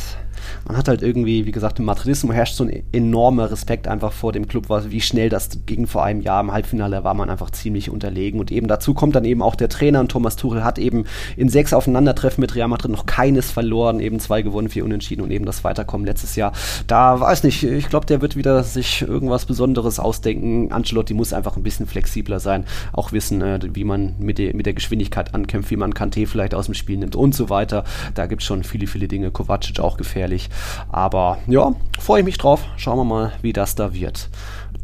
man 0.68 0.78
hat 0.78 0.88
halt 0.88 1.02
irgendwie, 1.02 1.46
wie 1.46 1.52
gesagt, 1.52 1.80
im 1.80 1.86
Madridismo 1.86 2.34
herrscht 2.34 2.56
so 2.56 2.64
ein 2.64 2.84
enormer 2.92 3.52
Respekt 3.52 3.88
einfach 3.88 4.12
vor 4.12 4.32
dem 4.32 4.48
Club, 4.48 4.70
wie 4.70 5.02
schnell 5.02 5.30
das 5.30 5.50
ging 5.66 5.88
vor 5.88 6.04
einem 6.04 6.22
Jahr. 6.22 6.42
Im 6.42 6.52
Halbfinale 6.52 7.04
war 7.04 7.14
man 7.14 7.30
einfach 7.30 7.50
ziemlich 7.52 7.90
unterlegen. 7.90 8.40
Und 8.40 8.52
eben 8.52 8.68
dazu 8.68 8.94
kommt 8.94 9.16
dann 9.16 9.26
eben 9.26 9.42
auch 9.42 9.56
der 9.56 9.70
Trainer 9.70 10.00
und 10.00 10.10
Thomas 10.10 10.36
Tuchel 10.36 10.64
hat 10.64 10.80
eben 10.80 11.06
in 11.36 11.50
sechs 11.50 11.74
Aufeinandertreffen 11.74 12.42
mit 12.42 12.56
Real 12.56 12.68
Madrid 12.68 12.92
noch 12.92 13.06
keines 13.06 13.52
verloren, 13.52 14.00
eben 14.00 14.20
zwei 14.20 14.42
gewonnen, 14.42 14.70
vier 14.70 14.86
unentschieden 14.86 15.22
und 15.22 15.32
eben 15.32 15.46
das 15.46 15.64
Weiterkommen 15.64 16.06
letztes 16.06 16.36
Jahr. 16.36 16.54
Da 16.88 17.20
weiß 17.20 17.44
nicht, 17.44 17.64
ich 17.64 17.90
glaube, 17.90 18.06
der 18.06 18.22
wird 18.22 18.36
wieder 18.36 18.64
sich 18.64 19.02
irgendwas 19.02 19.46
Besonderes 19.46 20.00
ausdenken. 20.00 20.72
Ancelotti 20.72 21.14
muss 21.14 21.34
einfach 21.34 21.58
ein 21.58 21.64
bisschen 21.64 21.88
flexibler 21.88 22.40
sein, 22.40 22.66
auch 22.94 23.12
wissen, 23.12 23.42
äh, 23.42 23.60
wie 23.74 23.84
man 23.84 24.16
mit, 24.20 24.38
de, 24.38 24.54
mit 24.54 24.66
der 24.66 24.74
Geschwindigkeit 24.74 25.34
ankämpft, 25.34 25.72
wie 25.72 25.78
man 25.78 25.94
Kanté 25.94 26.28
vielleicht 26.28 26.54
aus 26.54 26.66
dem 26.66 26.74
Spiel 26.74 26.98
nimmt 26.98 27.16
und 27.16 27.36
so 27.36 27.50
weiter. 27.50 27.84
Da 28.14 28.28
gibt 28.28 28.42
es 28.42 28.48
schon 28.48 28.64
viele, 28.64 28.88
viele 28.88 29.08
Dinge. 29.08 29.32
Kovacic 29.32 29.80
auch 29.80 29.98
gefährlich 29.98 30.29
gefährlich. 30.30 30.50
Aber 30.92 31.40
ja, 31.48 31.74
freue 32.00 32.20
ich 32.20 32.26
mich 32.26 32.38
drauf. 32.38 32.62
Schauen 32.78 32.98
wir 32.98 33.04
mal, 33.04 33.34
wie 33.42 33.54
das 33.54 33.76
da 33.76 33.94
wird. 33.94 34.30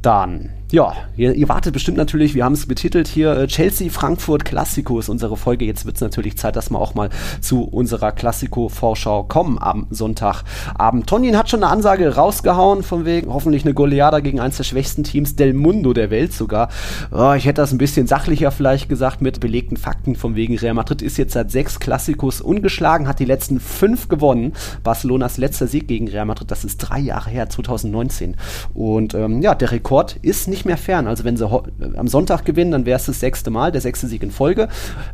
Dann 0.02 0.52
ja, 0.76 0.94
ihr, 1.16 1.34
ihr, 1.34 1.48
wartet 1.48 1.72
bestimmt 1.72 1.96
natürlich, 1.96 2.36
wir 2.36 2.44
haben 2.44 2.52
es 2.52 2.66
betitelt 2.66 3.08
hier, 3.08 3.32
äh, 3.32 3.48
Chelsea-Frankfurt 3.48 4.44
Klassiko 4.44 5.00
ist 5.00 5.08
unsere 5.08 5.38
Folge. 5.38 5.64
Jetzt 5.64 5.86
wird 5.86 5.96
es 5.96 6.02
natürlich 6.02 6.38
Zeit, 6.38 6.58
dass 6.58 6.70
wir 6.70 6.78
auch 6.78 6.96
mal 6.96 7.12
zu 7.40 7.64
unserer 7.64 8.12
Klassiko-Vorschau 8.12 9.24
kommen 9.24 9.58
am 9.58 9.88
Sonntagabend. 9.90 11.08
Tonin 11.08 11.38
hat 11.38 11.50
schon 11.50 11.64
eine 11.64 11.72
Ansage 11.72 12.16
rausgehauen, 12.16 12.84
von 12.84 13.06
wegen 13.06 13.34
hoffentlich 13.34 13.64
eine 13.64 13.74
Goleada 13.74 14.20
gegen 14.20 14.42
eines 14.42 14.58
der 14.58 14.66
schwächsten 14.66 15.06
Teams 15.06 15.38
Del 15.38 15.54
Mundo 15.54 15.94
der 15.94 16.10
Welt 16.10 16.34
sogar. 16.34 16.68
Oh, 17.10 17.32
ich 17.32 17.46
hätte 17.46 17.62
das 17.62 17.72
ein 17.72 17.78
bisschen 17.78 18.06
sachlicher 18.06 18.52
vielleicht 18.52 18.90
gesagt 18.90 19.22
mit 19.22 19.40
belegten 19.40 19.78
Fakten, 19.78 20.18
von 20.18 20.36
wegen 20.36 20.58
Real 20.58 20.74
Madrid 20.74 21.02
ist 21.02 21.16
jetzt 21.16 21.36
seit 21.36 21.52
sechs 21.52 21.80
Klassikos 21.80 22.42
ungeschlagen, 22.42 23.08
hat 23.08 23.20
die 23.20 23.26
letzten 23.26 23.62
fünf 23.62 24.10
gewonnen. 24.10 24.52
Barcelonas 24.84 25.38
letzter 25.38 25.68
Sieg 25.68 25.88
gegen 25.88 26.10
Real 26.10 26.26
Madrid, 26.26 26.52
das 26.52 26.66
ist 26.66 26.80
drei 26.80 27.00
Jahre 27.00 27.30
her, 27.30 27.50
2019. 27.50 28.36
Und 28.74 29.14
ähm, 29.14 29.42
ja, 29.42 29.56
der 29.56 29.72
Rekord 29.72 30.18
ist 30.22 30.50
nicht 30.50 30.65
mehr 30.66 30.78
fern. 30.78 31.08
Also 31.08 31.24
wenn 31.24 31.38
sie 31.38 31.48
am 31.48 32.08
Sonntag 32.08 32.46
gewinnen, 32.46 32.72
dann 32.72 32.86
wäre 32.86 32.98
es 32.98 33.06
das 33.06 33.20
sechste 33.20 33.50
Mal, 33.52 33.72
der 33.72 33.82
sechste 33.82 34.08
Sieg 34.08 34.24
in 34.24 34.32
Folge. 34.32 34.68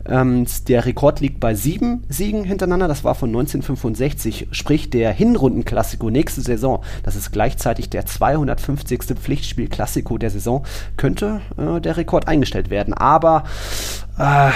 Ähm, 0.05 0.45
der 0.67 0.85
Rekord 0.85 1.19
liegt 1.19 1.39
bei 1.39 1.53
sieben 1.55 2.03
Siegen 2.09 2.43
hintereinander. 2.43 2.87
Das 2.87 3.03
war 3.03 3.15
von 3.15 3.29
1965. 3.29 4.47
Sprich, 4.51 4.89
der 4.89 5.11
Hinrundenklassiko 5.11 6.09
nächste 6.09 6.41
Saison, 6.41 6.83
das 7.03 7.15
ist 7.15 7.31
gleichzeitig 7.31 7.89
der 7.89 8.05
250. 8.05 9.01
Pflichtspiel-Klassiko 9.01 10.17
der 10.17 10.29
Saison, 10.29 10.63
könnte 10.97 11.41
äh, 11.57 11.79
der 11.81 11.97
Rekord 11.97 12.27
eingestellt 12.27 12.69
werden. 12.69 12.93
Aber 12.93 13.43
äh, 14.17 14.51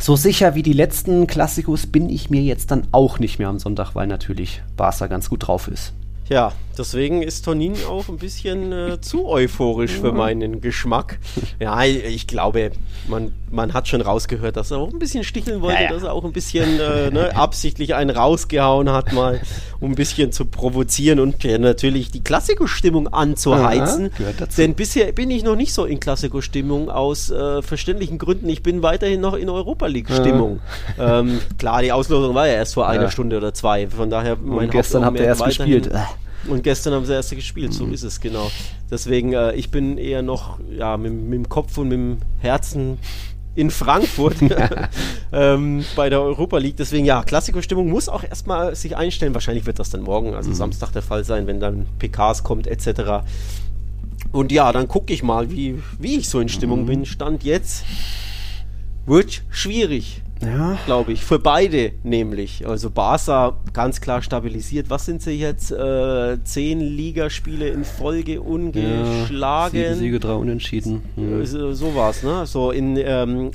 so 0.00 0.16
sicher 0.16 0.54
wie 0.54 0.62
die 0.62 0.72
letzten 0.72 1.26
Klassikos 1.26 1.86
bin 1.86 2.08
ich 2.08 2.30
mir 2.30 2.42
jetzt 2.42 2.70
dann 2.70 2.86
auch 2.92 3.18
nicht 3.18 3.38
mehr 3.38 3.48
am 3.48 3.58
Sonntag, 3.58 3.94
weil 3.94 4.06
natürlich 4.06 4.62
Barca 4.76 5.06
ganz 5.06 5.28
gut 5.28 5.46
drauf 5.46 5.68
ist. 5.68 5.92
Ja, 6.28 6.52
deswegen 6.78 7.22
ist 7.22 7.44
Tonin 7.44 7.74
auch 7.88 8.08
ein 8.08 8.16
bisschen 8.16 8.72
äh, 8.72 9.00
zu 9.00 9.26
euphorisch 9.26 9.92
für 9.92 10.12
meinen 10.12 10.60
Geschmack. 10.60 11.18
Ja, 11.58 11.82
ich 11.84 12.26
glaube, 12.26 12.70
man, 13.08 13.32
man 13.50 13.74
hat 13.74 13.88
schon 13.88 14.00
rausgehört, 14.00 14.56
dass 14.56 14.70
er 14.70 14.78
auch 14.78 14.92
ein 14.92 14.98
bisschen 14.98 15.24
sticheln 15.24 15.60
wollte, 15.60 15.82
ja, 15.82 15.88
ja. 15.88 15.92
dass 15.92 16.02
er 16.02 16.12
auch 16.12 16.24
ein 16.24 16.32
bisschen 16.32 16.78
äh, 16.78 17.10
ne, 17.10 17.30
absichtlich 17.36 17.94
einen 17.94 18.10
rausgehauen 18.10 18.90
hat, 18.90 19.12
mal 19.12 19.40
um 19.80 19.92
ein 19.92 19.94
bisschen 19.94 20.32
zu 20.32 20.44
provozieren 20.44 21.20
und 21.20 21.42
ja, 21.44 21.58
natürlich 21.58 22.10
die 22.10 22.22
Klassiko-Stimmung 22.22 23.08
anzuheizen. 23.08 24.10
Denn 24.56 24.74
bisher 24.74 25.12
bin 25.12 25.30
ich 25.30 25.44
noch 25.44 25.56
nicht 25.56 25.72
so 25.72 25.84
in 25.84 26.00
Klassiko-Stimmung 26.00 26.90
aus 26.90 27.30
äh, 27.30 27.62
verständlichen 27.62 28.18
Gründen. 28.18 28.48
Ich 28.48 28.62
bin 28.62 28.82
weiterhin 28.82 29.20
noch 29.20 29.34
in 29.34 29.48
Europa 29.48 29.86
League-Stimmung. 29.86 30.60
Ähm, 30.98 31.40
klar, 31.58 31.82
die 31.82 31.92
Auslosung 31.92 32.34
war 32.34 32.46
ja 32.46 32.54
erst 32.54 32.74
vor 32.74 32.88
einer 32.88 33.10
Stunde 33.10 33.36
oder 33.36 33.54
zwei. 33.54 33.88
Von 33.88 34.10
daher, 34.10 34.36
mein 34.36 34.66
und 34.66 34.70
gestern 34.70 35.04
habt 35.04 35.18
ihr 35.18 35.26
erst 35.26 35.44
gespielt. 35.44 35.90
Und 36.46 36.62
gestern 36.62 36.94
haben 36.94 37.04
sie 37.04 37.12
erste 37.12 37.36
gespielt, 37.36 37.72
so 37.72 37.86
mhm. 37.86 37.94
ist 37.94 38.04
es 38.04 38.20
genau. 38.20 38.50
Deswegen, 38.90 39.32
äh, 39.32 39.54
ich 39.54 39.70
bin 39.70 39.98
eher 39.98 40.22
noch 40.22 40.58
ja, 40.70 40.96
mit, 40.96 41.12
mit, 41.12 41.34
dem 41.34 41.48
Kopf 41.48 41.76
und 41.78 41.88
mit 41.88 41.98
dem 41.98 42.18
Herzen 42.38 42.98
in 43.54 43.70
Frankfurt 43.70 44.36
ähm, 45.32 45.84
bei 45.96 46.08
der 46.08 46.22
Europa 46.22 46.58
League. 46.58 46.76
Deswegen, 46.76 47.04
ja, 47.04 47.22
Klassikerstimmung 47.22 47.90
muss 47.90 48.08
auch 48.08 48.22
erstmal 48.22 48.74
sich 48.76 48.96
einstellen. 48.96 49.34
Wahrscheinlich 49.34 49.66
wird 49.66 49.78
das 49.78 49.90
dann 49.90 50.02
morgen, 50.02 50.34
also 50.34 50.50
mhm. 50.50 50.54
Samstag 50.54 50.92
der 50.92 51.02
Fall 51.02 51.24
sein, 51.24 51.46
wenn 51.46 51.60
dann 51.60 51.86
PKs 51.98 52.44
kommt 52.44 52.66
etc. 52.66 53.24
Und 54.32 54.52
ja, 54.52 54.72
dann 54.72 54.88
gucke 54.88 55.12
ich 55.12 55.22
mal, 55.22 55.50
wie, 55.50 55.82
wie 55.98 56.16
ich 56.16 56.28
so 56.28 56.40
in 56.40 56.48
Stimmung 56.48 56.82
mhm. 56.82 56.86
bin. 56.86 57.06
Stand 57.06 57.44
jetzt 57.44 57.84
wird 59.08 59.42
schwierig. 59.50 60.22
Ja. 60.40 60.78
Glaube 60.86 61.12
ich. 61.12 61.24
Für 61.24 61.38
beide 61.38 61.92
nämlich. 62.04 62.66
Also 62.66 62.90
Barca 62.90 63.56
ganz 63.72 64.00
klar 64.00 64.22
stabilisiert. 64.22 64.88
Was 64.88 65.04
sind 65.04 65.22
sie 65.22 65.32
jetzt? 65.32 65.72
Äh, 65.72 66.38
zehn 66.44 66.80
Ligaspiele 66.80 67.68
in 67.68 67.84
Folge 67.84 68.40
ungeschlagen. 68.40 69.80
Ja, 69.80 69.94
Siege, 69.94 70.20
drei 70.20 70.34
Unentschieden. 70.34 71.02
Mhm. 71.16 71.44
So, 71.44 71.72
so 71.72 71.94
war 71.94 72.10
es, 72.10 72.22
ne? 72.22 72.46
So 72.46 72.70
in 72.70 72.96
ähm, 72.96 73.50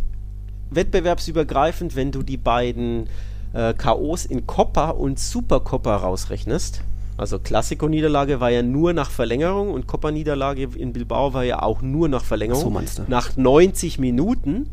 wettbewerbsübergreifend, 0.72 1.96
wenn 1.96 2.12
du 2.12 2.22
die 2.24 2.38
beiden 2.38 3.08
äh, 3.54 3.74
K.O.s 3.74 4.26
in 4.26 4.46
Copa 4.46 4.90
und 4.90 5.20
Supercopa 5.20 5.96
rausrechnest. 5.96 6.82
Also 7.16 7.38
Klassiko-Niederlage 7.38 8.40
war 8.40 8.50
ja 8.50 8.64
nur 8.64 8.92
nach 8.92 9.12
Verlängerung 9.12 9.72
und 9.72 9.86
Copa-Niederlage 9.86 10.70
in 10.76 10.94
Bilbao 10.94 11.34
war 11.34 11.44
ja 11.44 11.62
auch 11.62 11.82
nur 11.82 12.10
nach 12.10 12.26
Verlängerung. 12.26 12.64
So 12.64 12.70
meinst 12.72 13.00
du. 13.00 13.04
Nach 13.08 13.38
90 13.38 14.00
Minuten 14.00 14.68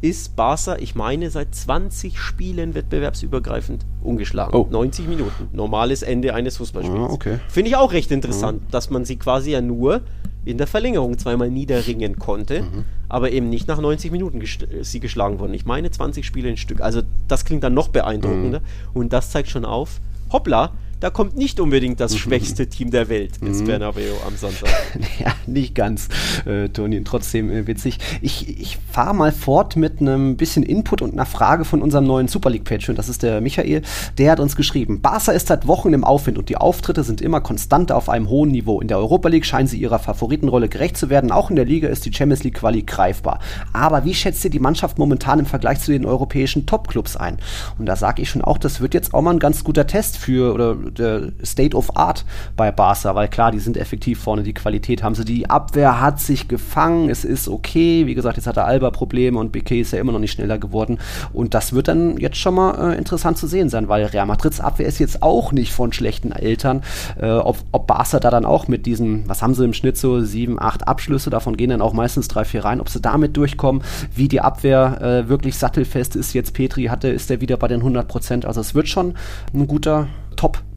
ist 0.00 0.36
Barca, 0.36 0.76
ich 0.76 0.94
meine, 0.94 1.30
seit 1.30 1.54
20 1.54 2.18
Spielen 2.18 2.74
wettbewerbsübergreifend 2.74 3.84
ungeschlagen. 4.02 4.54
Oh. 4.54 4.66
90 4.70 5.08
Minuten. 5.08 5.48
Normales 5.52 6.02
Ende 6.02 6.34
eines 6.34 6.58
Fußballspiels. 6.58 6.98
Ah, 6.98 7.12
okay. 7.12 7.38
Finde 7.48 7.70
ich 7.70 7.76
auch 7.76 7.92
recht 7.92 8.10
interessant, 8.12 8.62
ah. 8.64 8.68
dass 8.70 8.90
man 8.90 9.04
sie 9.04 9.16
quasi 9.16 9.50
ja 9.52 9.60
nur 9.60 10.02
in 10.44 10.56
der 10.56 10.66
Verlängerung 10.66 11.18
zweimal 11.18 11.50
niederringen 11.50 12.18
konnte, 12.18 12.62
mhm. 12.62 12.84
aber 13.08 13.32
eben 13.32 13.50
nicht 13.50 13.68
nach 13.68 13.80
90 13.80 14.12
Minuten 14.12 14.40
gest 14.40 14.66
sie 14.82 15.00
geschlagen 15.00 15.40
wurden. 15.40 15.52
Ich 15.52 15.66
meine 15.66 15.90
20 15.90 16.24
Spiele 16.24 16.48
in 16.48 16.56
Stück. 16.56 16.80
Also 16.80 17.02
das 17.26 17.44
klingt 17.44 17.64
dann 17.64 17.74
noch 17.74 17.88
beeindruckender. 17.88 18.60
Mhm. 18.60 18.64
Und 18.94 19.12
das 19.12 19.30
zeigt 19.30 19.50
schon 19.50 19.64
auf, 19.64 20.00
hoppla, 20.32 20.72
da 21.00 21.10
kommt 21.10 21.36
nicht 21.36 21.60
unbedingt 21.60 22.00
das 22.00 22.12
mhm. 22.12 22.18
schwächste 22.18 22.68
Team 22.68 22.90
der 22.90 23.08
Welt 23.08 23.38
ins 23.40 23.60
mhm. 23.60 23.66
Bernabeu 23.66 24.12
am 24.26 24.36
Sonntag. 24.36 24.68
ja, 25.18 25.32
nicht 25.46 25.74
ganz, 25.74 26.08
äh, 26.46 26.68
Toni, 26.68 27.02
trotzdem 27.04 27.50
äh, 27.50 27.66
witzig. 27.66 27.98
Ich, 28.20 28.60
ich 28.60 28.78
fahre 28.90 29.14
mal 29.14 29.32
fort 29.32 29.76
mit 29.76 30.00
einem 30.00 30.36
bisschen 30.36 30.62
Input 30.62 31.02
und 31.02 31.12
einer 31.12 31.26
Frage 31.26 31.64
von 31.64 31.82
unserem 31.82 32.06
neuen 32.06 32.28
Super 32.28 32.50
League-Patron, 32.50 32.96
das 32.96 33.08
ist 33.08 33.22
der 33.22 33.40
Michael. 33.40 33.82
Der 34.18 34.32
hat 34.32 34.40
uns 34.40 34.56
geschrieben, 34.56 35.00
Barca 35.00 35.32
ist 35.32 35.48
seit 35.48 35.66
Wochen 35.66 35.92
im 35.92 36.04
Aufwind 36.04 36.38
und 36.38 36.48
die 36.48 36.56
Auftritte 36.56 37.04
sind 37.04 37.20
immer 37.20 37.40
konstant 37.40 37.92
auf 37.92 38.08
einem 38.08 38.28
hohen 38.28 38.50
Niveau. 38.50 38.80
In 38.80 38.88
der 38.88 38.98
Europa 38.98 39.28
League 39.28 39.46
scheinen 39.46 39.68
sie 39.68 39.78
ihrer 39.78 39.98
Favoritenrolle 39.98 40.68
gerecht 40.68 40.96
zu 40.96 41.10
werden. 41.10 41.30
Auch 41.30 41.50
in 41.50 41.56
der 41.56 41.64
Liga 41.64 41.88
ist 41.88 42.04
die 42.06 42.12
Champions 42.12 42.42
League 42.44 42.54
Quali 42.54 42.82
greifbar. 42.82 43.38
Aber 43.72 44.04
wie 44.04 44.14
schätzt 44.14 44.44
ihr 44.44 44.50
die 44.50 44.58
Mannschaft 44.58 44.98
momentan 44.98 45.38
im 45.38 45.46
Vergleich 45.46 45.80
zu 45.80 45.92
den 45.92 46.06
europäischen 46.06 46.66
Top-Clubs 46.66 47.16
ein? 47.16 47.38
Und 47.78 47.86
da 47.86 47.96
sage 47.96 48.22
ich 48.22 48.30
schon 48.30 48.42
auch, 48.42 48.58
das 48.58 48.80
wird 48.80 48.94
jetzt 48.94 49.14
auch 49.14 49.22
mal 49.22 49.32
ein 49.32 49.38
ganz 49.38 49.64
guter 49.64 49.86
Test 49.86 50.16
für, 50.16 50.54
oder 50.54 50.76
der 50.90 51.32
State 51.44 51.76
of 51.76 51.96
Art 51.96 52.24
bei 52.56 52.70
Barca, 52.70 53.14
weil 53.14 53.28
klar, 53.28 53.50
die 53.50 53.58
sind 53.58 53.76
effektiv 53.76 54.20
vorne, 54.20 54.42
die 54.42 54.54
Qualität 54.54 55.02
haben 55.02 55.14
sie, 55.14 55.24
die 55.24 55.48
Abwehr 55.48 56.00
hat 56.00 56.20
sich 56.20 56.48
gefangen, 56.48 57.10
es 57.10 57.24
ist 57.24 57.48
okay, 57.48 58.06
wie 58.06 58.14
gesagt, 58.14 58.36
jetzt 58.36 58.46
hat 58.46 58.56
er 58.56 58.66
Alba 58.66 58.90
Probleme 58.90 59.38
und 59.38 59.52
BK 59.52 59.80
ist 59.80 59.92
ja 59.92 59.98
immer 59.98 60.12
noch 60.12 60.18
nicht 60.18 60.32
schneller 60.32 60.58
geworden. 60.58 60.98
Und 61.32 61.54
das 61.54 61.72
wird 61.72 61.88
dann 61.88 62.16
jetzt 62.18 62.36
schon 62.36 62.54
mal 62.54 62.92
äh, 62.92 62.98
interessant 62.98 63.38
zu 63.38 63.46
sehen 63.46 63.68
sein, 63.68 63.88
weil 63.88 64.04
Real 64.06 64.26
Madrids 64.26 64.60
Abwehr 64.60 64.86
ist 64.86 64.98
jetzt 64.98 65.22
auch 65.22 65.52
nicht 65.52 65.72
von 65.72 65.92
schlechten 65.92 66.32
Eltern, 66.32 66.82
äh, 67.20 67.30
ob, 67.30 67.58
ob 67.72 67.86
Barca 67.86 68.20
da 68.20 68.30
dann 68.30 68.44
auch 68.44 68.68
mit 68.68 68.86
diesen, 68.86 69.28
was 69.28 69.42
haben 69.42 69.54
sie 69.54 69.64
im 69.64 69.72
Schnitt 69.72 69.96
so, 69.96 70.20
sieben, 70.20 70.60
acht 70.60 70.86
Abschlüsse, 70.86 71.30
davon 71.30 71.56
gehen 71.56 71.70
dann 71.70 71.82
auch 71.82 71.92
meistens 71.92 72.28
drei, 72.28 72.44
vier 72.44 72.64
rein, 72.64 72.80
ob 72.80 72.88
sie 72.88 73.00
damit 73.00 73.36
durchkommen, 73.36 73.82
wie 74.14 74.28
die 74.28 74.40
Abwehr 74.40 75.00
äh, 75.00 75.28
wirklich 75.28 75.56
sattelfest 75.56 76.16
ist, 76.16 76.32
jetzt 76.32 76.54
Petri 76.54 76.84
hatte, 76.84 77.08
ist 77.08 77.30
er 77.30 77.40
wieder 77.40 77.56
bei 77.56 77.68
den 77.68 77.80
100 77.80 78.08
Prozent, 78.08 78.44
also 78.44 78.60
es 78.60 78.74
wird 78.74 78.88
schon 78.88 79.14
ein 79.54 79.66
guter 79.66 80.08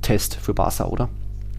Top-Test 0.02 0.36
für 0.36 0.54
Barca, 0.54 0.86
oder? 0.86 1.10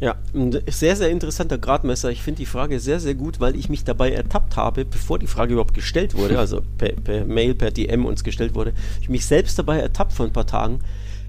Ja, 0.01 0.17
ein 0.35 0.59
sehr, 0.67 0.97
sehr 0.97 1.11
interessanter 1.11 1.59
Gradmesser. 1.59 2.11
Ich 2.11 2.23
finde 2.23 2.39
die 2.39 2.47
Frage 2.47 2.81
sehr, 2.81 2.99
sehr 2.99 3.15
gut, 3.15 3.39
weil 3.39 3.55
ich 3.55 3.69
mich 3.69 3.85
dabei 3.85 4.11
ertappt 4.11 4.57
habe, 4.57 4.85
bevor 4.85 5.21
die 5.21 5.29
Frage 5.29 5.53
überhaupt 5.53 5.75
gestellt 5.75 6.15
wurde, 6.15 6.39
also 6.41 6.61
per, 6.77 6.93
per 6.93 7.25
Mail, 7.25 7.55
per 7.55 7.71
DM 7.71 8.05
uns 8.05 8.25
gestellt 8.25 8.55
wurde, 8.55 8.73
ich 9.01 9.09
mich 9.09 9.27
selbst 9.27 9.59
dabei 9.59 9.79
ertappt 9.79 10.13
vor 10.13 10.27
ein 10.27 10.33
paar 10.33 10.47
Tagen, 10.47 10.81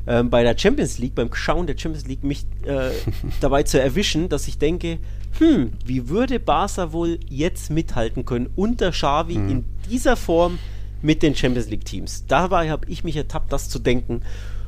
ähm, 0.07 0.29
bei 0.31 0.43
der 0.43 0.57
Champions 0.57 0.97
League, 0.97 1.13
beim 1.13 1.33
Schauen 1.33 1.67
der 1.67 1.77
Champions 1.77 2.07
League, 2.07 2.23
mich 2.23 2.45
äh, 2.65 2.89
dabei 3.41 3.63
zu 3.63 3.79
erwischen, 3.79 4.27
dass 4.27 4.47
ich 4.47 4.57
denke, 4.57 4.97
hm, 5.37 5.73
wie 5.85 6.09
würde 6.09 6.39
Barca 6.39 6.91
wohl 6.91 7.19
jetzt 7.29 7.69
mithalten 7.69 8.25
können 8.25 8.49
unter 8.55 8.91
Xavi 8.91 9.37
mhm. 9.37 9.49
in 9.49 9.65
dieser 9.89 10.15
Form 10.15 10.57
mit 11.03 11.21
den 11.21 11.35
Champions 11.35 11.69
League 11.69 11.85
Teams? 11.85 12.25
Dabei 12.27 12.71
habe 12.71 12.87
ich 12.89 13.03
mich 13.03 13.15
ertappt, 13.15 13.53
das 13.53 13.69
zu 13.69 13.77
denken. 13.77 14.23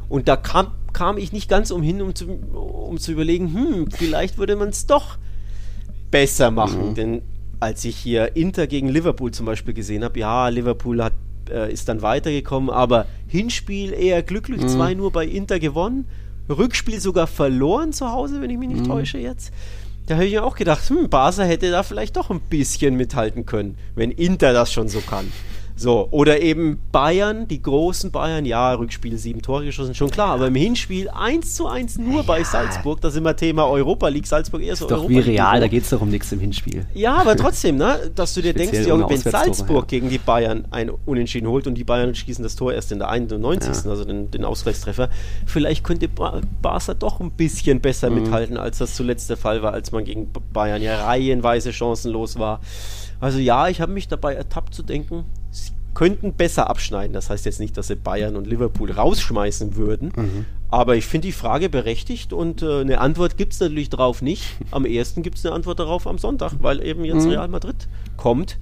Und 0.10 0.28
da 0.28 0.36
kam, 0.36 0.72
kam 0.94 1.18
ich 1.18 1.32
nicht 1.34 1.50
ganz 1.50 1.72
umhin, 1.72 2.02
um 2.02 2.16
zu, 2.16 2.26
um 2.28 2.98
zu 2.98 3.12
überlegen, 3.12 3.54
hm, 3.54 3.92
vielleicht 3.92 4.38
würde 4.38 4.56
man 4.56 4.70
es 4.70 4.86
doch 4.86 5.18
besser 6.12 6.52
machen. 6.52 6.90
Mhm. 6.90 6.96
Denn 6.96 7.22
als 7.60 7.84
ich 7.86 7.96
hier 7.96 8.36
Inter 8.36 8.68
gegen 8.68 8.90
Liverpool 8.90 9.32
zum 9.32 9.46
Beispiel 9.46 9.74
gesehen 9.74 10.04
habe, 10.04 10.20
ja, 10.20 10.48
Liverpool 10.50 11.04
hat, 11.04 11.14
äh, 11.50 11.72
ist 11.72 11.90
dann 11.90 12.02
weitergekommen, 12.02 12.70
aber 12.70 13.06
Hinspiel 13.28 13.94
eher 13.94 14.24
glücklich, 14.24 14.62
mhm. 14.62 14.68
zwei 14.68 14.94
nur 14.94 15.12
bei 15.12 15.26
Inter 15.26 15.60
gewonnen, 15.60 16.06
Rückspiel 16.50 17.00
sogar 17.00 17.28
verloren 17.28 17.92
zu 17.92 18.12
Hause, 18.12 18.42
wenn 18.42 18.50
ich 18.50 18.58
mich 18.58 18.70
nicht 18.70 18.82
mhm. 18.82 18.90
täusche 18.90 19.18
jetzt. 19.18 19.52
Da 20.06 20.16
habe 20.16 20.26
ich 20.26 20.34
mir 20.34 20.44
auch 20.44 20.56
gedacht, 20.56 20.88
hm, 20.90 21.10
Barca 21.10 21.44
hätte 21.44 21.72
da 21.72 21.82
vielleicht 21.82 22.16
doch 22.16 22.30
ein 22.30 22.40
bisschen 22.40 22.96
mithalten 22.96 23.46
können, 23.46 23.76
wenn 23.96 24.12
Inter 24.12 24.54
das 24.54 24.72
schon 24.72 24.88
so 24.88 25.02
kann. 25.02 25.32
So, 25.78 26.08
oder 26.12 26.42
eben 26.42 26.80
Bayern, 26.92 27.48
die 27.48 27.62
großen 27.62 28.10
Bayern, 28.10 28.46
ja, 28.46 28.74
Rückspiel 28.74 29.18
sieben 29.18 29.42
Tore 29.42 29.66
geschossen, 29.66 29.94
schon 29.94 30.10
klar, 30.10 30.30
aber 30.30 30.48
im 30.48 30.56
Hinspiel 30.56 31.10
1 31.10 31.56
zu 31.56 31.68
1 31.68 31.98
nur 31.98 32.24
bei 32.24 32.44
Salzburg, 32.44 33.02
da 33.02 33.10
sind 33.10 33.24
wir 33.24 33.36
Thema 33.36 33.68
Europa 33.68 34.08
League, 34.08 34.26
Salzburg 34.26 34.62
eher 34.62 34.76
so 34.78 34.86
Ist 34.86 34.92
doch 34.92 35.10
wie 35.10 35.20
real, 35.20 35.60
da 35.60 35.68
geht 35.68 35.84
es 35.84 35.90
doch 35.90 36.02
um 36.02 36.10
nichts 36.10 36.32
im 36.32 36.40
Hinspiel. 36.40 36.86
Ja, 36.94 37.16
aber 37.16 37.36
trotzdem, 37.36 37.76
ne, 37.76 38.12
dass 38.16 38.34
du 38.34 38.42
dir 38.42 38.52
Speziell 38.52 38.86
denkst, 38.86 38.88
ja, 38.88 39.10
wenn 39.10 39.18
Salzburg 39.20 39.92
ja. 39.92 40.00
gegen 40.00 40.10
die 40.10 40.18
Bayern 40.18 40.66
ein 40.72 40.90
Unentschieden 40.90 41.48
holt 41.48 41.68
und 41.68 41.76
die 41.76 41.84
Bayern 41.84 42.16
schießen 42.16 42.44
das 42.44 42.56
Tor 42.56 42.74
erst 42.74 42.94
in 42.94 43.00
der 43.00 43.10
91. 43.10 43.86
also 43.90 44.06
den, 44.06 44.32
den 44.32 44.46
Ausgleichstreffer, 44.46 45.10
vielleicht 45.46 45.84
könnte 45.84 46.08
ba 46.08 46.42
Barca 46.62 46.94
doch 46.94 47.20
ein 47.20 47.32
bisschen 47.32 47.82
besser 47.82 48.10
Mhm. 48.10 48.22
mithalten, 48.24 48.58
als 48.58 48.78
das 48.78 48.96
zuletzt 48.96 49.30
der 49.30 49.38
Fall 49.38 49.62
war, 49.62 49.74
als 49.74 49.92
man 49.92 50.06
gegen 50.06 50.32
Bayern 50.54 50.82
ja 50.82 51.06
reihenweise 51.06 51.74
chancenlos 51.74 52.40
war. 52.40 52.62
Also 53.20 53.40
ja, 53.40 53.68
ich 53.68 53.82
habe 53.82 53.92
mich 53.92 54.08
dabei 54.08 54.34
ertappt 54.36 54.74
zu 54.74 54.84
denken, 54.84 55.26
sie 55.52 55.72
könnten 55.94 56.34
besser 56.34 56.70
abschneiden. 56.70 57.14
Das 57.14 57.30
heißt 57.30 57.46
jetzt 57.46 57.60
nicht, 57.60 57.78
dass 57.78 57.88
sie 57.88 57.96
Bayern 57.96 58.36
und 58.36 58.48
Liverpool 58.48 58.92
rausschmeißen 58.92 59.76
würden. 59.78 60.12
Mhm. 60.16 60.46
Aber 60.70 60.96
ich 60.98 61.06
finde 61.06 61.28
die 61.28 61.32
Frage 61.32 61.70
berechtigt 61.70 62.34
und 62.34 62.62
äh, 62.62 62.82
eine 62.82 63.00
Antwort 63.00 63.38
gibt 63.38 63.54
es 63.54 63.60
natürlich 63.62 63.90
darauf 63.90 64.22
nicht. 64.22 64.44
Am 64.72 64.86
ehesten 64.86 65.24
gibt 65.24 65.38
es 65.38 65.46
eine 65.46 65.56
Antwort 65.56 65.80
darauf 65.80 66.06
am 66.06 66.18
Sonntag, 66.18 66.54
weil 66.60 66.84
eben 66.86 67.00
Mhm. 67.02 67.06
jetzt 67.06 67.28
Real 67.28 67.48
Madrid 67.48 67.88
kommt. 68.18 68.58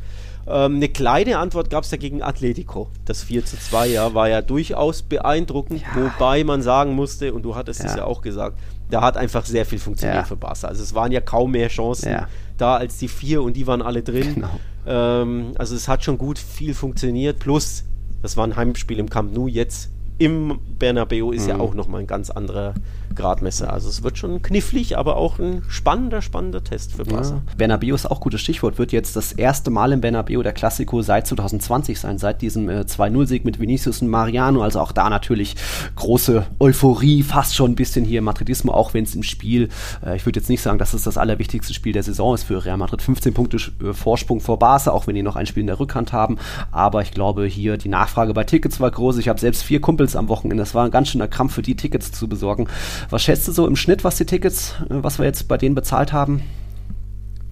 Ähm, 0.45 0.76
eine 0.76 0.89
kleine 0.89 1.39
Antwort 1.39 1.70
gab 1.70 1.86
es 1.86 1.91
ja 1.91 1.97
gegen 1.97 2.22
Atletico. 2.22 2.89
Das 3.06 3.24
4 3.24 3.45
zu 3.45 3.58
2 3.58 3.88
ja, 3.88 4.14
war 4.14 4.28
ja 4.30 4.41
durchaus 4.41 5.01
beeindruckend, 5.01 5.82
wobei 5.95 6.43
man 6.43 6.62
sagen 6.62 6.93
musste, 6.93 7.34
und 7.34 7.43
du 7.43 7.56
hattest 7.56 7.80
es 7.80 7.91
Ja. 7.93 7.99
ja 7.99 8.04
auch 8.06 8.22
gesagt, 8.22 8.60
da 8.94 9.02
hat 9.02 9.18
einfach 9.18 9.46
sehr 9.46 9.66
viel 9.66 9.80
funktioniert 9.80 10.18
Ja. 10.22 10.24
für 10.24 10.36
Barca. 10.36 10.68
Also 10.68 10.84
es 10.84 10.94
waren 10.94 11.12
ja 11.12 11.20
kaum 11.20 11.52
mehr 11.52 11.68
Chancen 11.70 12.12
Ja. 12.12 12.28
da 12.58 12.76
als 12.78 12.98
die 12.98 13.08
vier 13.08 13.41
und 13.41 13.58
die 13.58 13.66
waren 13.66 13.82
alle 13.82 14.04
drin. 14.04 14.36
Genau. 14.36 14.60
Ähm, 14.86 15.54
also 15.58 15.76
es 15.76 15.88
hat 15.88 16.04
schon 16.04 16.18
gut 16.20 16.38
viel 16.38 16.74
funktioniert. 16.76 17.39
Plus, 17.39 17.86
das 18.22 18.38
war 18.38 18.46
ein 18.46 18.56
Heimspiel 18.56 19.00
im 19.00 19.10
Camp 19.10 19.34
Nou. 19.34 19.48
Jetzt 19.48 19.89
im 20.18 20.59
Bernabeu 20.80 21.32
ist 21.32 21.43
Mhm. 21.43 21.49
ja 21.49 21.59
auch 21.59 21.74
nochmal 21.74 22.01
ein 22.01 22.07
ganz 22.07 22.30
anderer 22.30 22.74
Gradmesser. 23.16 23.72
Also 23.72 23.89
es 23.89 24.01
wird 24.03 24.18
schon 24.18 24.41
knifflig, 24.41 24.97
aber 24.97 25.18
auch 25.18 25.38
ein 25.39 25.61
spannender, 25.68 26.22
spannender 26.22 26.64
Test 26.64 26.93
für 26.93 27.03
Barca. 27.03 27.30
Ja. 27.36 27.41
Bernabeu 27.57 27.93
ist 27.93 28.09
auch 28.09 28.20
gutes 28.20 28.41
Stichwort. 28.41 28.78
Wird 28.80 28.91
jetzt 28.91 29.16
das 29.16 29.34
erste 29.34 29.70
Mal 29.70 29.91
im 29.91 30.01
Bernabeu 30.01 30.41
der 30.41 30.53
Klassiko 30.53 31.01
seit 31.01 31.28
2020 31.28 31.99
sein, 31.99 32.18
seit 32.18 32.41
diesem 32.41 32.70
äh, 32.70 32.82
2-0-Sieg 32.82 33.45
mit 33.45 33.59
Vinicius 33.59 34.01
und 34.01 34.07
Mariano. 34.09 34.61
Also 34.64 34.80
auch 34.80 34.91
da 34.91 35.09
natürlich 35.09 35.55
große 35.95 36.45
Euphorie, 36.59 37.22
fast 37.24 37.55
schon 37.55 37.72
ein 37.72 37.76
bisschen 37.76 38.03
hier 38.05 38.22
Madridismo, 38.22 38.72
auch 38.72 38.93
wenn 38.93 39.03
es 39.03 39.14
im 39.16 39.24
Spiel, 39.24 39.70
äh, 40.05 40.16
ich 40.16 40.26
würde 40.26 40.39
jetzt 40.39 40.49
nicht 40.49 40.61
sagen, 40.61 40.80
dass 40.80 40.93
es 40.93 41.03
das 41.03 41.18
allerwichtigste 41.18 41.74
Spiel 41.74 41.93
der 41.93 42.03
Saison 42.03 42.34
ist 42.34 42.43
für 42.43 42.66
Real 42.66 42.78
Madrid. 42.78 43.01
15 43.01 43.34
Punkte 43.34 43.57
äh, 43.57 43.93
Vorsprung 43.93 44.39
vor 44.39 44.57
Barca, 44.59 44.91
auch 44.91 45.05
wenn 45.07 45.16
die 45.16 45.24
noch 45.24 45.36
ein 45.36 45.45
Spiel 45.45 45.61
in 45.61 45.68
der 45.68 45.80
Rückhand 45.80 46.14
haben. 46.14 46.38
Aber 46.72 47.01
ich 47.03 47.11
glaube, 47.11 47.45
hier 47.45 47.78
die 47.78 47.89
Nachfrage 47.89 48.34
bei 48.34 48.43
Tickets 48.43 48.80
war 48.80 48.89
groß. 48.89 49.18
Ich 49.20 49.30
habe 49.30 49.39
selbst 49.39 49.61
vier 49.64 49.82
Kumpels 50.04 50.16
am 50.18 50.28
Wochenende. 50.28 50.62
Das 50.62 50.76
war 50.76 50.84
ein 50.86 50.91
ganz 50.91 51.10
schöner 51.10 51.30
Krampf 51.30 51.54
für 51.54 51.62
die 51.62 51.76
Tickets 51.76 52.12
zu 52.12 52.28
besorgen. 52.28 52.68
Was 53.10 53.24
schätzt 53.24 53.47
du 53.47 53.54
so 53.54 53.66
im 53.68 53.78
Schnitt, 53.78 54.04
was 54.04 54.18
die 54.18 54.26
Tickets, 54.26 54.76
äh, 54.89 54.95
was 55.01 55.18
wir 55.18 55.26
jetzt 55.26 55.47
bei 55.47 55.58
denen 55.58 55.76
bezahlt 55.76 56.12
haben? 56.12 56.41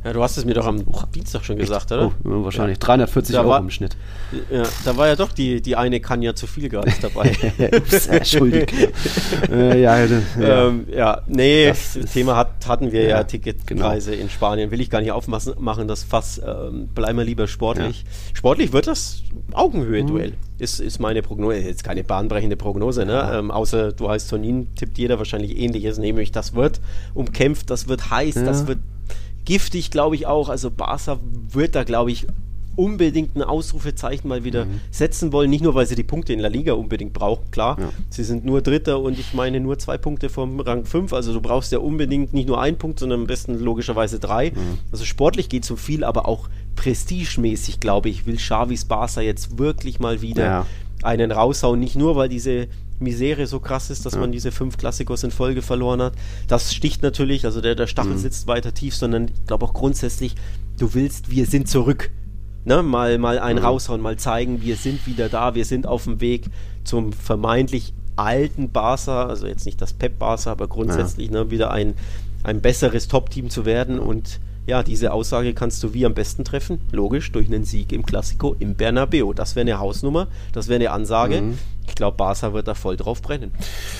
Ja, 0.04 0.14
du 0.14 0.24
hast 0.24 0.36
es 0.38 0.46
mir 0.46 0.56
doch 0.56 0.66
am 0.66 0.84
Dienstag 1.14 1.46
schon 1.46 1.58
gesagt, 1.58 1.92
oder? 1.92 2.08
Oh, 2.08 2.30
ja, 2.30 2.44
wahrscheinlich 2.44 2.80
340 2.80 3.34
Da 3.36 3.42
Euro 3.42 3.52
war- 3.52 3.60
im 3.60 3.70
Schnitt. 3.70 3.96
Ja, 4.52 4.64
da 4.84 4.98
war 4.98 5.08
ja 5.08 5.16
doch 5.16 5.32
die, 5.32 5.62
die 5.62 5.76
eine 5.76 6.00
kann 6.00 6.24
ja 6.24 6.34
zu 6.34 6.48
viel 6.48 6.70
gratis 6.70 7.00
dabei. 7.02 7.32
Ups, 7.78 8.08
Entschuldigung. 8.08 8.68
äh, 9.52 9.80
ja, 9.80 10.04
ja, 10.04 10.22
ja. 10.40 10.68
Ähm, 10.68 10.88
ja, 10.92 11.22
nee, 11.28 11.68
Das 11.68 12.00
Thema 12.14 12.36
hat, 12.36 12.68
hatten 12.68 12.92
wir 12.92 13.04
ja, 13.04 13.10
Ja, 13.10 13.16
genau. 13.18 13.28
Ticketpreise 13.28 14.16
in 14.16 14.30
Spanien. 14.32 14.72
Will 14.72 14.82
ich 14.82 14.90
gar 14.90 15.02
nicht 15.02 15.12
aufmachen, 15.12 15.54
machen, 15.60 15.88
das 15.88 16.04
Fass. 16.04 16.42
Ähm, 16.44 16.88
bleiben 16.96 17.20
wir 17.20 17.26
lieber 17.26 17.48
sportlich. 17.48 18.04
Sportlich 18.34 18.74
wird 18.74 18.88
das 18.88 19.22
Augenhöhe-Duell. 19.54 20.30
Mhm. 20.32 20.36
Ist, 20.58 20.80
ist 20.80 21.00
meine 21.00 21.22
Prognose. 21.22 21.58
Jetzt 21.60 21.84
keine 21.84 22.04
bahnbrechende 22.04 22.56
Prognose, 22.56 23.06
ne? 23.06 23.32
Ähm, 23.36 23.52
außer 23.52 23.92
du 23.92 24.10
heißt 24.10 24.30
Tonin, 24.30 24.74
tippt 24.76 24.98
jeder 24.98 25.20
wahrscheinlich 25.20 25.58
ähnliches, 25.58 25.98
nämlich 26.00 26.32
das 26.32 26.56
wird 26.56 26.82
umkämpft, 27.14 27.70
das 27.70 27.88
wird 27.88 28.10
heiß, 28.10 28.34
das 28.36 28.62
Ja. 28.62 28.68
wird 28.70 28.80
giftig, 29.46 29.92
glaube 29.92 30.16
ich 30.16 30.28
auch. 30.28 30.50
Also 30.50 30.72
Barca 30.72 31.20
wird 31.50 31.76
da, 31.76 31.84
glaube 31.84 32.12
ich, 32.12 32.28
unbedingt 32.76 33.36
ein 33.36 33.44
Ausrufezeichen 33.44 34.28
mal 34.28 34.44
wieder 34.44 34.66
setzen 34.92 35.34
wollen. 35.34 35.50
Nicht 35.50 35.64
nur, 35.64 35.76
weil 35.76 35.86
sie 35.86 35.96
die 35.96 36.04
Punkte 36.04 36.34
in 36.34 36.40
La 36.40 36.48
Liga 36.48 36.74
unbedingt 36.74 37.14
brauchen, 37.14 37.52
klar. 37.52 37.78
Ja. 37.80 37.90
Sie 38.10 38.24
sind 38.24 38.46
nur 38.46 38.62
Dritter 38.62 39.00
und 39.00 39.20
ich 39.20 39.34
meine 39.34 39.60
nur 39.60 39.78
zwei 39.78 39.98
Punkte 39.98 40.30
vom 40.30 40.60
Rang 40.60 40.86
5. 40.86 41.12
Also 41.14 41.34
du 41.34 41.42
brauchst 41.42 41.72
ja 41.72 41.80
unbedingt 41.80 42.34
nicht 42.34 42.48
nur 42.48 42.62
einen 42.62 42.78
Punkt, 42.78 43.00
sondern 43.00 43.22
am 43.22 43.28
besten 43.28 43.60
logischerweise 43.60 44.20
drei. 44.20 44.54
Also 44.92 45.04
sportlich 45.04 45.50
geht 45.50 45.64
es 45.64 45.72
um 45.72 45.78
viel, 45.78 46.04
aber 46.04 46.28
auch 46.28 46.48
prestigemäßig, 46.76 47.80
glaube 47.82 48.10
ich, 48.10 48.26
will 48.26 48.38
Xavis 48.38 48.86
Barca 48.86 49.22
jetzt 49.22 49.60
wirklich 49.60 50.00
mal 50.00 50.22
wieder 50.22 50.44
Ja. 50.46 50.66
Einen 51.04 51.32
raushauen. 51.32 51.80
Nicht 51.80 51.96
nur, 51.96 52.16
weil 52.16 52.30
diese 52.30 52.68
Misere 53.00 53.48
so 53.48 53.60
krass 53.60 53.90
ist, 53.90 54.06
dass 54.06 54.16
man 54.16 54.32
diese 54.32 54.52
fünf 54.52 54.78
Klassikos 54.78 55.24
in 55.24 55.32
Folge 55.32 55.62
verloren 55.62 56.02
hat. 56.02 56.14
Das 56.48 56.74
sticht 56.74 57.02
natürlich, 57.02 57.46
also 57.46 57.62
der, 57.62 57.76
der 57.76 57.88
Stachel 57.88 58.18
sitzt 58.18 58.48
weiter 58.48 58.74
tief, 58.74 58.96
sondern 58.96 59.26
ich 59.26 59.46
glaube 59.48 59.66
auch 59.66 59.74
grundsätzlich, 59.74 60.36
du 60.78 60.94
willst, 60.94 61.32
wir 61.32 61.46
sind 61.46 61.68
zurück. 61.68 62.12
Ne? 62.64 62.84
Mal, 62.84 63.18
mal 63.18 63.40
einen 63.40 63.60
raushauen, 63.60 64.02
mal 64.02 64.18
zeigen, 64.18 64.62
wir 64.62 64.76
sind 64.76 65.08
wieder 65.08 65.30
da, 65.30 65.56
wir 65.56 65.66
sind 65.66 65.88
auf 65.88 66.04
dem 66.04 66.22
Weg 66.22 66.46
zum 66.84 67.12
vermeintlich 67.12 67.94
alten 68.16 68.72
Barca, 68.72 69.26
also 69.26 69.48
jetzt 69.48 69.66
nicht 69.66 69.82
das 69.82 69.94
Pep 69.94 70.20
Barca, 70.20 70.52
aber 70.52 70.68
grundsätzlich 70.68 71.32
ne, 71.32 71.50
wieder 71.50 71.72
ein, 71.72 71.96
ein 72.44 72.62
besseres 72.62 73.08
Top-Team 73.08 73.50
zu 73.50 73.66
werden 73.66 73.98
und 73.98 74.40
ja, 74.68 74.84
diese 74.84 75.12
Aussage 75.12 75.54
kannst 75.54 75.82
du 75.84 75.94
wie 75.94 76.06
am 76.06 76.14
besten 76.14 76.44
treffen? 76.44 76.80
Logisch, 76.92 77.32
durch 77.32 77.48
einen 77.48 77.66
Sieg 77.66 77.92
im 77.92 78.06
Klassiko 78.06 78.56
im 78.60 78.76
Bernabeu. 78.76 79.34
Das 79.34 79.56
wäre 79.56 79.62
eine 79.62 79.80
Hausnummer, 79.80 80.28
das 80.54 80.68
wäre 80.68 80.80
eine 80.80 80.92
Ansage. 80.92 81.42
Ich 81.88 81.96
glaube, 81.96 82.18
Barca 82.18 82.54
wird 82.54 82.68
da 82.68 82.74
voll 82.74 82.96
drauf 82.96 83.22
brennen. 83.22 83.52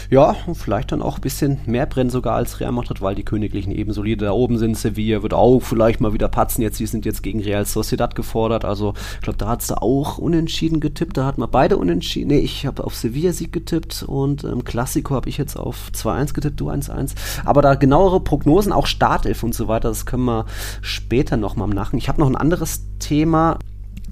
Ja, 0.10 0.36
und 0.46 0.56
vielleicht 0.56 0.92
dann 0.92 1.02
auch 1.02 1.16
ein 1.16 1.22
bisschen 1.22 1.60
mehr 1.66 1.86
brennen 1.86 2.10
sogar 2.10 2.36
als 2.36 2.60
Real 2.60 2.72
Madrid, 2.72 3.02
weil 3.02 3.16
die 3.16 3.24
Königlichen 3.24 3.72
eben 3.72 3.92
solide 3.92 4.26
da 4.26 4.32
oben 4.32 4.58
sind. 4.58 4.78
Sevilla 4.78 5.24
wird 5.24 5.34
auch 5.34 5.60
vielleicht 5.60 6.00
mal 6.00 6.14
wieder 6.14 6.28
patzen. 6.28 6.62
Jetzt, 6.62 6.80
die 6.80 6.86
sind 6.86 7.06
jetzt 7.06 7.24
gegen 7.24 7.42
Real 7.42 7.66
Sociedad 7.66 8.16
gefordert. 8.16 8.66
Also, 8.66 8.94
ich 9.16 9.22
glaube, 9.22 9.38
da 9.38 9.48
hat 9.48 9.62
sie 9.62 9.80
auch 9.80 10.18
unentschieden 10.18 10.80
getippt. 10.80 11.18
Da 11.18 11.26
hat 11.26 11.38
man 11.38 11.50
beide 11.50 11.78
unentschieden. 11.78 12.30
Nee, 12.30 12.40
ich 12.40 12.66
habe 12.66 12.84
auf 12.84 12.96
Sevilla-Sieg 12.96 13.52
getippt 13.52 14.04
und 14.04 14.44
im 14.44 14.64
Klassiko 14.64 15.16
habe 15.16 15.30
ich 15.30 15.38
jetzt 15.38 15.58
auf 15.58 15.92
2-1 15.94 16.34
getippt, 16.34 16.60
du 16.60 16.70
1-1. 16.70 17.14
Aber 17.46 17.62
da 17.62 17.76
genauere 17.76 18.20
Prognosen, 18.20 18.72
auch 18.72 18.88
Startelf 18.88 19.44
und 19.44 19.54
so 19.54 19.68
weiter, 19.68 19.90
das 19.90 20.06
können 20.06 20.26
wir 20.26 20.46
später 20.82 21.38
nochmal 21.38 21.68
im 21.70 21.76
Nachen. 21.76 21.98
Ich 21.98 22.08
habe 22.08 22.22
noch 22.22 22.28
ein 22.28 22.36
anderes 22.36 22.84
Thema. 23.00 23.58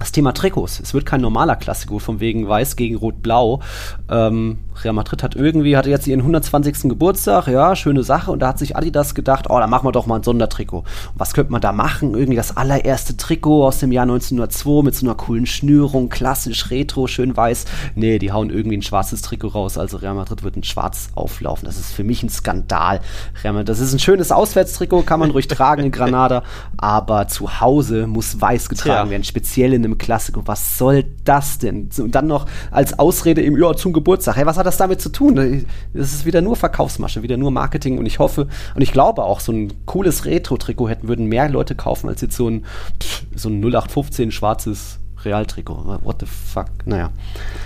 Das 0.00 0.12
Thema 0.12 0.32
Trikots. 0.32 0.80
Es 0.80 0.94
wird 0.94 1.04
kein 1.04 1.20
normaler 1.20 1.56
Klassiko 1.56 1.98
von 1.98 2.20
wegen 2.20 2.48
Weiß 2.48 2.74
gegen 2.76 2.96
Rot-Blau. 2.96 3.60
Ähm, 4.08 4.58
Real 4.82 4.94
Madrid 4.94 5.22
hat 5.22 5.36
irgendwie, 5.36 5.76
hatte 5.76 5.90
jetzt 5.90 6.06
ihren 6.06 6.20
120. 6.20 6.88
Geburtstag, 6.88 7.48
ja, 7.48 7.76
schöne 7.76 8.02
Sache. 8.02 8.30
Und 8.32 8.40
da 8.40 8.48
hat 8.48 8.58
sich 8.58 8.76
Adidas 8.76 9.14
gedacht, 9.14 9.50
oh, 9.50 9.58
da 9.58 9.66
machen 9.66 9.86
wir 9.86 9.92
doch 9.92 10.06
mal 10.06 10.16
ein 10.16 10.22
Sondertrikot. 10.22 10.78
Und 10.78 10.86
was 11.16 11.34
könnte 11.34 11.52
man 11.52 11.60
da 11.60 11.72
machen? 11.72 12.14
Irgendwie 12.14 12.36
das 12.36 12.56
allererste 12.56 13.18
Trikot 13.18 13.66
aus 13.66 13.80
dem 13.80 13.92
Jahr 13.92 14.04
1902 14.04 14.82
mit 14.82 14.94
so 14.94 15.04
einer 15.04 15.14
coolen 15.16 15.44
Schnürung, 15.44 16.08
klassisch 16.08 16.70
retro, 16.70 17.06
schön 17.06 17.36
weiß. 17.36 17.66
Nee, 17.94 18.18
die 18.18 18.32
hauen 18.32 18.48
irgendwie 18.48 18.78
ein 18.78 18.82
schwarzes 18.82 19.20
Trikot 19.20 19.48
raus. 19.48 19.76
Also 19.76 19.98
Real 19.98 20.14
Madrid 20.14 20.42
wird 20.42 20.56
in 20.56 20.64
schwarz 20.64 21.10
auflaufen. 21.14 21.66
Das 21.66 21.78
ist 21.78 21.92
für 21.92 22.04
mich 22.04 22.22
ein 22.22 22.30
Skandal. 22.30 23.00
Real 23.44 23.52
Madrid, 23.52 23.68
das 23.68 23.80
ist 23.80 23.92
ein 23.92 23.98
schönes 23.98 24.32
Auswärtstrikot, 24.32 25.02
kann 25.02 25.20
man 25.20 25.30
ruhig 25.30 25.46
tragen 25.46 25.84
in 25.84 25.92
Granada. 25.92 26.42
Aber 26.78 27.28
zu 27.28 27.60
Hause 27.60 28.06
muss 28.06 28.40
weiß 28.40 28.70
getragen 28.70 29.08
Tja. 29.08 29.10
werden, 29.10 29.24
speziell 29.24 29.74
in 29.74 29.84
einem 29.84 29.89
Klassiko. 29.98 30.42
Was 30.46 30.78
soll 30.78 31.04
das 31.24 31.58
denn? 31.58 31.88
Und 31.98 32.14
dann 32.14 32.26
noch 32.26 32.46
als 32.70 32.98
Ausrede 32.98 33.42
im 33.42 33.56
ja, 33.60 33.74
zum 33.74 33.92
Geburtstag. 33.92 34.36
Hey, 34.36 34.46
was 34.46 34.56
hat 34.56 34.66
das 34.66 34.76
damit 34.76 35.00
zu 35.00 35.08
tun? 35.10 35.64
Das 35.94 36.12
ist 36.12 36.24
wieder 36.24 36.40
nur 36.40 36.56
Verkaufsmasche, 36.56 37.22
wieder 37.22 37.36
nur 37.36 37.50
Marketing. 37.50 37.98
Und 37.98 38.06
ich 38.06 38.18
hoffe 38.18 38.48
und 38.74 38.82
ich 38.82 38.92
glaube 38.92 39.22
auch, 39.24 39.40
so 39.40 39.52
ein 39.52 39.72
cooles 39.86 40.24
Retro-Trikot 40.24 40.88
hätten, 40.88 41.08
würden 41.08 41.26
mehr 41.26 41.48
Leute 41.48 41.74
kaufen, 41.74 42.08
als 42.08 42.20
jetzt 42.20 42.36
so 42.36 42.48
ein, 42.48 42.64
pff, 43.02 43.24
so 43.34 43.48
ein 43.48 43.60
0815 43.60 44.30
schwarzes 44.32 44.98
Real-Trikot. 45.24 46.00
What 46.02 46.16
the 46.20 46.26
fuck? 46.26 46.66
Naja. 46.84 47.10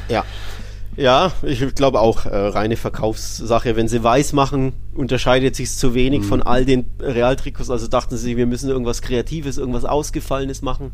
Ja. 0.08 0.24
Ja, 0.96 1.32
ich 1.42 1.74
glaube 1.74 2.00
auch, 2.00 2.24
äh, 2.24 2.36
reine 2.36 2.76
Verkaufssache. 2.76 3.74
Wenn 3.74 3.88
sie 3.88 4.04
weiß 4.04 4.32
machen, 4.32 4.72
unterscheidet 4.94 5.56
sich 5.56 5.72
zu 5.72 5.92
wenig 5.94 6.20
Mhm. 6.20 6.24
von 6.24 6.42
all 6.42 6.64
den 6.64 6.84
Realtrikots. 7.00 7.68
Also 7.68 7.88
dachten 7.88 8.16
sie, 8.16 8.36
wir 8.36 8.46
müssen 8.46 8.70
irgendwas 8.70 9.02
Kreatives, 9.02 9.58
irgendwas 9.58 9.84
Ausgefallenes 9.84 10.62
machen. 10.62 10.92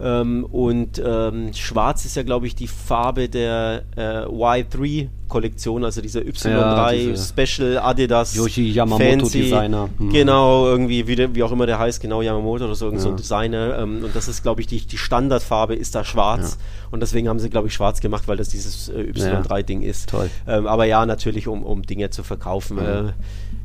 Ähm, 0.00 0.44
und 0.44 1.00
ähm, 1.04 1.52
schwarz 1.54 2.04
ist 2.04 2.16
ja, 2.16 2.24
glaube 2.24 2.46
ich, 2.46 2.54
die 2.54 2.66
Farbe 2.66 3.28
der 3.28 3.82
äh, 3.96 4.24
Y3-Kollektion, 4.26 5.84
also 5.84 6.00
dieser 6.00 6.20
Y3 6.20 6.50
Ja, 6.50 6.92
diese 6.92 7.28
Special 7.28 7.78
Adidas. 7.78 8.34
Yoshi 8.34 8.70
Yamamoto 8.72 9.28
Designer. 9.28 9.88
Hm. 9.98 10.10
Genau, 10.10 10.66
irgendwie, 10.66 11.06
wie, 11.06 11.34
wie 11.34 11.42
auch 11.42 11.52
immer 11.52 11.66
der 11.66 11.78
heißt, 11.78 12.00
genau 12.00 12.22
Yamamoto 12.22 12.64
oder 12.64 12.74
so, 12.74 12.86
irgend 12.86 13.00
so 13.00 13.08
ein 13.08 13.12
Ja. 13.14 13.18
Designer. 13.18 13.78
Ähm, 13.78 14.04
und 14.04 14.16
das 14.16 14.26
ist, 14.26 14.42
glaube 14.42 14.60
ich, 14.60 14.66
die, 14.66 14.84
die 14.84 14.98
Standardfarbe 14.98 15.74
ist 15.74 15.94
da 15.94 16.04
schwarz. 16.04 16.58
Und 16.90 17.00
deswegen 17.00 17.28
haben 17.28 17.38
sie, 17.38 17.50
glaube 17.50 17.68
ich, 17.68 17.74
schwarz 17.74 18.00
gemacht, 18.00 18.24
weil 18.26 18.36
das 18.36 18.48
dieses 18.48 18.88
äh, 18.88 19.12
Y3-Ding 19.12 19.82
ist. 19.82 20.08
Toll. 20.08 20.28
Ähm, 20.46 20.66
aber 20.66 20.84
ja, 20.86 21.06
natürlich, 21.06 21.46
um, 21.48 21.62
um 21.62 21.82
Dinge 21.82 22.10
zu 22.10 22.22
verkaufen. 22.24 22.78
Äh, 22.78 23.12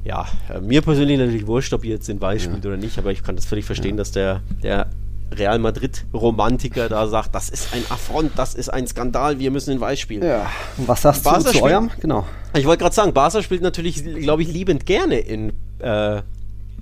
ja, 0.05 0.27
äh, 0.53 0.61
mir 0.61 0.81
persönlich 0.81 1.17
natürlich 1.17 1.47
wurscht, 1.47 1.73
ob 1.73 1.83
ihr 1.83 1.91
jetzt 1.95 2.07
in 2.07 2.21
Weiß 2.21 2.43
spielt 2.43 2.65
oder 2.65 2.77
nicht, 2.77 2.97
aber 2.97 3.11
ich 3.11 3.23
kann 3.23 3.35
das 3.35 3.45
völlig 3.45 3.65
verstehen, 3.65 3.97
dass 3.97 4.11
der, 4.11 4.41
der 4.63 4.87
Real 5.31 5.59
Madrid-Romantiker 5.59 6.89
da 6.89 7.07
sagt, 7.07 7.35
das 7.35 7.49
ist 7.49 7.73
ein 7.73 7.83
Affront, 7.89 8.31
das 8.35 8.55
ist 8.55 8.69
ein 8.69 8.87
Skandal, 8.87 9.39
wir 9.39 9.51
müssen 9.51 9.71
in 9.71 9.81
Weiß 9.81 9.99
spielen. 9.99 10.23
Ja, 10.23 10.47
was 10.77 11.01
sagst 11.01 11.23
Barca 11.23 11.51
du 11.51 11.57
zu 11.57 11.63
eurem? 11.63 11.89
Genau. 11.99 12.25
Ich 12.55 12.65
wollte 12.65 12.81
gerade 12.81 12.95
sagen, 12.95 13.13
Barca 13.13 13.41
spielt 13.41 13.61
natürlich, 13.61 14.03
glaube 14.03 14.41
ich, 14.41 14.51
liebend 14.51 14.85
gerne 14.85 15.19
in 15.19 15.53
äh, 15.79 16.21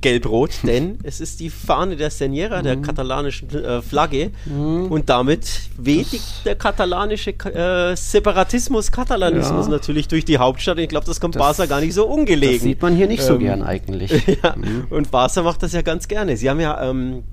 Gelb-Rot, 0.01 0.51
denn 0.63 0.99
es 1.03 1.19
ist 1.19 1.39
die 1.39 1.49
Fahne 1.49 1.95
der 1.95 2.09
Seniera, 2.09 2.61
der 2.61 2.77
mhm. 2.77 2.81
katalanischen 2.81 3.49
äh, 3.49 3.81
Flagge. 3.81 4.31
Mhm. 4.45 4.87
Und 4.91 5.09
damit 5.09 5.47
weht 5.77 6.07
der 6.45 6.55
katalanische 6.55 7.31
äh, 7.31 7.95
Separatismus, 7.95 8.91
Katalanismus 8.91 9.65
ja. 9.65 9.71
natürlich 9.71 10.07
durch 10.07 10.25
die 10.25 10.37
Hauptstadt. 10.37 10.77
Und 10.77 10.83
ich 10.83 10.89
glaube, 10.89 11.05
das 11.05 11.19
kommt 11.19 11.35
das, 11.35 11.41
Barca 11.41 11.65
gar 11.65 11.81
nicht 11.81 11.93
so 11.93 12.07
ungelegen. 12.07 12.55
Das 12.55 12.63
sieht 12.63 12.81
man 12.81 12.95
hier 12.95 13.07
nicht 13.07 13.21
ähm, 13.21 13.27
so 13.27 13.39
gern 13.39 13.63
eigentlich. 13.63 14.11
ja. 14.43 14.55
mhm. 14.55 14.87
Und 14.89 15.11
Barca 15.11 15.41
macht 15.41 15.63
das 15.63 15.73
ja 15.73 15.81
ganz 15.81 16.07
gerne. 16.07 16.37
Sie 16.37 16.49
haben 16.49 16.59
ja 16.59 16.89
ähm, 16.89 17.23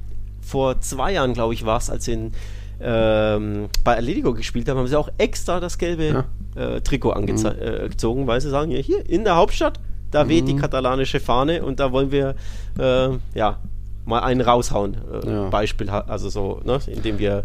vor 0.45 0.81
zwei 0.81 1.13
Jahren, 1.13 1.35
glaube 1.35 1.55
ich, 1.55 1.65
war 1.65 1.79
es, 1.79 1.91
als 1.91 2.05
sie 2.05 2.13
in, 2.13 2.33
ähm, 2.81 3.69
bei 3.83 3.97
Atletico 3.97 4.35
gespielt 4.35 4.69
haben, 4.69 4.79
haben 4.79 4.87
sie 4.87 4.99
auch 4.99 5.11
extra 5.19 5.61
das 5.61 5.79
gelbe 5.79 6.25
ja. 6.57 6.63
äh, 6.63 6.81
Trikot 6.81 7.13
angezogen, 7.13 8.21
mhm. 8.21 8.25
äh, 8.25 8.27
weil 8.27 8.41
sie 8.41 8.51
sagen, 8.51 8.71
ja, 8.71 8.79
hier 8.79 9.09
in 9.09 9.25
der 9.25 9.37
Hauptstadt 9.37 9.81
da 10.15 10.29
weht 10.29 10.47
die 10.47 10.55
mhm. 10.55 10.61
katalanische 10.61 11.19
Fahne 11.19 11.65
und 11.65 11.81
da 11.81 11.91
wollen 11.91 12.13
wir 12.13 12.37
äh, 12.79 13.09
ja 13.35 13.59
mal 14.05 14.21
einen 14.21 14.43
raushauen. 14.43 14.97
Äh, 15.25 15.29
ja. 15.29 15.49
Beispiel, 15.49 15.91
also 15.91 16.29
so, 16.29 16.61
ne, 16.65 16.79
indem 16.87 17.19
wir 17.19 17.43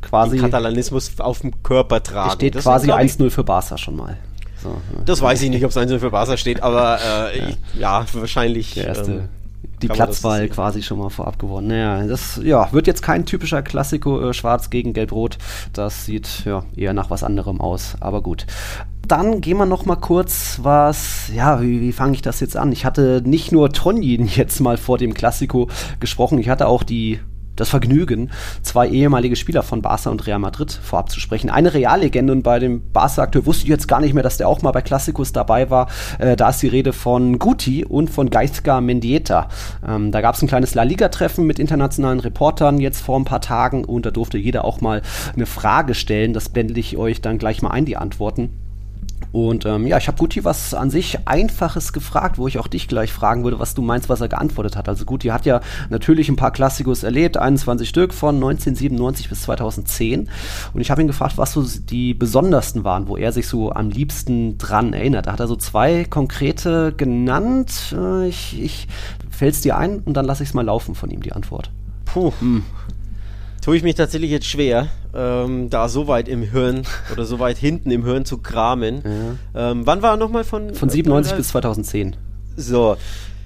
quasi 0.00 0.36
den 0.36 0.40
Katalanismus 0.40 1.20
auf 1.20 1.40
dem 1.40 1.62
Körper 1.62 2.02
tragen. 2.02 2.30
Steht 2.30 2.54
das 2.54 2.64
quasi 2.64 2.90
1-0 2.90 3.28
für 3.30 3.44
Barca 3.44 3.76
schon 3.76 3.96
mal. 3.96 4.16
So, 4.62 4.80
das 5.04 5.20
weiß 5.20 5.42
ich 5.42 5.50
nicht, 5.50 5.64
ob 5.64 5.70
es 5.70 5.76
1-0 5.76 5.98
für 5.98 6.10
Barca 6.10 6.36
steht, 6.36 6.62
aber 6.62 6.98
äh, 6.98 7.38
ja. 7.38 7.48
Ich, 7.48 7.56
ja. 7.78 8.06
wahrscheinlich. 8.14 8.74
Der 8.74 8.86
erste. 8.86 9.10
Ähm, 9.12 9.28
die 9.82 9.88
Platzwahl 9.88 10.48
quasi 10.48 10.82
schon 10.82 10.98
mal 10.98 11.10
vorab 11.10 11.38
gewonnen. 11.38 11.68
Naja, 11.68 12.06
das 12.06 12.40
ja, 12.42 12.72
wird 12.72 12.86
jetzt 12.86 13.02
kein 13.02 13.26
typischer 13.26 13.62
Klassiko 13.62 14.28
äh, 14.28 14.34
Schwarz 14.34 14.70
gegen 14.70 14.92
Gelb-Rot. 14.92 15.38
Das 15.72 16.06
sieht 16.06 16.44
ja 16.44 16.64
eher 16.76 16.92
nach 16.92 17.10
was 17.10 17.22
anderem 17.22 17.60
aus. 17.60 17.96
Aber 18.00 18.22
gut 18.22 18.46
dann 19.08 19.40
gehen 19.40 19.56
wir 19.56 19.66
noch 19.66 19.86
mal 19.86 19.96
kurz 19.96 20.60
was, 20.62 21.30
ja, 21.34 21.62
wie, 21.62 21.80
wie 21.80 21.92
fange 21.92 22.12
ich 22.12 22.22
das 22.22 22.40
jetzt 22.40 22.56
an? 22.56 22.72
Ich 22.72 22.84
hatte 22.84 23.22
nicht 23.24 23.52
nur 23.52 23.72
Tonjin 23.72 24.26
jetzt 24.34 24.60
mal 24.60 24.76
vor 24.76 24.98
dem 24.98 25.14
Klassiko 25.14 25.68
gesprochen, 25.98 26.38
ich 26.38 26.48
hatte 26.48 26.68
auch 26.68 26.82
die 26.82 27.20
das 27.60 27.68
Vergnügen, 27.68 28.30
zwei 28.62 28.88
ehemalige 28.88 29.36
Spieler 29.36 29.62
von 29.62 29.82
Barca 29.82 30.10
und 30.10 30.26
Real 30.26 30.38
Madrid 30.38 30.72
vorab 30.72 31.10
zu 31.10 31.20
sprechen. 31.20 31.50
Eine 31.50 31.74
Reallegende 31.74 32.32
und 32.32 32.42
bei 32.42 32.58
dem 32.58 32.82
Barca-Akteur 32.92 33.46
wusste 33.46 33.64
ich 33.64 33.70
jetzt 33.70 33.88
gar 33.88 34.00
nicht 34.00 34.14
mehr, 34.14 34.22
dass 34.22 34.36
der 34.36 34.48
auch 34.48 34.62
mal 34.62 34.72
bei 34.72 34.82
Classicus 34.82 35.32
dabei 35.32 35.70
war. 35.70 35.88
Äh, 36.18 36.36
da 36.36 36.50
ist 36.50 36.62
die 36.62 36.68
Rede 36.68 36.92
von 36.92 37.38
Guti 37.38 37.84
und 37.84 38.10
von 38.10 38.30
Gaizka 38.30 38.80
Mendieta. 38.80 39.48
Ähm, 39.86 40.12
da 40.12 40.20
gab 40.20 40.34
es 40.34 40.42
ein 40.42 40.48
kleines 40.48 40.74
La 40.74 40.82
Liga-Treffen 40.82 41.46
mit 41.46 41.58
internationalen 41.58 42.20
Reportern 42.20 42.78
jetzt 42.78 43.02
vor 43.02 43.18
ein 43.18 43.24
paar 43.24 43.40
Tagen 43.40 43.84
und 43.84 44.06
da 44.06 44.10
durfte 44.10 44.38
jeder 44.38 44.64
auch 44.64 44.80
mal 44.80 45.02
eine 45.34 45.46
Frage 45.46 45.94
stellen. 45.94 46.32
Das 46.32 46.48
blende 46.48 46.78
ich 46.78 46.96
euch 46.96 47.20
dann 47.20 47.38
gleich 47.38 47.62
mal 47.62 47.70
ein, 47.70 47.84
die 47.84 47.96
Antworten. 47.96 48.67
Und 49.32 49.66
ähm, 49.66 49.86
ja, 49.86 49.98
ich 49.98 50.08
habe 50.08 50.18
Guti 50.18 50.44
was 50.44 50.74
an 50.74 50.90
sich 50.90 51.18
Einfaches 51.26 51.92
gefragt, 51.92 52.38
wo 52.38 52.48
ich 52.48 52.58
auch 52.58 52.66
dich 52.66 52.88
gleich 52.88 53.12
fragen 53.12 53.44
würde, 53.44 53.58
was 53.58 53.74
du 53.74 53.82
meinst, 53.82 54.08
was 54.08 54.20
er 54.20 54.28
geantwortet 54.28 54.76
hat. 54.76 54.88
Also 54.88 55.04
Guti 55.04 55.28
hat 55.28 55.46
ja 55.46 55.60
natürlich 55.90 56.28
ein 56.28 56.36
paar 56.36 56.50
Klassikos 56.50 57.02
erlebt, 57.02 57.36
21 57.36 57.88
Stück 57.88 58.14
von 58.14 58.36
1997 58.36 59.28
bis 59.28 59.42
2010. 59.42 60.28
Und 60.72 60.80
ich 60.80 60.90
habe 60.90 61.02
ihn 61.02 61.08
gefragt, 61.08 61.36
was 61.36 61.52
so 61.52 61.64
die 61.64 62.14
besondersten 62.14 62.84
waren, 62.84 63.08
wo 63.08 63.16
er 63.16 63.32
sich 63.32 63.48
so 63.48 63.72
am 63.72 63.90
liebsten 63.90 64.58
dran 64.58 64.92
erinnert. 64.92 65.26
Da 65.26 65.32
hat 65.32 65.40
er 65.40 65.48
so 65.48 65.56
zwei 65.56 66.04
konkrete 66.04 66.92
genannt. 66.96 67.94
Äh, 67.96 68.28
ich, 68.28 68.60
ich 68.60 68.88
fäll's 69.30 69.60
dir 69.60 69.76
ein 69.76 69.98
und 69.98 70.14
dann 70.14 70.24
lasse 70.24 70.42
ich 70.42 70.50
es 70.50 70.54
mal 70.54 70.64
laufen 70.64 70.94
von 70.94 71.10
ihm, 71.10 71.22
die 71.22 71.32
Antwort. 71.32 71.70
Puh. 72.06 72.32
Hm 72.40 72.62
tue 73.60 73.76
ich 73.76 73.82
mich 73.82 73.94
tatsächlich 73.94 74.30
jetzt 74.30 74.46
schwer, 74.46 74.88
ähm, 75.14 75.70
da 75.70 75.88
so 75.88 76.08
weit 76.08 76.28
im 76.28 76.42
Hirn 76.42 76.82
oder 77.12 77.24
so 77.24 77.38
weit 77.38 77.58
hinten 77.58 77.90
im 77.90 78.04
Hirn 78.04 78.24
zu 78.24 78.38
kramen. 78.38 79.02
Ja. 79.54 79.70
Ähm, 79.70 79.86
wann 79.86 80.02
war 80.02 80.12
er 80.12 80.16
nochmal 80.16 80.44
von? 80.44 80.74
Von 80.74 80.88
97 80.88 81.32
äh, 81.32 81.36
bis 81.36 81.48
2010. 81.48 82.16
So, 82.56 82.96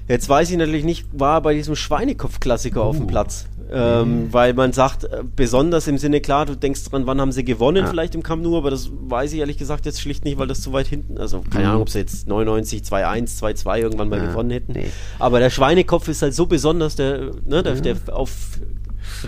jetzt 0.08 0.28
weiß 0.28 0.50
ich 0.50 0.56
natürlich 0.56 0.84
nicht, 0.84 1.06
war 1.12 1.38
er 1.38 1.40
bei 1.40 1.54
diesem 1.54 1.76
Schweinekopf-Klassiker 1.76 2.80
uh. 2.80 2.88
auf 2.88 2.96
dem 2.96 3.04
uh. 3.04 3.08
Platz. 3.08 3.46
Ähm, 3.74 4.24
mhm. 4.24 4.32
Weil 4.34 4.52
man 4.52 4.72
sagt, 4.72 5.04
äh, 5.04 5.22
besonders 5.34 5.88
im 5.88 5.96
Sinne, 5.96 6.20
klar, 6.20 6.44
du 6.44 6.54
denkst 6.54 6.84
dran, 6.84 7.06
wann 7.06 7.20
haben 7.20 7.32
sie 7.32 7.42
gewonnen, 7.42 7.84
ja. 7.84 7.86
vielleicht 7.86 8.14
im 8.14 8.22
Camp 8.22 8.42
Nou, 8.42 8.58
aber 8.58 8.70
das 8.70 8.90
weiß 8.92 9.32
ich 9.32 9.38
ehrlich 9.38 9.56
gesagt 9.56 9.86
jetzt 9.86 10.00
schlicht 10.00 10.26
nicht, 10.26 10.38
weil 10.38 10.46
das 10.46 10.60
zu 10.60 10.74
weit 10.74 10.88
hinten, 10.88 11.16
also 11.16 11.42
keine 11.50 11.64
mhm. 11.64 11.70
Ahnung, 11.70 11.82
ob 11.82 11.88
sie 11.88 12.00
jetzt 12.00 12.28
99, 12.28 12.82
2-1, 12.82 13.38
2-2 13.40 13.78
irgendwann 13.78 14.10
mal 14.10 14.18
ja. 14.18 14.26
gewonnen 14.26 14.50
hätten. 14.50 14.72
Nee. 14.72 14.90
Aber 15.18 15.38
der 15.40 15.48
Schweinekopf 15.48 16.06
ist 16.08 16.20
halt 16.20 16.34
so 16.34 16.44
besonders, 16.44 16.96
der, 16.96 17.30
ne, 17.46 17.62
der, 17.62 17.76
der 17.76 17.96
auf 18.14 18.30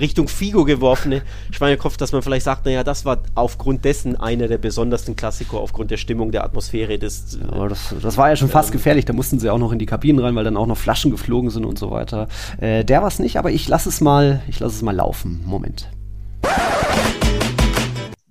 Richtung 0.00 0.28
Figo 0.28 0.64
geworfene 0.64 1.22
Schweinekopf, 1.50 1.96
dass 1.96 2.12
man 2.12 2.22
vielleicht 2.22 2.44
sagt, 2.44 2.66
naja, 2.66 2.84
das 2.84 3.04
war 3.04 3.22
aufgrund 3.34 3.84
dessen 3.84 4.16
einer 4.16 4.48
der 4.48 4.58
besondersten 4.58 5.16
Klassiker, 5.16 5.58
aufgrund 5.58 5.90
der 5.90 5.96
Stimmung, 5.96 6.32
der 6.32 6.44
Atmosphäre 6.44 6.98
des. 6.98 7.38
Ja, 7.40 7.52
aber 7.52 7.68
das, 7.68 7.94
das 8.02 8.16
war 8.16 8.28
ja 8.28 8.36
schon 8.36 8.48
fast 8.48 8.70
ähm, 8.70 8.74
gefährlich, 8.74 9.04
da 9.04 9.12
mussten 9.12 9.38
sie 9.38 9.50
auch 9.50 9.58
noch 9.58 9.72
in 9.72 9.78
die 9.78 9.86
Kabinen 9.86 10.22
rein, 10.22 10.34
weil 10.34 10.44
dann 10.44 10.56
auch 10.56 10.66
noch 10.66 10.78
Flaschen 10.78 11.10
geflogen 11.10 11.50
sind 11.50 11.64
und 11.64 11.78
so 11.78 11.90
weiter. 11.90 12.28
Äh, 12.60 12.84
der 12.84 13.00
war 13.00 13.08
es 13.08 13.18
nicht, 13.18 13.38
aber 13.38 13.50
ich 13.50 13.68
lasse 13.68 13.88
es 13.88 14.00
mal, 14.00 14.42
ich 14.48 14.60
lasse 14.60 14.76
es 14.76 14.82
mal 14.82 14.94
laufen. 14.94 15.42
Moment. 15.44 15.88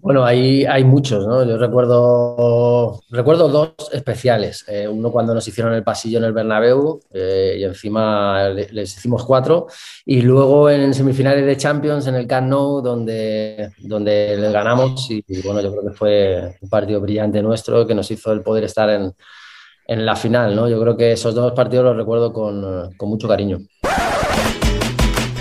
Bueno, 0.04 0.26
hay, 0.26 0.66
hay 0.66 0.84
muchos, 0.84 1.26
¿no? 1.26 1.45
Yo 1.45 1.58
recuerdo, 1.58 2.99
recuerdo 3.10 3.47
dos 3.47 3.74
especiales. 3.93 4.66
Eh, 4.68 4.86
uno 4.86 5.10
cuando 5.14 5.34
nos 5.34 5.47
hicieron 5.47 5.74
el 5.74 5.82
pasillo 5.82 6.18
en 6.18 6.26
el 6.26 6.34
Bernabéu 6.34 6.99
eh, 7.14 7.56
y 7.58 7.64
encima 7.64 8.49
les 8.49 8.97
hicimos 8.97 9.24
cuatro. 9.24 9.68
Y 10.06 10.22
luego 10.22 10.70
en 10.70 10.93
semifinales 10.93 11.45
de 11.45 11.56
Champions 11.56 12.06
en 12.08 12.16
el 12.16 12.28
Camp 12.28 12.49
donde, 12.49 13.72
donde 13.80 14.36
les 14.38 14.51
ganamos. 14.51 15.10
Y, 15.10 15.24
bueno, 15.41 15.62
yo 15.62 15.72
creo 15.72 15.84
que 15.89 15.97
fue 15.97 16.58
un 16.60 16.70
partido 16.70 16.99
brillante 16.99 17.41
nuestro 17.41 17.88
que 17.88 17.95
nos 17.95 18.12
hizo 18.12 18.34
el 18.34 18.41
poder 18.41 18.66
estar 18.66 18.89
en, 18.89 19.14
en 19.88 20.06
la 20.06 20.18
final, 20.18 20.54
¿no? 20.54 20.68
Yo 20.68 20.82
creo 20.82 20.97
que 20.97 21.14
esos 21.14 21.34
dos 21.34 21.54
partidos 21.54 21.86
los 21.86 21.95
recuerdo 21.95 22.34
con, 22.34 22.93
con 22.97 23.08
mucho 23.08 23.30
cariño. 23.30 23.60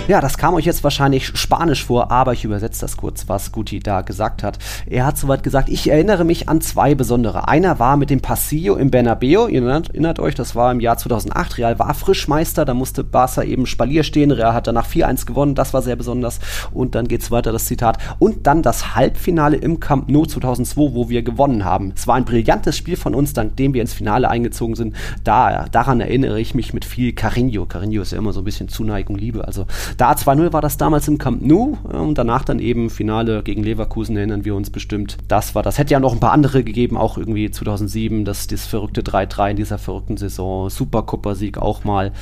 Ja, 0.09 0.21
das 0.21 0.37
kam 0.37 0.55
euch 0.55 0.65
jetzt 0.65 0.83
wahrscheinlich 0.83 1.29
spanisch 1.39 1.85
vor, 1.85 2.11
aber 2.11 2.33
ich 2.33 2.45
übersetze 2.45 2.81
das 2.81 2.97
kurz, 2.97 3.29
was 3.29 3.53
Guti 3.53 3.79
da 3.79 4.01
gesagt 4.01 4.43
hat. 4.43 4.59
Er 4.85 5.07
hat 5.07 5.17
soweit 5.17 5.45
gesagt, 5.45 5.69
ich 5.69 5.89
erinnere 5.89 6.25
mich 6.25 6.49
an 6.49 6.61
zwei 6.61 6.97
besondere. 6.97 7.47
Einer 7.47 7.79
war 7.79 7.97
mit 7.97 8.11
dem 8.11 8.21
Pasillo 8.21 8.75
im 8.75 8.91
Bernabeu, 8.91 9.47
ihr 9.47 9.63
erinnert, 9.63 9.91
erinnert 9.91 10.19
euch, 10.19 10.35
das 10.35 10.57
war 10.57 10.73
im 10.73 10.81
Jahr 10.81 10.99
2008. 10.99 11.57
Real 11.59 11.79
war 11.79 11.95
Frischmeister, 11.95 12.65
da 12.65 12.75
musste 12.75 13.05
Barca 13.05 13.45
eben 13.45 13.65
Spalier 13.65 14.03
stehen. 14.03 14.33
Real 14.33 14.55
hat 14.55 14.67
danach 14.67 14.89
4-1 14.89 15.25
gewonnen, 15.25 15.55
das 15.55 15.73
war 15.73 15.83
sehr 15.83 15.95
besonders. 15.95 16.41
Und 16.73 16.97
dann 16.97 17.07
geht's 17.07 17.31
weiter, 17.31 17.53
das 17.53 17.67
Zitat. 17.67 17.99
Und 18.19 18.49
dann 18.49 18.63
das 18.63 18.97
Halbfinale 18.97 19.57
im 19.57 19.79
Camp 19.79 20.11
Nou 20.11 20.27
2002, 20.27 20.95
wo 20.95 21.11
wir 21.11 21.23
gewonnen 21.23 21.65
haben. 21.65 21.93
Es 21.95 22.09
war 22.09 22.17
ein 22.17 22.25
brillantes 22.25 22.77
Spiel 22.77 22.97
von 22.97 23.15
uns, 23.15 23.35
dank 23.35 23.55
dem 23.57 23.73
wir 23.73 23.81
ins 23.81 23.95
Finale 23.95 24.29
eingezogen 24.29 24.75
sind. 24.75 24.97
Da, 25.23 25.67
daran 25.71 26.01
erinnere 26.01 26.41
ich 26.41 26.57
mich 26.57 26.75
mit 26.75 26.85
viel 26.85 27.13
Carinho. 27.13 27.67
Carinho 27.67 28.03
ist 28.03 28.11
ja 28.11 28.19
immer 28.19 28.33
so 28.33 28.41
ein 28.41 28.45
bisschen 28.45 28.69
Zuneigung, 28.69 29.17
Liebe. 29.17 29.47
Also 29.47 29.67
da 29.97 30.13
2-0 30.13 30.53
war 30.53 30.61
das 30.61 30.77
damals 30.77 31.09
im 31.09 31.19
Camp 31.19 31.43
Nou 31.43 31.77
und 31.85 32.17
danach 32.17 32.45
dann 32.45 32.59
eben 32.59 32.91
Finale 32.91 33.43
gegen 33.43 33.63
Leverkusen, 33.63 34.17
erinnern 34.17 34.45
wir 34.45 34.55
uns 34.55 34.71
bestimmt. 34.71 35.19
Das 35.29 35.55
war 35.55 35.63
das. 35.63 35.79
Hätte 35.79 35.93
ja 35.93 36.01
noch 36.01 36.13
ein 36.13 36.21
paar 36.21 36.33
andere 36.33 36.65
gegeben, 36.65 36.97
auch 36.97 37.19
irgendwie 37.19 37.51
2007, 37.51 38.25
das, 38.25 38.47
das 38.47 38.67
verrückte 38.67 39.03
3-3 39.03 39.51
in 39.51 39.57
dieser 39.57 39.79
verrückten 39.79 40.17
Saison. 40.17 40.71
Supercup-Sieg 40.71 41.59
auch 41.59 41.85
mal. 41.85 42.13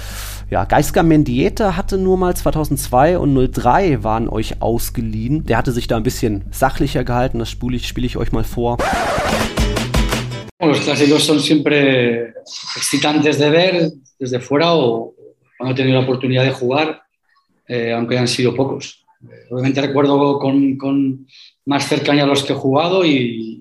Ja, 0.51 0.65
Geisker 0.65 1.03
Mendieta 1.03 1.77
hatte 1.77 1.99
nur 1.99 2.17
mal 2.19 2.37
2002 2.37 3.19
und 3.19 3.53
03 3.53 4.03
waren 4.03 4.29
euch 4.29 4.63
ausgeliehen. 4.63 5.45
Der 5.47 5.57
hatte 5.57 5.73
sich 5.73 5.87
da 5.87 5.97
ein 5.97 6.03
bisschen 6.03 6.45
sachlicher 6.51 7.05
gehalten, 7.05 7.39
das 7.39 7.51
spiele 7.51 7.77
ich, 7.77 7.87
spiel 7.87 8.05
ich 8.05 8.17
euch 8.17 8.33
mal 8.33 8.45
vor. 8.45 8.79
Los 10.63 10.81
clásicos 10.81 11.27
son 11.27 11.39
siempre 11.41 12.35
excitantes 12.77 13.39
de 13.39 13.51
ver 13.51 13.93
desde 14.19 14.41
fuera 14.41 14.77
o 14.77 15.15
cuando 15.57 15.73
he 15.73 15.77
tenido 15.77 15.99
la 15.99 16.05
oportunidad 16.05 16.45
de 16.45 16.53
jugar. 16.53 17.03
Eh, 17.71 17.93
aunque 17.93 18.19
han 18.19 18.27
sido 18.27 18.53
pocos. 18.53 19.07
obviamente 19.49 19.81
recuerdo 19.81 20.41
con, 20.41 20.77
con, 20.77 21.25
más 21.67 21.87
cercanía 21.87 22.27
los 22.27 22.43
que 22.43 22.53
he 22.53 22.57
jugado 22.57 23.05
y, 23.05 23.61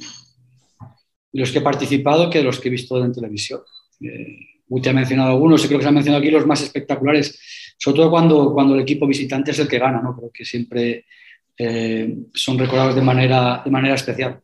los 1.32 1.52
que 1.52 1.60
he 1.60 1.62
participado 1.62 2.28
que 2.28 2.42
los 2.42 2.60
que 2.60 2.70
he 2.70 2.72
visto 2.72 3.04
en 3.06 3.14
televisión. 3.14 3.62
Eh, 4.02 4.90
ha 4.90 4.94
mencionado 4.94 5.30
algunos 5.30 5.64
y 5.64 5.68
creo 5.68 5.78
que 5.78 5.84
se 5.84 5.90
han 5.90 5.94
mencionado 5.94 6.24
aquí 6.24 6.32
los 6.32 6.48
más 6.48 6.62
espectaculares, 6.64 7.40
sobre 7.78 7.98
todo 7.98 8.10
cuando, 8.10 8.52
cuando 8.52 8.74
el 8.74 8.82
equipo 8.82 9.06
visitante 9.06 9.52
es 9.52 9.60
el 9.60 9.68
que 9.68 9.78
gana, 9.78 10.02
¿no? 10.02 10.16
creo 10.16 10.32
que 10.34 10.44
siempre 10.44 11.06
eh, 11.56 12.16
son 12.34 12.58
recordados 12.58 12.96
de 12.96 13.04
manera, 13.04 13.62
de 13.64 13.70
manera 13.70 13.94
especial. 13.94 14.42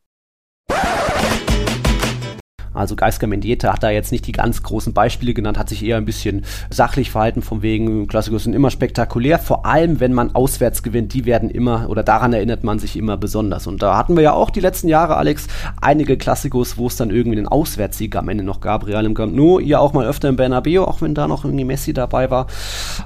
Also 2.75 2.95
Geisker 2.95 3.27
Mendieta 3.27 3.73
hat 3.73 3.83
da 3.83 3.89
jetzt 3.89 4.11
nicht 4.11 4.27
die 4.27 4.31
ganz 4.31 4.63
großen 4.63 4.93
Beispiele 4.93 5.33
genannt, 5.33 5.57
hat 5.57 5.69
sich 5.69 5.83
eher 5.83 5.97
ein 5.97 6.05
bisschen 6.05 6.45
sachlich 6.69 7.11
verhalten, 7.11 7.41
von 7.41 7.61
wegen 7.61 8.07
Klassikos 8.07 8.43
sind 8.43 8.53
immer 8.53 8.69
spektakulär, 8.69 9.39
vor 9.39 9.65
allem 9.65 9.99
wenn 9.99 10.13
man 10.13 10.35
auswärts 10.35 10.83
gewinnt, 10.83 11.13
die 11.13 11.25
werden 11.25 11.49
immer 11.49 11.89
oder 11.89 12.03
daran 12.03 12.33
erinnert 12.33 12.63
man 12.63 12.79
sich 12.79 12.97
immer 12.97 13.17
besonders. 13.17 13.67
Und 13.67 13.81
da 13.81 13.97
hatten 13.97 14.15
wir 14.15 14.23
ja 14.23 14.33
auch 14.33 14.49
die 14.49 14.59
letzten 14.59 14.87
Jahre, 14.87 15.17
Alex, 15.17 15.47
einige 15.81 16.17
Klassikos, 16.17 16.77
wo 16.77 16.87
es 16.87 16.95
dann 16.95 17.09
irgendwie 17.09 17.37
einen 17.37 17.47
Auswärtssieg 17.47 18.15
am 18.15 18.29
Ende 18.29 18.43
noch 18.43 18.61
gab, 18.61 18.87
Real 18.87 19.05
im 19.05 19.13
Camp 19.13 19.35
Nou, 19.35 19.59
ihr 19.59 19.79
auch 19.79 19.93
mal 19.93 20.05
öfter 20.05 20.29
im 20.29 20.35
Bernabeu, 20.35 20.83
auch 20.83 21.01
wenn 21.01 21.15
da 21.15 21.27
noch 21.27 21.45
irgendwie 21.45 21.65
Messi 21.65 21.93
dabei 21.93 22.29
war. 22.29 22.47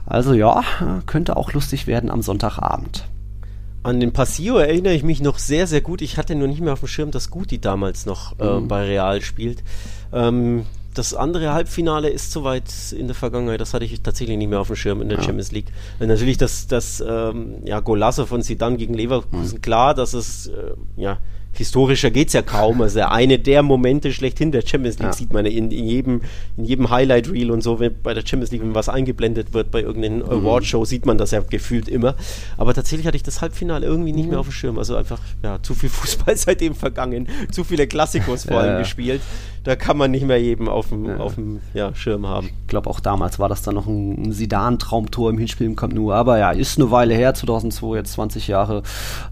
Also 0.05 0.33
ja, 0.33 0.63
könnte 1.05 1.37
auch 1.37 1.53
lustig 1.53 1.87
werden 1.87 2.09
am 2.09 2.21
Sonntagabend. 2.21 3.05
An 3.81 3.99
den 3.99 4.11
Passio 4.11 4.57
erinnere 4.57 4.93
ich 4.93 5.03
mich 5.03 5.21
noch 5.21 5.39
sehr, 5.39 5.65
sehr 5.65 5.81
gut. 5.81 6.01
Ich 6.01 6.17
hatte 6.17 6.35
nur 6.35 6.47
nicht 6.47 6.61
mehr 6.61 6.73
auf 6.73 6.79
dem 6.79 6.87
Schirm, 6.87 7.11
dass 7.11 7.29
Guti 7.29 7.59
damals 7.59 8.05
noch 8.05 8.37
äh, 8.39 8.59
mhm. 8.59 8.67
bei 8.67 8.83
Real 8.83 9.21
spielt. 9.21 9.63
Ähm, 10.11 10.65
das 10.93 11.13
andere 11.13 11.53
Halbfinale 11.53 12.09
ist 12.09 12.31
soweit 12.31 12.65
in 12.91 13.07
der 13.07 13.15
Vergangenheit, 13.15 13.61
das 13.61 13.73
hatte 13.73 13.85
ich 13.85 14.01
tatsächlich 14.01 14.37
nicht 14.37 14.49
mehr 14.49 14.59
auf 14.59 14.67
dem 14.67 14.75
Schirm 14.75 15.01
in 15.01 15.07
der 15.07 15.19
ja. 15.19 15.23
Champions 15.23 15.51
League. 15.51 15.67
Natürlich 15.99 16.37
das, 16.37 16.67
das 16.67 17.01
ähm, 17.07 17.55
ja, 17.63 17.79
Golasso 17.79 18.25
von 18.25 18.41
Zidane 18.41 18.75
gegen 18.75 18.95
Leverkusen, 18.95 19.57
mhm. 19.57 19.61
klar, 19.61 19.93
dass 19.93 20.13
es 20.13 20.47
äh, 20.47 20.73
ja 20.97 21.19
historischer 21.59 22.09
geht 22.09 22.29
es 22.29 22.33
ja 22.33 22.41
kaum. 22.41 22.81
Also 22.81 23.01
eine 23.01 23.37
der 23.37 23.63
Momente 23.63 24.11
schlechthin 24.13 24.51
der 24.51 24.63
Champions 24.65 24.97
League 24.97 25.09
ja. 25.09 25.13
sieht 25.13 25.33
man 25.33 25.45
in, 25.45 25.71
in, 25.71 25.85
jedem, 25.85 26.21
in 26.57 26.65
jedem 26.65 26.89
Highlight-Reel 26.89 27.51
und 27.51 27.61
so, 27.61 27.79
wenn 27.79 28.01
bei 28.01 28.13
der 28.13 28.25
Champions 28.25 28.51
League, 28.51 28.61
wenn 28.61 28.73
was 28.73 28.89
eingeblendet 28.89 29.53
wird 29.53 29.69
bei 29.69 29.81
irgendeiner 29.81 30.25
mhm. 30.25 30.45
Award-Show, 30.45 30.85
sieht 30.85 31.05
man 31.05 31.17
das 31.17 31.31
ja 31.31 31.41
gefühlt 31.41 31.89
immer. 31.89 32.15
Aber 32.57 32.73
tatsächlich 32.73 33.05
hatte 33.05 33.17
ich 33.17 33.23
das 33.23 33.41
Halbfinale 33.41 33.85
irgendwie 33.85 34.13
nicht 34.13 34.25
mhm. 34.25 34.31
mehr 34.31 34.39
auf 34.39 34.47
dem 34.47 34.53
Schirm. 34.53 34.79
Also 34.79 34.95
einfach, 34.95 35.19
ja, 35.43 35.61
zu 35.61 35.75
viel 35.75 35.89
Fußball 35.99 36.37
seitdem 36.37 36.75
vergangen, 36.75 37.27
zu 37.51 37.63
viele 37.63 37.87
Klassikos 37.87 38.45
vor 38.45 38.59
allem 38.59 38.73
ja. 38.73 38.79
gespielt 38.79 39.21
da 39.69 39.75
kann 39.75 39.97
man 39.97 40.09
nicht 40.09 40.25
mehr 40.25 40.41
jedem 40.41 40.67
auf 40.67 40.89
dem, 40.89 41.05
ja. 41.05 41.17
Auf 41.17 41.35
dem 41.35 41.59
ja, 41.75 41.93
Schirm 41.93 42.25
haben. 42.25 42.47
Ich 42.47 42.67
glaube, 42.69 42.89
auch 42.89 42.99
damals 42.99 43.37
war 43.37 43.49
das 43.49 43.61
dann 43.61 43.75
noch 43.75 43.85
ein, 43.85 44.31
Sidan-Traumtor 44.31 45.29
im 45.29 45.37
Hinspiel 45.37 45.67
im 45.67 45.75
Camp 45.75 45.93
Nou. 45.93 46.11
Aber 46.11 46.39
ja, 46.39 46.49
ist 46.49 46.79
eine 46.79 46.89
Weile 46.89 47.13
her, 47.13 47.35
2002, 47.35 47.97
jetzt 47.97 48.13
20 48.13 48.47
Jahre. 48.47 48.81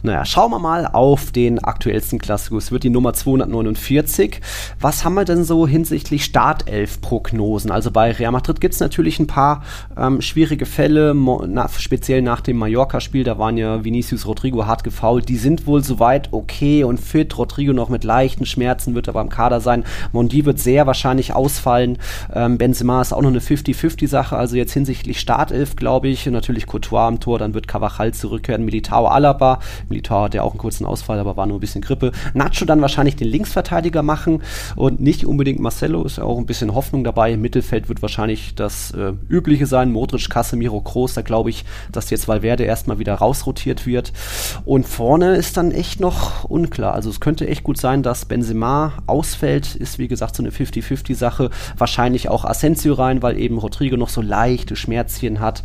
Naja, 0.04 0.26
schauen 0.26 0.52
wir 0.52 0.60
mal 0.60 0.86
auf 0.86 1.32
den 1.32 1.58
aktuellsten 1.58 2.20
Klassiker. 2.20 2.58
Es 2.58 2.72
wird 2.72 2.84
die 2.84 2.92
Nummer 2.92 3.14
249. 3.14 4.40
Was 4.80 5.04
haben 5.04 5.16
wir 5.16 5.26
denn 5.26 5.44
so 5.44 5.66
hinsichtlich 5.66 6.24
Startelf-Prognosen? 6.26 7.72
Also 7.72 7.90
bei 7.90 8.12
Real 8.12 8.32
Madrid 8.32 8.62
gibt 8.62 8.76
es 8.76 8.80
natürlich 8.80 9.18
ein 9.18 9.26
paar 9.26 9.64
ähm, 9.98 10.22
schwierige 10.22 10.68
Fälle, 10.68 11.16
na, 11.48 11.68
speziell 11.68 12.22
nach 12.22 12.42
dem 12.42 12.58
Mallorca-Spiel. 12.58 13.24
Da 13.24 13.40
waren 13.40 13.58
ja 13.58 13.84
Vinicius 13.84 14.28
Rodrigo 14.28 14.68
hart 14.68 14.84
gefault. 14.84 15.30
Die 15.30 15.38
sind 15.38 15.66
wohl 15.66 15.84
soweit 15.84 16.32
okay 16.32 16.84
und 16.84 17.00
fit. 17.00 17.36
Rodrigo 17.40 17.74
noch 17.74 17.90
mit 17.90 18.04
leichten 18.04 18.46
Schmerzen 18.46 18.94
wird 18.94 19.10
aber 19.10 19.22
im 19.22 19.30
Kader 19.30 19.62
sein. 19.62 19.84
Mondi 20.28 20.44
wird 20.44 20.60
sehr 20.60 20.86
wahrscheinlich 20.86 21.34
ausfallen. 21.34 21.98
Ähm, 22.34 22.58
Benzema 22.58 23.02
ist 23.02 23.14
auch 23.14 23.22
noch 23.22 23.30
eine 23.30 23.40
50-50-Sache, 23.40 24.36
also 24.36 24.58
jetzt 24.58 24.74
hinsichtlich 24.74 25.22
Startelf, 25.22 25.78
glaube 25.78 26.10
ich. 26.10 26.26
Natürlich 26.26 26.68
Courtois 26.68 27.08
am 27.08 27.22
Tor, 27.22 27.40
dann 27.40 27.54
wird 27.54 27.70
Cavachal 27.70 28.14
zurückkehren, 28.14 28.66
Militao 28.66 29.08
Alaba. 29.08 29.60
Militao 29.88 30.24
hat 30.24 30.34
ja 30.34 30.44
auch 30.44 30.52
einen 30.52 30.60
kurzen 30.60 30.86
Ausfall, 30.86 31.20
aber 31.20 31.38
war 31.38 31.46
nur 31.46 31.58
ein 31.58 31.62
bisschen 31.62 31.82
Grippe. 31.82 32.12
Nacho 32.34 32.66
dann 32.66 32.82
wahrscheinlich 32.82 33.16
den 33.16 33.30
Linksverteidiger 33.30 34.04
machen 34.04 34.44
und 34.76 35.00
nicht 35.00 35.26
unbedingt 35.26 35.62
Marcelo, 35.62 36.04
ist 36.04 36.18
ja 36.18 36.26
auch 36.26 36.38
ein 36.38 36.46
bisschen 36.46 36.76
Hoffnung 36.76 37.06
dabei. 37.06 37.32
Im 37.32 37.42
Mittelfeld 37.42 37.88
wird 37.88 38.02
wahrscheinlich 38.02 38.54
das 38.56 38.92
äh, 38.92 39.14
Übliche 39.30 39.66
sein. 39.66 39.94
Modric, 39.94 40.30
Casemiro, 40.30 40.82
Kroos, 40.82 41.14
da 41.14 41.22
glaube 41.22 41.52
ich, 41.52 41.64
dass 41.90 42.10
jetzt 42.10 42.28
Valverde 42.28 42.66
erstmal 42.66 43.00
wieder 43.00 43.14
rausrotiert 43.14 43.86
wird. 43.86 44.12
Und 44.66 44.86
vorne 44.86 45.38
ist 45.38 45.56
dann 45.56 45.72
echt 45.72 46.02
noch 46.02 46.44
unklar. 46.44 46.94
Also 46.96 47.10
es 47.10 47.22
könnte 47.22 47.48
echt 47.48 47.64
gut 47.64 47.78
sein, 47.78 48.04
dass 48.04 48.26
Benzema 48.26 48.92
ausfällt, 49.06 49.74
ist 49.74 50.00
wie 50.00 50.07
wie 50.08 50.10
gesagt, 50.10 50.38
so 50.38 50.42
eine 50.42 50.52
50-50-Sache. 50.52 51.50
Wahrscheinlich 51.78 52.30
auch 52.30 52.46
Asensio 52.46 52.94
rein, 52.94 53.22
weil 53.22 53.38
eben 53.38 53.58
Rodrigo 53.58 53.98
noch 53.98 54.08
so 54.08 54.22
leichte 54.22 54.78
Schmerzchen 54.78 55.42
hat. 55.42 55.64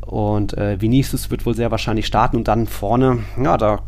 Und 0.00 0.58
äh, 0.58 0.80
Vinicius 0.80 1.30
wird 1.30 1.46
wohl 1.46 1.54
sehr 1.54 1.70
wahrscheinlich 1.70 2.06
starten 2.06 2.36
und 2.36 2.48
dann 2.48 2.66
vorne, 2.66 3.20
ja, 3.40 3.56
da 3.56 3.82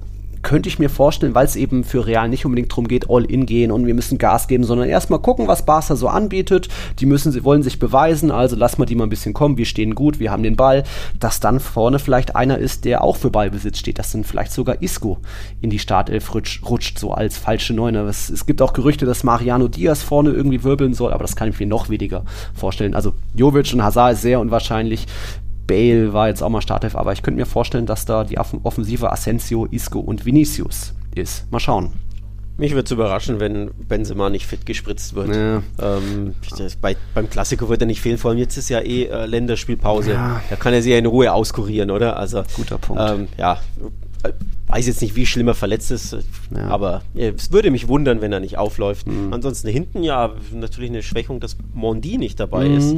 könnte 0.47 0.68
ich 0.68 0.78
mir 0.78 0.88
vorstellen, 0.88 1.34
weil 1.34 1.44
es 1.44 1.57
eben 1.57 1.82
für 1.82 2.07
Real 2.07 2.28
nicht 2.28 2.47
unbedingt 2.47 2.70
darum 2.70 2.86
geht, 2.86 3.11
all 3.11 3.24
in 3.24 3.47
gehen 3.47 3.72
und 3.72 3.84
wir 3.84 3.94
müssen 3.94 4.16
Gas 4.16 4.47
geben, 4.47 4.62
sondern 4.62 4.88
erstmal 4.88 5.18
gucken, 5.18 5.49
was 5.49 5.66
Barca 5.66 5.97
so 5.97 6.07
anbietet. 6.07 6.68
Die 7.01 7.07
müssen, 7.07 7.32
sie 7.32 7.42
wollen 7.42 7.64
sich 7.64 7.80
beweisen, 7.80 8.30
also 8.30 8.55
lass 8.55 8.78
mal 8.78 8.86
die 8.86 8.94
mal 8.94 9.03
ein 9.03 9.11
bisschen 9.11 9.34
kommen, 9.34 9.59
wir 9.59 9.64
stehen 9.64 9.97
gut, 9.97 10.20
wir 10.20 10.30
haben 10.30 10.44
den 10.44 10.55
Ball, 10.55 10.84
dass 11.18 11.40
dann 11.40 11.59
vorne 11.59 11.99
vielleicht 11.99 12.36
einer 12.36 12.59
ist, 12.59 12.84
der 12.84 13.03
auch 13.03 13.16
für 13.16 13.28
Ballbesitz 13.30 13.78
steht, 13.78 13.99
dass 13.99 14.12
dann 14.12 14.22
vielleicht 14.22 14.53
sogar 14.53 14.80
Isco 14.82 15.18
in 15.61 15.70
die 15.70 15.80
Startelf 15.80 16.32
rutscht, 16.32 16.64
rutscht 16.64 17.01
so 17.01 17.11
als 17.11 17.36
falsche 17.36 17.74
Neuner. 17.74 18.05
Es, 18.05 18.30
es 18.30 18.47
gibt 18.47 18.62
auch 18.62 18.72
Gerüchte, 18.72 19.05
dass 19.05 19.24
Mariano 19.24 19.66
Diaz 19.66 20.05
vorne 20.05 20.30
irgendwie 20.30 20.62
wirbeln 20.62 20.94
soll, 20.94 21.12
aber 21.12 21.24
das 21.24 21.34
kann 21.34 21.49
ich 21.49 21.59
mir 21.59 21.66
noch 21.66 21.88
weniger 21.88 22.24
vorstellen. 22.55 22.94
Also 22.94 23.14
Jovic 23.34 23.72
und 23.74 23.82
Hazard 23.82 24.12
ist 24.12 24.22
sehr 24.22 24.38
unwahrscheinlich. 24.38 25.09
Bale 25.67 26.12
war 26.12 26.29
jetzt 26.29 26.43
auch 26.43 26.49
mal 26.49 26.61
Startelf, 26.61 26.97
aber 26.97 27.12
ich 27.12 27.23
könnte 27.23 27.39
mir 27.41 27.47
vorstellen, 27.47 27.87
dass 27.87 28.05
da 28.05 28.25
die 28.25 28.39
Offensive 28.39 29.11
Asensio, 29.11 29.67
Isco 29.67 30.01
und 30.01 30.25
Vinicius 30.25 30.95
ist. 31.14 31.51
Mal 31.51 31.61
schauen. 31.61 31.93
Mich 32.59 32.73
würde 32.73 32.87
es 32.87 32.91
überraschen, 32.91 33.39
wenn 33.39 33.71
Benzema 33.87 34.31
nicht 34.31 34.47
fit 34.47 34.64
gespritzt 34.64 35.14
wird. 35.14 35.35
Ja. 35.35 35.62
Ähm, 35.79 36.35
bei, 36.81 36.97
beim 37.14 37.29
Klassiker 37.29 37.69
wird 37.69 37.83
er 37.83 37.87
nicht 37.87 38.01
fehlen, 38.01 38.17
vor 38.17 38.31
allem 38.31 38.39
jetzt 38.39 38.57
ist 38.57 38.71
ja 38.71 38.81
eh 38.81 39.05
äh, 39.05 39.27
Länderspielpause. 39.27 40.12
Ja. 40.12 40.41
Da 40.49 40.57
kann 40.57 40.73
er 40.73 40.81
sich 40.81 40.93
ja 40.93 40.99
in 40.99 41.05
Ruhe 41.05 41.33
auskurieren, 41.33 41.91
oder? 41.91 42.17
Also, 42.17 42.45
Guter 42.55 42.79
Punkt. 42.79 43.03
Ähm, 43.07 43.29
ja, 43.37 43.61
weiß 44.69 44.87
jetzt 44.87 45.03
nicht, 45.03 45.14
wie 45.17 45.27
schlimm 45.27 45.49
er 45.49 45.55
verletzt 45.55 45.91
ist, 45.91 46.17
ja. 46.55 46.69
aber 46.69 47.03
ja, 47.14 47.29
es 47.29 47.53
würde 47.53 47.71
mich 47.71 47.89
wundern, 47.89 48.21
wenn 48.21 48.33
er 48.33 48.41
nicht 48.41 48.57
aufläuft. 48.59 49.07
Mhm. 49.07 49.33
Ansonsten 49.33 49.69
hinten 49.69 50.03
ja 50.03 50.33
natürlich 50.53 50.91
eine 50.91 51.03
Schwächung, 51.03 51.41
dass 51.41 51.57
Mondi 51.75 52.19
nicht 52.19 52.41
dabei 52.41 52.69
mhm. 52.69 52.77
ist. 52.77 52.97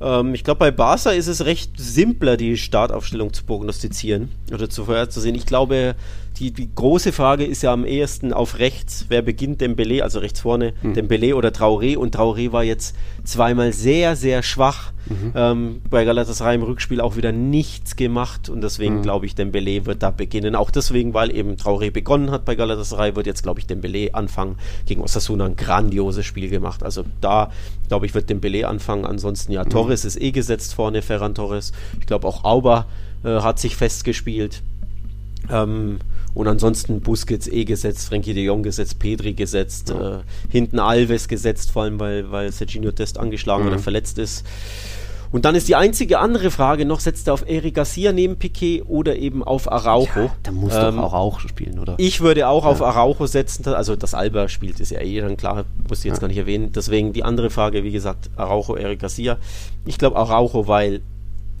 Ähm, 0.00 0.34
ich 0.34 0.44
glaube, 0.44 0.58
bei 0.58 0.70
Barca 0.70 1.10
ist 1.10 1.26
es 1.26 1.44
recht 1.44 1.72
simpler, 1.76 2.36
die 2.36 2.56
Startaufstellung 2.56 3.32
zu 3.32 3.44
prognostizieren 3.44 4.30
oder 4.52 4.70
zu 4.70 4.84
vorherzusehen. 4.84 5.34
Ich 5.34 5.46
glaube, 5.46 5.94
die, 6.38 6.52
die 6.52 6.72
große 6.72 7.12
Frage 7.12 7.44
ist 7.44 7.62
ja 7.62 7.72
am 7.72 7.84
ehesten 7.84 8.32
auf 8.32 8.58
rechts, 8.58 9.06
wer 9.08 9.22
beginnt, 9.22 9.60
Dembele, 9.60 10.04
also 10.04 10.20
rechts 10.20 10.40
vorne, 10.40 10.72
mhm. 10.82 10.94
Dembele 10.94 11.34
oder 11.34 11.48
Traoré. 11.48 11.96
Und 11.96 12.16
Traoré 12.16 12.52
war 12.52 12.62
jetzt 12.62 12.94
zweimal 13.24 13.72
sehr, 13.72 14.14
sehr 14.14 14.42
schwach. 14.42 14.92
Mhm. 15.06 15.32
Ähm, 15.34 15.82
bei 15.90 16.04
Galatasaray 16.04 16.54
im 16.54 16.62
Rückspiel 16.62 17.00
auch 17.00 17.16
wieder 17.16 17.32
nichts 17.32 17.96
gemacht. 17.96 18.48
Und 18.48 18.60
deswegen 18.60 18.98
mhm. 18.98 19.02
glaube 19.02 19.26
ich, 19.26 19.34
Dembele 19.34 19.86
wird 19.86 20.02
da 20.02 20.10
beginnen. 20.10 20.54
Auch 20.54 20.70
deswegen, 20.70 21.12
weil 21.12 21.34
eben 21.34 21.56
Traoré 21.56 21.90
begonnen 21.90 22.30
hat 22.30 22.44
bei 22.44 22.54
Galatasaray, 22.54 23.16
wird 23.16 23.26
jetzt, 23.26 23.42
glaube 23.42 23.58
ich, 23.58 23.66
Dembele 23.66 24.14
anfangen. 24.14 24.56
Gegen 24.86 25.02
Osasuna 25.02 25.46
ein 25.46 25.56
grandioses 25.56 26.24
Spiel 26.24 26.48
gemacht. 26.48 26.84
Also 26.84 27.04
da, 27.20 27.50
glaube 27.88 28.06
ich, 28.06 28.14
wird 28.14 28.30
Dembele 28.30 28.68
anfangen. 28.68 29.04
Ansonsten, 29.04 29.50
ja, 29.52 29.64
mhm. 29.64 29.70
Torres 29.70 30.04
ist 30.04 30.20
eh 30.20 30.30
gesetzt 30.30 30.74
vorne, 30.74 31.02
Ferran 31.02 31.34
Torres. 31.34 31.72
Ich 31.98 32.06
glaube 32.06 32.28
auch 32.28 32.44
Auber 32.44 32.86
äh, 33.24 33.40
hat 33.40 33.58
sich 33.58 33.74
festgespielt. 33.74 34.62
Ähm, 35.50 35.98
und 36.34 36.46
ansonsten 36.46 37.00
Busquets 37.00 37.48
eh 37.48 37.64
gesetzt, 37.64 38.08
Frankie 38.08 38.34
de 38.34 38.44
Jong 38.44 38.62
gesetzt, 38.62 38.98
Pedri 38.98 39.32
gesetzt, 39.32 39.90
ja. 39.90 40.18
äh, 40.18 40.22
hinten 40.48 40.78
Alves 40.78 41.26
gesetzt, 41.26 41.70
vor 41.70 41.82
allem 41.82 41.98
weil, 41.98 42.30
weil 42.30 42.52
Serginho 42.52 42.92
Test 42.92 43.18
angeschlagen 43.18 43.64
mhm. 43.64 43.70
oder 43.70 43.78
verletzt 43.78 44.18
ist. 44.18 44.44
Und 45.30 45.44
dann 45.44 45.54
ist 45.54 45.68
die 45.68 45.76
einzige 45.76 46.20
andere 46.20 46.50
Frage 46.50 46.86
noch, 46.86 47.00
setzt 47.00 47.26
er 47.26 47.34
auf 47.34 47.44
Eric 47.46 47.74
Garcia 47.74 48.12
neben 48.12 48.36
Piquet 48.36 48.84
oder 48.86 49.16
eben 49.16 49.44
auf 49.44 49.70
Araujo? 49.70 50.08
Ja, 50.14 50.36
da 50.42 50.52
muss 50.52 50.74
ähm, 50.74 50.96
doch 50.96 51.02
auch 51.02 51.12
Araujo 51.12 51.48
spielen, 51.48 51.78
oder? 51.78 51.94
Ich 51.98 52.20
würde 52.20 52.48
auch 52.48 52.64
ja. 52.64 52.70
auf 52.70 52.82
Araujo 52.82 53.26
setzen, 53.26 53.66
also 53.68 53.94
das 53.94 54.14
Alba 54.14 54.48
spielt, 54.48 54.80
ist 54.80 54.90
ja 54.90 55.00
eh 55.00 55.20
dann 55.20 55.36
klar, 55.36 55.64
muss 55.88 55.98
ich 55.98 56.04
jetzt 56.06 56.16
ja. 56.16 56.20
gar 56.20 56.28
nicht 56.28 56.38
erwähnen. 56.38 56.72
Deswegen 56.72 57.12
die 57.12 57.24
andere 57.24 57.50
Frage, 57.50 57.84
wie 57.84 57.92
gesagt, 57.92 58.30
Araujo, 58.36 58.76
Eric 58.76 59.00
Garcia. 59.00 59.36
Ich 59.84 59.98
glaube 59.98 60.16
Araujo, 60.16 60.66
weil 60.66 61.02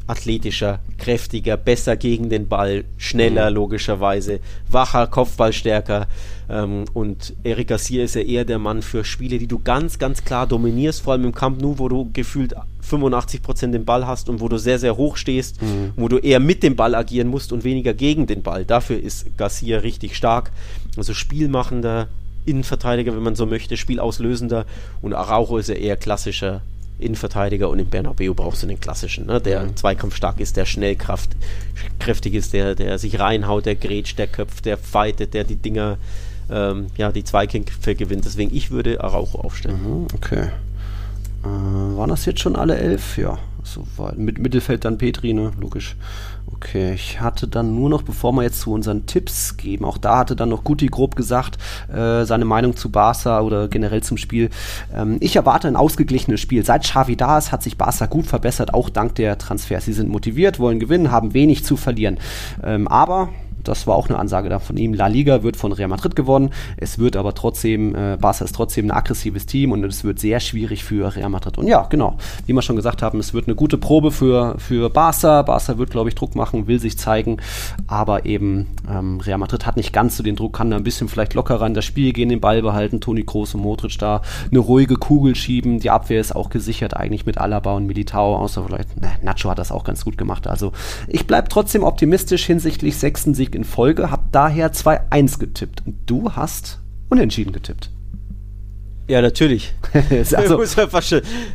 athletischer, 0.08 0.80
kräftiger, 0.96 1.56
besser 1.56 1.96
gegen 1.96 2.30
den 2.30 2.48
Ball, 2.48 2.84
schneller 2.96 3.50
mhm. 3.50 3.56
logischerweise, 3.56 4.40
wacher, 4.68 5.06
Kopfballstärker. 5.06 6.08
Ähm, 6.48 6.86
und 6.94 7.34
Eric 7.44 7.68
Garcia 7.68 8.02
ist 8.02 8.14
ja 8.14 8.22
eher 8.22 8.44
der 8.44 8.58
Mann 8.58 8.82
für 8.82 9.04
Spiele, 9.04 9.38
die 9.38 9.46
du 9.46 9.58
ganz, 9.58 9.98
ganz 9.98 10.24
klar 10.24 10.46
dominierst, 10.46 11.02
vor 11.02 11.12
allem 11.12 11.24
im 11.24 11.34
Camp 11.34 11.60
Nou, 11.60 11.78
wo 11.78 11.88
du 11.88 12.10
gefühlt 12.12 12.54
85% 12.88 13.70
den 13.70 13.84
Ball 13.84 14.06
hast 14.06 14.30
und 14.30 14.40
wo 14.40 14.48
du 14.48 14.56
sehr, 14.56 14.78
sehr 14.78 14.96
hoch 14.96 15.16
stehst, 15.16 15.60
mhm. 15.60 15.92
wo 15.96 16.08
du 16.08 16.16
eher 16.16 16.40
mit 16.40 16.62
dem 16.62 16.74
Ball 16.74 16.94
agieren 16.94 17.28
musst 17.28 17.52
und 17.52 17.64
weniger 17.64 17.92
gegen 17.92 18.26
den 18.26 18.42
Ball. 18.42 18.64
Dafür 18.64 18.98
ist 18.98 19.36
Garcia 19.36 19.78
richtig 19.80 20.16
stark. 20.16 20.50
Also 20.96 21.12
spielmachender 21.12 22.08
Innenverteidiger, 22.46 23.14
wenn 23.14 23.22
man 23.22 23.36
so 23.36 23.44
möchte, 23.44 23.76
spielauslösender. 23.76 24.64
Und 25.02 25.12
Araujo 25.12 25.58
ist 25.58 25.68
ja 25.68 25.74
eher 25.74 25.96
klassischer 25.96 26.62
Innenverteidiger 26.98 27.68
und 27.68 27.78
in 27.78 27.88
Bernabeu 27.88 28.34
brauchst 28.34 28.62
du 28.62 28.66
den 28.66 28.80
klassischen, 28.80 29.26
ne? 29.26 29.40
der 29.40 29.64
mhm. 29.64 29.76
zweikampfstark 29.76 30.40
ist, 30.40 30.56
der 30.56 30.66
schnellkräftig 30.66 32.34
ist, 32.34 32.52
der, 32.52 32.74
der 32.74 32.98
sich 32.98 33.20
reinhaut, 33.20 33.66
der 33.66 33.76
grätscht, 33.76 34.18
der 34.18 34.26
köpft, 34.26 34.64
der 34.64 34.76
fightet, 34.76 35.34
der 35.34 35.44
die 35.44 35.56
Dinger, 35.56 35.98
ähm, 36.50 36.86
ja, 36.96 37.12
die 37.12 37.24
Zweikämpfe 37.24 37.94
gewinnt. 37.94 38.24
Deswegen, 38.24 38.54
ich 38.54 38.70
würde 38.70 39.02
Araujo 39.02 39.38
aufstellen. 39.38 39.80
Mhm, 39.82 40.06
okay. 40.14 40.50
Äh, 41.44 41.46
waren 41.46 42.10
das 42.10 42.24
jetzt 42.24 42.40
schon 42.40 42.56
alle 42.56 42.76
elf? 42.76 43.16
Ja, 43.16 43.38
so 43.62 43.86
war 43.96 44.14
mit 44.14 44.38
Mittelfeld 44.38 44.84
dann 44.84 44.98
Petri, 44.98 45.34
ne? 45.34 45.52
Logisch. 45.60 45.94
Okay, 46.60 46.92
ich 46.92 47.20
hatte 47.20 47.46
dann 47.46 47.76
nur 47.76 47.88
noch, 47.88 48.02
bevor 48.02 48.32
wir 48.32 48.42
jetzt 48.42 48.62
zu 48.62 48.72
unseren 48.72 49.06
Tipps 49.06 49.56
geben, 49.56 49.84
auch 49.84 49.96
da 49.96 50.18
hatte 50.18 50.34
dann 50.34 50.48
noch 50.48 50.64
Guti 50.64 50.88
grob 50.88 51.14
gesagt, 51.14 51.56
äh, 51.88 52.24
seine 52.24 52.44
Meinung 52.44 52.74
zu 52.74 52.90
Barca 52.90 53.42
oder 53.42 53.68
generell 53.68 54.02
zum 54.02 54.16
Spiel. 54.16 54.50
Ähm, 54.92 55.18
ich 55.20 55.36
erwarte 55.36 55.68
ein 55.68 55.76
ausgeglichenes 55.76 56.40
Spiel. 56.40 56.64
Seit 56.64 56.82
Xavi 56.82 57.16
da 57.16 57.38
ist, 57.38 57.52
hat 57.52 57.62
sich 57.62 57.78
Barca 57.78 58.06
gut 58.06 58.26
verbessert, 58.26 58.74
auch 58.74 58.90
dank 58.90 59.14
der 59.14 59.38
Transfers. 59.38 59.84
Sie 59.84 59.92
sind 59.92 60.08
motiviert, 60.08 60.58
wollen 60.58 60.80
gewinnen, 60.80 61.12
haben 61.12 61.32
wenig 61.32 61.64
zu 61.64 61.76
verlieren. 61.76 62.18
Ähm, 62.64 62.88
aber 62.88 63.28
das 63.64 63.86
war 63.86 63.96
auch 63.96 64.08
eine 64.08 64.18
Ansage 64.18 64.48
da 64.48 64.58
von 64.58 64.76
ihm. 64.76 64.94
La 64.94 65.06
Liga 65.06 65.42
wird 65.42 65.56
von 65.56 65.72
Real 65.72 65.88
Madrid 65.88 66.16
gewonnen. 66.16 66.50
Es 66.76 66.98
wird 66.98 67.16
aber 67.16 67.34
trotzdem, 67.34 67.94
äh, 67.94 68.16
Barca 68.20 68.44
ist 68.44 68.54
trotzdem 68.54 68.86
ein 68.86 68.90
aggressives 68.90 69.46
Team 69.46 69.72
und 69.72 69.84
es 69.84 70.04
wird 70.04 70.18
sehr 70.18 70.40
schwierig 70.40 70.84
für 70.84 71.14
Real 71.14 71.28
Madrid. 71.28 71.58
Und 71.58 71.66
ja, 71.66 71.86
genau, 71.88 72.16
wie 72.46 72.52
wir 72.52 72.62
schon 72.62 72.76
gesagt 72.76 73.02
haben, 73.02 73.18
es 73.18 73.34
wird 73.34 73.46
eine 73.46 73.54
gute 73.54 73.78
Probe 73.78 74.10
für, 74.10 74.56
für 74.58 74.90
Barca. 74.90 75.42
Barca 75.42 75.78
wird, 75.78 75.90
glaube 75.90 76.08
ich, 76.08 76.14
Druck 76.14 76.34
machen, 76.34 76.66
will 76.66 76.78
sich 76.78 76.98
zeigen, 76.98 77.38
aber 77.86 78.26
eben 78.26 78.66
ähm, 78.90 79.20
Real 79.20 79.38
Madrid 79.38 79.66
hat 79.66 79.76
nicht 79.76 79.92
ganz 79.92 80.16
so 80.16 80.22
den 80.22 80.36
Druck, 80.36 80.54
kann 80.54 80.70
da 80.70 80.76
ein 80.76 80.84
bisschen 80.84 81.08
vielleicht 81.08 81.34
lockerer 81.34 81.66
in 81.66 81.74
das 81.74 81.84
Spiel 81.84 82.12
gehen, 82.12 82.28
den 82.28 82.40
Ball 82.40 82.62
behalten, 82.62 83.00
Toni 83.00 83.24
Kroos 83.24 83.54
und 83.54 83.62
Modric 83.62 83.98
da 83.98 84.22
eine 84.50 84.60
ruhige 84.60 84.96
Kugel 84.96 85.34
schieben. 85.34 85.80
Die 85.80 85.90
Abwehr 85.90 86.20
ist 86.20 86.34
auch 86.34 86.50
gesichert 86.50 86.96
eigentlich 86.96 87.26
mit 87.26 87.38
Alaba 87.38 87.74
und 87.74 87.86
Militao, 87.86 88.36
außer 88.36 88.64
vielleicht, 88.64 89.00
ne, 89.00 89.10
Nacho 89.22 89.50
hat 89.50 89.58
das 89.58 89.72
auch 89.72 89.84
ganz 89.84 90.04
gut 90.04 90.18
gemacht. 90.18 90.46
Also 90.46 90.72
ich 91.06 91.26
bleibe 91.26 91.48
trotzdem 91.48 91.82
optimistisch 91.82 92.44
hinsichtlich 92.46 92.96
sechsten 92.96 93.34
Sieg 93.34 93.47
in 93.54 93.64
Folge, 93.64 94.10
habe 94.10 94.24
daher 94.32 94.72
2-1 94.72 95.38
getippt. 95.38 95.82
Und 95.86 95.96
du 96.06 96.32
hast 96.32 96.80
unentschieden 97.08 97.52
getippt. 97.52 97.90
Ja, 99.08 99.22
natürlich. 99.22 99.72
also, 100.34 100.62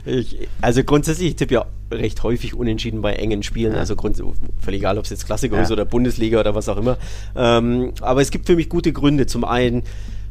ich, 0.06 0.48
also 0.62 0.84
grundsätzlich, 0.84 1.30
ich 1.30 1.36
tippe 1.36 1.54
ja 1.54 1.66
recht 1.92 2.24
häufig 2.24 2.56
unentschieden 2.56 3.02
bei 3.02 3.14
engen 3.14 3.44
Spielen. 3.44 3.74
Ja. 3.74 3.80
Also 3.80 3.96
völlig 3.96 4.80
egal, 4.80 4.98
ob 4.98 5.04
es 5.04 5.12
jetzt 5.12 5.28
Klassiker 5.28 5.58
ja. 5.58 5.62
ist 5.62 5.72
oder 5.72 5.86
Bundesliga 5.86 6.40
oder 6.40 6.56
was 6.56 6.68
auch 6.68 6.78
immer. 6.78 6.98
Ähm, 7.36 7.94
aber 8.02 8.22
es 8.22 8.32
gibt 8.32 8.48
für 8.48 8.56
mich 8.56 8.70
gute 8.70 8.92
Gründe. 8.92 9.28
Zum 9.28 9.46
einen, 9.46 9.84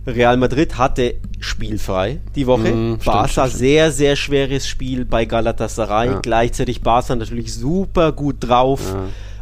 Real 0.05 0.37
Madrid 0.37 0.79
hatte 0.79 1.15
spielfrei 1.39 2.19
die 2.35 2.49
Woche. 2.49 2.73
Mm, 2.73 2.99
Barca 3.05 3.29
stimmt, 3.29 3.47
stimmt. 3.47 3.59
sehr, 3.59 3.93
sehr 3.93 4.17
schweres 4.17 4.67
Spiel 4.67 5.05
bei 5.05 5.25
Galatasaray. 5.25 6.09
Ja. 6.09 6.21
Gleichzeitig 6.21 6.81
Barca 6.81 7.15
natürlich 7.15 7.55
super 7.55 8.11
gut 8.11 8.37
drauf. 8.41 8.81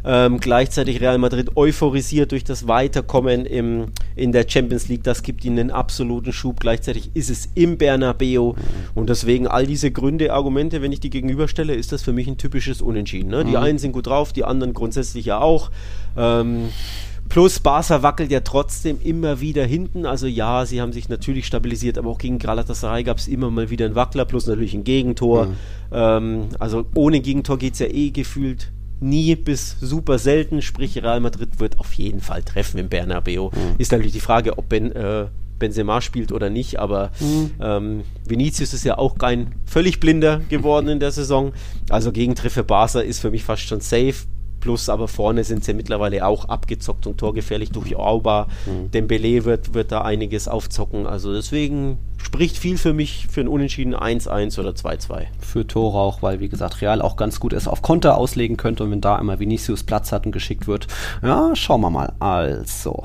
Ähm, 0.04 0.40
gleichzeitig 0.40 1.00
Real 1.00 1.18
Madrid 1.18 1.56
euphorisiert 1.56 2.32
durch 2.32 2.44
das 2.44 2.68
Weiterkommen 2.68 3.46
im, 3.46 3.86
in 4.16 4.32
der 4.32 4.46
Champions 4.48 4.88
League. 4.88 5.04
Das 5.04 5.22
gibt 5.22 5.44
ihnen 5.44 5.58
einen 5.58 5.70
absoluten 5.70 6.32
Schub. 6.32 6.60
Gleichzeitig 6.60 7.10
ist 7.14 7.30
es 7.30 7.50
im 7.54 7.78
Bernabeu. 7.78 8.54
Und 8.94 9.10
deswegen 9.10 9.46
all 9.46 9.66
diese 9.66 9.90
Gründe, 9.90 10.32
Argumente, 10.32 10.82
wenn 10.82 10.92
ich 10.92 11.00
die 11.00 11.10
gegenüberstelle, 11.10 11.74
ist 11.74 11.92
das 11.92 12.02
für 12.02 12.12
mich 12.12 12.28
ein 12.28 12.38
typisches 12.38 12.82
Unentschieden. 12.82 13.30
Ne? 13.30 13.44
Die 13.44 13.50
mhm. 13.50 13.56
einen 13.56 13.78
sind 13.78 13.92
gut 13.92 14.06
drauf, 14.06 14.32
die 14.32 14.44
anderen 14.44 14.74
grundsätzlich 14.74 15.26
ja 15.26 15.38
auch. 15.40 15.70
Ähm, 16.16 16.70
Plus 17.30 17.60
Barca 17.60 18.02
wackelt 18.02 18.32
ja 18.32 18.40
trotzdem 18.40 18.98
immer 19.04 19.40
wieder 19.40 19.64
hinten. 19.64 20.04
Also 20.04 20.26
ja, 20.26 20.66
sie 20.66 20.80
haben 20.80 20.92
sich 20.92 21.08
natürlich 21.08 21.46
stabilisiert, 21.46 21.96
aber 21.96 22.10
auch 22.10 22.18
gegen 22.18 22.40
Galatasaray 22.40 23.04
gab 23.04 23.18
es 23.18 23.28
immer 23.28 23.52
mal 23.52 23.70
wieder 23.70 23.86
einen 23.86 23.94
Wackler, 23.94 24.24
plus 24.24 24.48
natürlich 24.48 24.74
ein 24.74 24.82
Gegentor. 24.82 25.46
Mhm. 25.46 25.54
Ähm, 25.92 26.48
also 26.58 26.86
ohne 26.94 27.20
Gegentor 27.20 27.56
geht 27.56 27.74
es 27.74 27.78
ja 27.78 27.86
eh 27.86 28.10
gefühlt 28.10 28.72
nie 29.00 29.34
bis 29.36 29.76
super 29.80 30.18
selten. 30.18 30.62
Sprich, 30.62 30.96
Real 30.96 31.20
Madrid 31.20 31.60
wird 31.60 31.78
auf 31.78 31.92
jeden 31.94 32.20
Fall 32.20 32.42
treffen 32.42 32.78
im 32.78 32.88
Bernabeu. 32.88 33.50
Mhm. 33.50 33.74
Ist 33.78 33.92
natürlich 33.92 34.12
die 34.12 34.20
Frage, 34.20 34.58
ob 34.58 34.68
Ben, 34.68 34.92
äh, 34.92 35.26
Benzema 35.58 36.00
spielt 36.00 36.32
oder 36.32 36.50
nicht, 36.50 36.80
aber 36.80 37.10
mhm. 37.20 37.50
ähm, 37.60 38.04
Vinicius 38.26 38.74
ist 38.74 38.84
ja 38.84 38.98
auch 38.98 39.18
kein 39.18 39.54
völlig 39.66 40.00
blinder 40.00 40.40
geworden 40.48 40.88
in 40.88 40.98
der 40.98 41.12
Saison. 41.12 41.52
Also 41.88 42.10
Gegentreffer 42.10 42.64
Barca 42.64 43.00
ist 43.00 43.20
für 43.20 43.30
mich 43.30 43.44
fast 43.44 43.62
schon 43.62 43.80
safe. 43.80 44.14
Plus 44.60 44.88
aber 44.88 45.08
vorne 45.08 45.44
sind 45.44 45.64
sie 45.64 45.74
mittlerweile 45.74 46.26
auch 46.26 46.46
abgezockt 46.46 47.06
und 47.06 47.18
torgefährlich 47.18 47.70
durch 47.70 47.96
Auba. 47.96 48.46
Mhm. 48.66 48.90
Dembele 48.90 49.44
wird, 49.44 49.74
wird 49.74 49.92
da 49.92 50.02
einiges 50.02 50.48
aufzocken. 50.48 51.06
Also 51.06 51.32
deswegen 51.32 51.98
spricht 52.18 52.58
viel 52.58 52.78
für 52.78 52.92
mich 52.92 53.26
für 53.30 53.40
ein 53.40 53.48
Unentschieden 53.48 53.94
1-1 53.94 54.58
oder 54.60 54.70
2-2. 54.70 55.26
Für 55.40 55.66
Tore 55.66 55.98
auch, 55.98 56.22
weil 56.22 56.40
wie 56.40 56.48
gesagt 56.48 56.80
Real 56.80 57.02
auch 57.02 57.16
ganz 57.16 57.40
gut 57.40 57.52
ist 57.52 57.68
auf 57.68 57.82
Konter 57.82 58.16
auslegen 58.18 58.56
könnte 58.56 58.84
und 58.84 58.90
wenn 58.90 59.00
da 59.00 59.16
einmal 59.16 59.40
Vinicius 59.40 59.84
Platz 59.84 60.12
hat 60.12 60.26
und 60.26 60.32
geschickt 60.32 60.66
wird. 60.66 60.86
Ja, 61.22 61.56
schauen 61.56 61.80
wir 61.80 61.90
mal. 61.90 62.12
Also, 62.18 63.04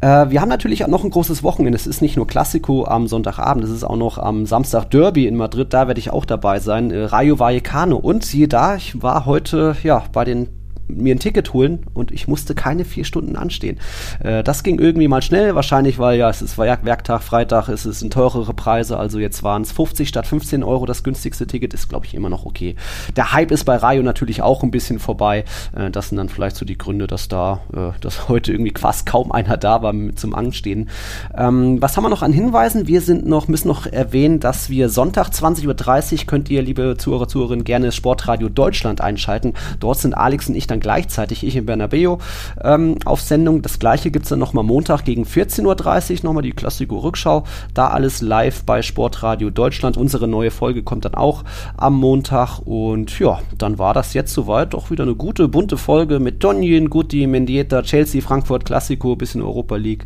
äh, 0.00 0.30
wir 0.30 0.40
haben 0.40 0.48
natürlich 0.48 0.84
auch 0.84 0.88
noch 0.88 1.04
ein 1.04 1.10
großes 1.10 1.42
Wochenende. 1.42 1.76
Es 1.76 1.86
ist 1.86 2.02
nicht 2.02 2.16
nur 2.16 2.26
Klassiko 2.26 2.84
am 2.84 3.06
Sonntagabend, 3.06 3.64
es 3.64 3.70
ist 3.70 3.84
auch 3.84 3.96
noch 3.96 4.18
am 4.18 4.46
Samstag 4.46 4.90
Derby 4.90 5.26
in 5.26 5.36
Madrid. 5.36 5.72
Da 5.72 5.86
werde 5.86 6.00
ich 6.00 6.10
auch 6.10 6.24
dabei 6.24 6.58
sein. 6.58 6.90
Äh, 6.90 7.04
Rayo 7.04 7.38
Vallecano. 7.38 7.96
Und 7.96 8.24
siehe 8.24 8.48
da, 8.48 8.76
ich 8.76 9.02
war 9.02 9.26
heute 9.26 9.76
ja 9.82 10.04
bei 10.12 10.24
den 10.24 10.48
mir 10.96 11.14
ein 11.14 11.18
Ticket 11.18 11.52
holen 11.52 11.84
und 11.94 12.10
ich 12.10 12.28
musste 12.28 12.54
keine 12.54 12.84
vier 12.84 13.04
Stunden 13.04 13.36
anstehen. 13.36 13.78
Äh, 14.20 14.42
das 14.42 14.62
ging 14.62 14.78
irgendwie 14.78 15.08
mal 15.08 15.22
schnell, 15.22 15.54
wahrscheinlich, 15.54 15.98
weil 15.98 16.18
ja, 16.18 16.30
es 16.30 16.42
ist 16.42 16.58
Werktag, 16.58 17.22
Freitag, 17.22 17.68
es 17.68 17.82
sind 17.82 18.12
teurere 18.12 18.54
Preise, 18.54 18.98
also 18.98 19.18
jetzt 19.18 19.42
waren 19.42 19.62
es 19.62 19.72
50 19.72 20.08
statt 20.08 20.26
15 20.26 20.62
Euro. 20.62 20.86
Das 20.86 21.02
günstigste 21.02 21.46
Ticket 21.46 21.74
ist, 21.74 21.88
glaube 21.88 22.06
ich, 22.06 22.14
immer 22.14 22.28
noch 22.28 22.44
okay. 22.44 22.76
Der 23.16 23.32
Hype 23.32 23.50
ist 23.50 23.64
bei 23.64 23.76
Rayo 23.76 24.02
natürlich 24.02 24.42
auch 24.42 24.62
ein 24.62 24.70
bisschen 24.70 24.98
vorbei. 24.98 25.44
Äh, 25.76 25.90
das 25.90 26.08
sind 26.08 26.18
dann 26.18 26.28
vielleicht 26.28 26.56
so 26.56 26.64
die 26.64 26.78
Gründe, 26.78 27.06
dass 27.06 27.28
da, 27.28 27.60
äh, 27.74 27.98
dass 28.00 28.28
heute 28.28 28.52
irgendwie 28.52 28.72
fast 28.76 29.06
kaum 29.06 29.32
einer 29.32 29.56
da 29.56 29.82
war 29.82 29.94
zum 30.14 30.34
Anstehen. 30.34 30.88
Ähm, 31.36 31.80
was 31.80 31.96
haben 31.96 32.04
wir 32.04 32.08
noch 32.10 32.22
an 32.22 32.32
Hinweisen? 32.32 32.86
Wir 32.86 33.00
sind 33.00 33.26
noch, 33.26 33.48
müssen 33.48 33.68
noch 33.68 33.86
erwähnen, 33.86 34.40
dass 34.40 34.70
wir 34.70 34.88
Sonntag 34.88 35.28
20.30 35.28 36.12
Uhr 36.12 36.26
könnt 36.26 36.50
ihr, 36.50 36.62
liebe 36.62 36.96
Zuhörer, 36.98 37.28
Zuhörerinnen, 37.28 37.64
gerne 37.64 37.92
Sportradio 37.92 38.48
Deutschland 38.48 39.00
einschalten. 39.00 39.54
Dort 39.80 39.98
sind 39.98 40.14
Alex 40.14 40.48
und 40.48 40.54
ich 40.54 40.66
dann 40.66 40.80
gleichzeitig 40.82 41.46
ich 41.46 41.56
in 41.56 41.64
Bernabeu 41.64 42.18
ähm, 42.62 42.96
auf 43.04 43.20
Sendung. 43.22 43.62
Das 43.62 43.78
gleiche 43.78 44.10
gibt 44.10 44.24
es 44.24 44.28
dann 44.28 44.38
nochmal 44.38 44.64
Montag 44.64 45.04
gegen 45.04 45.24
14.30 45.24 45.64
Uhr, 45.64 46.24
nochmal 46.24 46.42
die 46.42 46.52
Klassiko-Rückschau. 46.52 47.44
Da 47.72 47.88
alles 47.88 48.20
live 48.20 48.64
bei 48.64 48.82
Sportradio 48.82 49.50
Deutschland. 49.50 49.96
Unsere 49.96 50.28
neue 50.28 50.50
Folge 50.50 50.82
kommt 50.82 51.04
dann 51.04 51.14
auch 51.14 51.44
am 51.76 51.98
Montag. 51.98 52.58
Und 52.64 53.18
ja, 53.18 53.40
dann 53.56 53.78
war 53.78 53.94
das 53.94 54.12
jetzt 54.12 54.34
soweit. 54.34 54.74
Doch 54.74 54.90
wieder 54.90 55.04
eine 55.04 55.14
gute, 55.14 55.48
bunte 55.48 55.78
Folge 55.78 56.18
mit 56.18 56.44
Donjen, 56.44 56.90
Guti, 56.90 57.26
Mendieta, 57.26 57.82
Chelsea, 57.82 58.20
Frankfurt, 58.20 58.64
Klassiko, 58.64 59.16
bisschen 59.16 59.42
Europa 59.42 59.76
League. 59.76 60.04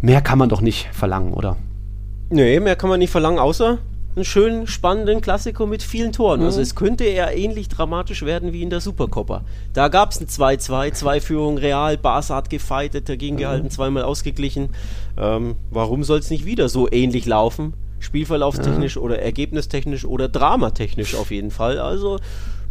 Mehr 0.00 0.22
kann 0.22 0.38
man 0.38 0.48
doch 0.48 0.60
nicht 0.60 0.88
verlangen, 0.92 1.32
oder? 1.32 1.56
Nee, 2.30 2.58
mehr 2.58 2.74
kann 2.74 2.90
man 2.90 2.98
nicht 2.98 3.10
verlangen, 3.10 3.38
außer 3.38 3.78
einen 4.16 4.24
schönen, 4.24 4.66
spannenden 4.66 5.20
Klassiker 5.20 5.66
mit 5.66 5.82
vielen 5.82 6.12
Toren. 6.12 6.40
Also 6.40 6.42
mhm. 6.42 6.46
Also 6.46 6.60
es 6.62 6.74
könnte 6.74 7.04
eher 7.04 7.36
ähnlich 7.36 7.68
dramatisch 7.68 8.22
werden 8.22 8.52
wie 8.52 8.62
in 8.62 8.70
der 8.70 8.80
Supercoppa. 8.80 9.44
Da 9.74 9.88
gab 9.88 10.12
es 10.12 10.20
ein 10.20 10.26
2-2, 10.26 10.92
zwei 10.92 11.20
Führungen 11.20 11.58
Real, 11.58 11.98
Barca 11.98 12.34
hat 12.34 12.48
gefeitet, 12.48 13.08
dagegen 13.10 13.36
mhm. 13.36 13.40
gehalten, 13.40 13.70
zweimal 13.70 14.04
ausgeglichen. 14.04 14.70
Ähm, 15.18 15.56
warum 15.70 16.02
soll 16.02 16.18
es 16.18 16.30
nicht 16.30 16.46
wieder 16.46 16.68
so 16.70 16.90
ähnlich 16.90 17.26
laufen? 17.26 17.74
Spielverlaufstechnisch 17.98 18.96
ja. 18.96 19.02
oder 19.02 19.18
ergebnistechnisch 19.18 20.04
oder 20.04 20.28
dramatechnisch 20.28 21.14
auf 21.14 21.30
jeden 21.30 21.50
Fall. 21.50 21.78
Also 21.78 22.18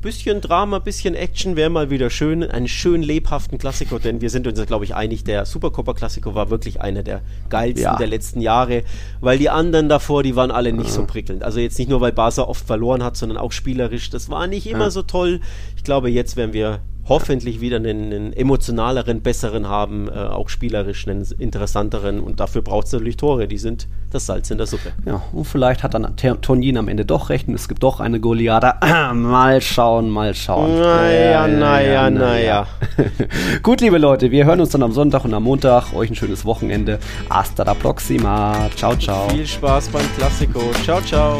bisschen 0.05 0.39
Drama, 0.39 0.77
bisschen 0.77 1.15
Action 1.15 1.55
wäre 1.55 1.71
mal 1.71 1.89
wieder 1.89 2.11
schön. 2.11 2.43
Einen 2.43 2.67
schön 2.67 3.01
lebhaften 3.01 3.57
Klassiker, 3.57 3.99
denn 3.99 4.21
wir 4.21 4.29
sind 4.29 4.45
uns, 4.45 4.63
glaube 4.67 4.85
ich, 4.85 4.93
einig, 4.93 5.23
der 5.23 5.45
Supercopa-Klassiker 5.45 6.35
war 6.35 6.51
wirklich 6.51 6.79
einer 6.79 7.01
der 7.01 7.21
geilsten 7.49 7.83
ja. 7.83 7.95
der 7.97 8.05
letzten 8.05 8.39
Jahre, 8.39 8.83
weil 9.19 9.39
die 9.39 9.49
anderen 9.49 9.89
davor, 9.89 10.21
die 10.21 10.35
waren 10.35 10.51
alle 10.51 10.71
nicht 10.73 10.89
ja. 10.89 10.93
so 10.93 11.05
prickelnd. 11.05 11.43
Also 11.43 11.59
jetzt 11.59 11.79
nicht 11.79 11.89
nur, 11.89 12.01
weil 12.01 12.11
Barca 12.11 12.43
oft 12.43 12.67
verloren 12.67 13.03
hat, 13.03 13.17
sondern 13.17 13.39
auch 13.39 13.51
spielerisch. 13.51 14.11
Das 14.11 14.29
war 14.29 14.45
nicht 14.45 14.67
immer 14.67 14.85
ja. 14.85 14.89
so 14.91 15.01
toll. 15.01 15.41
Ich 15.75 15.83
glaube, 15.83 16.11
jetzt 16.11 16.37
werden 16.37 16.53
wir 16.53 16.81
hoffentlich 17.07 17.61
wieder 17.61 17.77
einen, 17.77 18.13
einen 18.13 18.33
emotionaleren, 18.33 19.21
besseren 19.21 19.67
haben, 19.67 20.07
äh, 20.07 20.11
auch 20.11 20.49
spielerisch 20.49 21.07
einen 21.07 21.25
interessanteren 21.37 22.19
und 22.19 22.39
dafür 22.39 22.61
braucht 22.61 22.87
es 22.87 22.93
natürlich 22.93 23.17
Tore, 23.17 23.47
die 23.47 23.57
sind 23.57 23.87
das 24.11 24.25
Salz 24.25 24.49
in 24.49 24.57
der 24.57 24.67
Suppe. 24.67 24.91
Ja, 25.05 25.21
und 25.31 25.45
vielleicht 25.45 25.83
hat 25.83 25.93
dann 25.93 26.15
Tonin 26.41 26.77
am 26.77 26.87
Ende 26.87 27.05
doch 27.05 27.29
recht 27.29 27.47
und 27.47 27.53
es 27.53 27.67
gibt 27.67 27.83
doch 27.83 27.99
eine 27.99 28.19
Goliada. 28.19 28.79
mal 29.13 29.61
schauen, 29.61 30.09
mal 30.09 30.33
schauen. 30.33 30.79
Naja, 30.79 31.47
naja, 31.47 32.09
naja. 32.09 32.67
Gut, 33.63 33.81
liebe 33.81 33.97
Leute, 33.97 34.31
wir 34.31 34.45
hören 34.45 34.61
uns 34.61 34.69
dann 34.69 34.83
am 34.83 34.91
Sonntag 34.91 35.25
und 35.25 35.33
am 35.33 35.43
Montag. 35.43 35.93
Euch 35.93 36.09
ein 36.09 36.15
schönes 36.15 36.45
Wochenende. 36.45 36.99
Hasta 37.29 37.63
la 37.63 37.73
próxima. 37.73 38.69
Ciao, 38.75 38.95
ciao. 38.95 39.29
Viel 39.29 39.45
Spaß 39.45 39.89
beim 39.89 40.05
Klassiko. 40.17 40.61
Ciao, 40.83 41.01
ciao. 41.01 41.39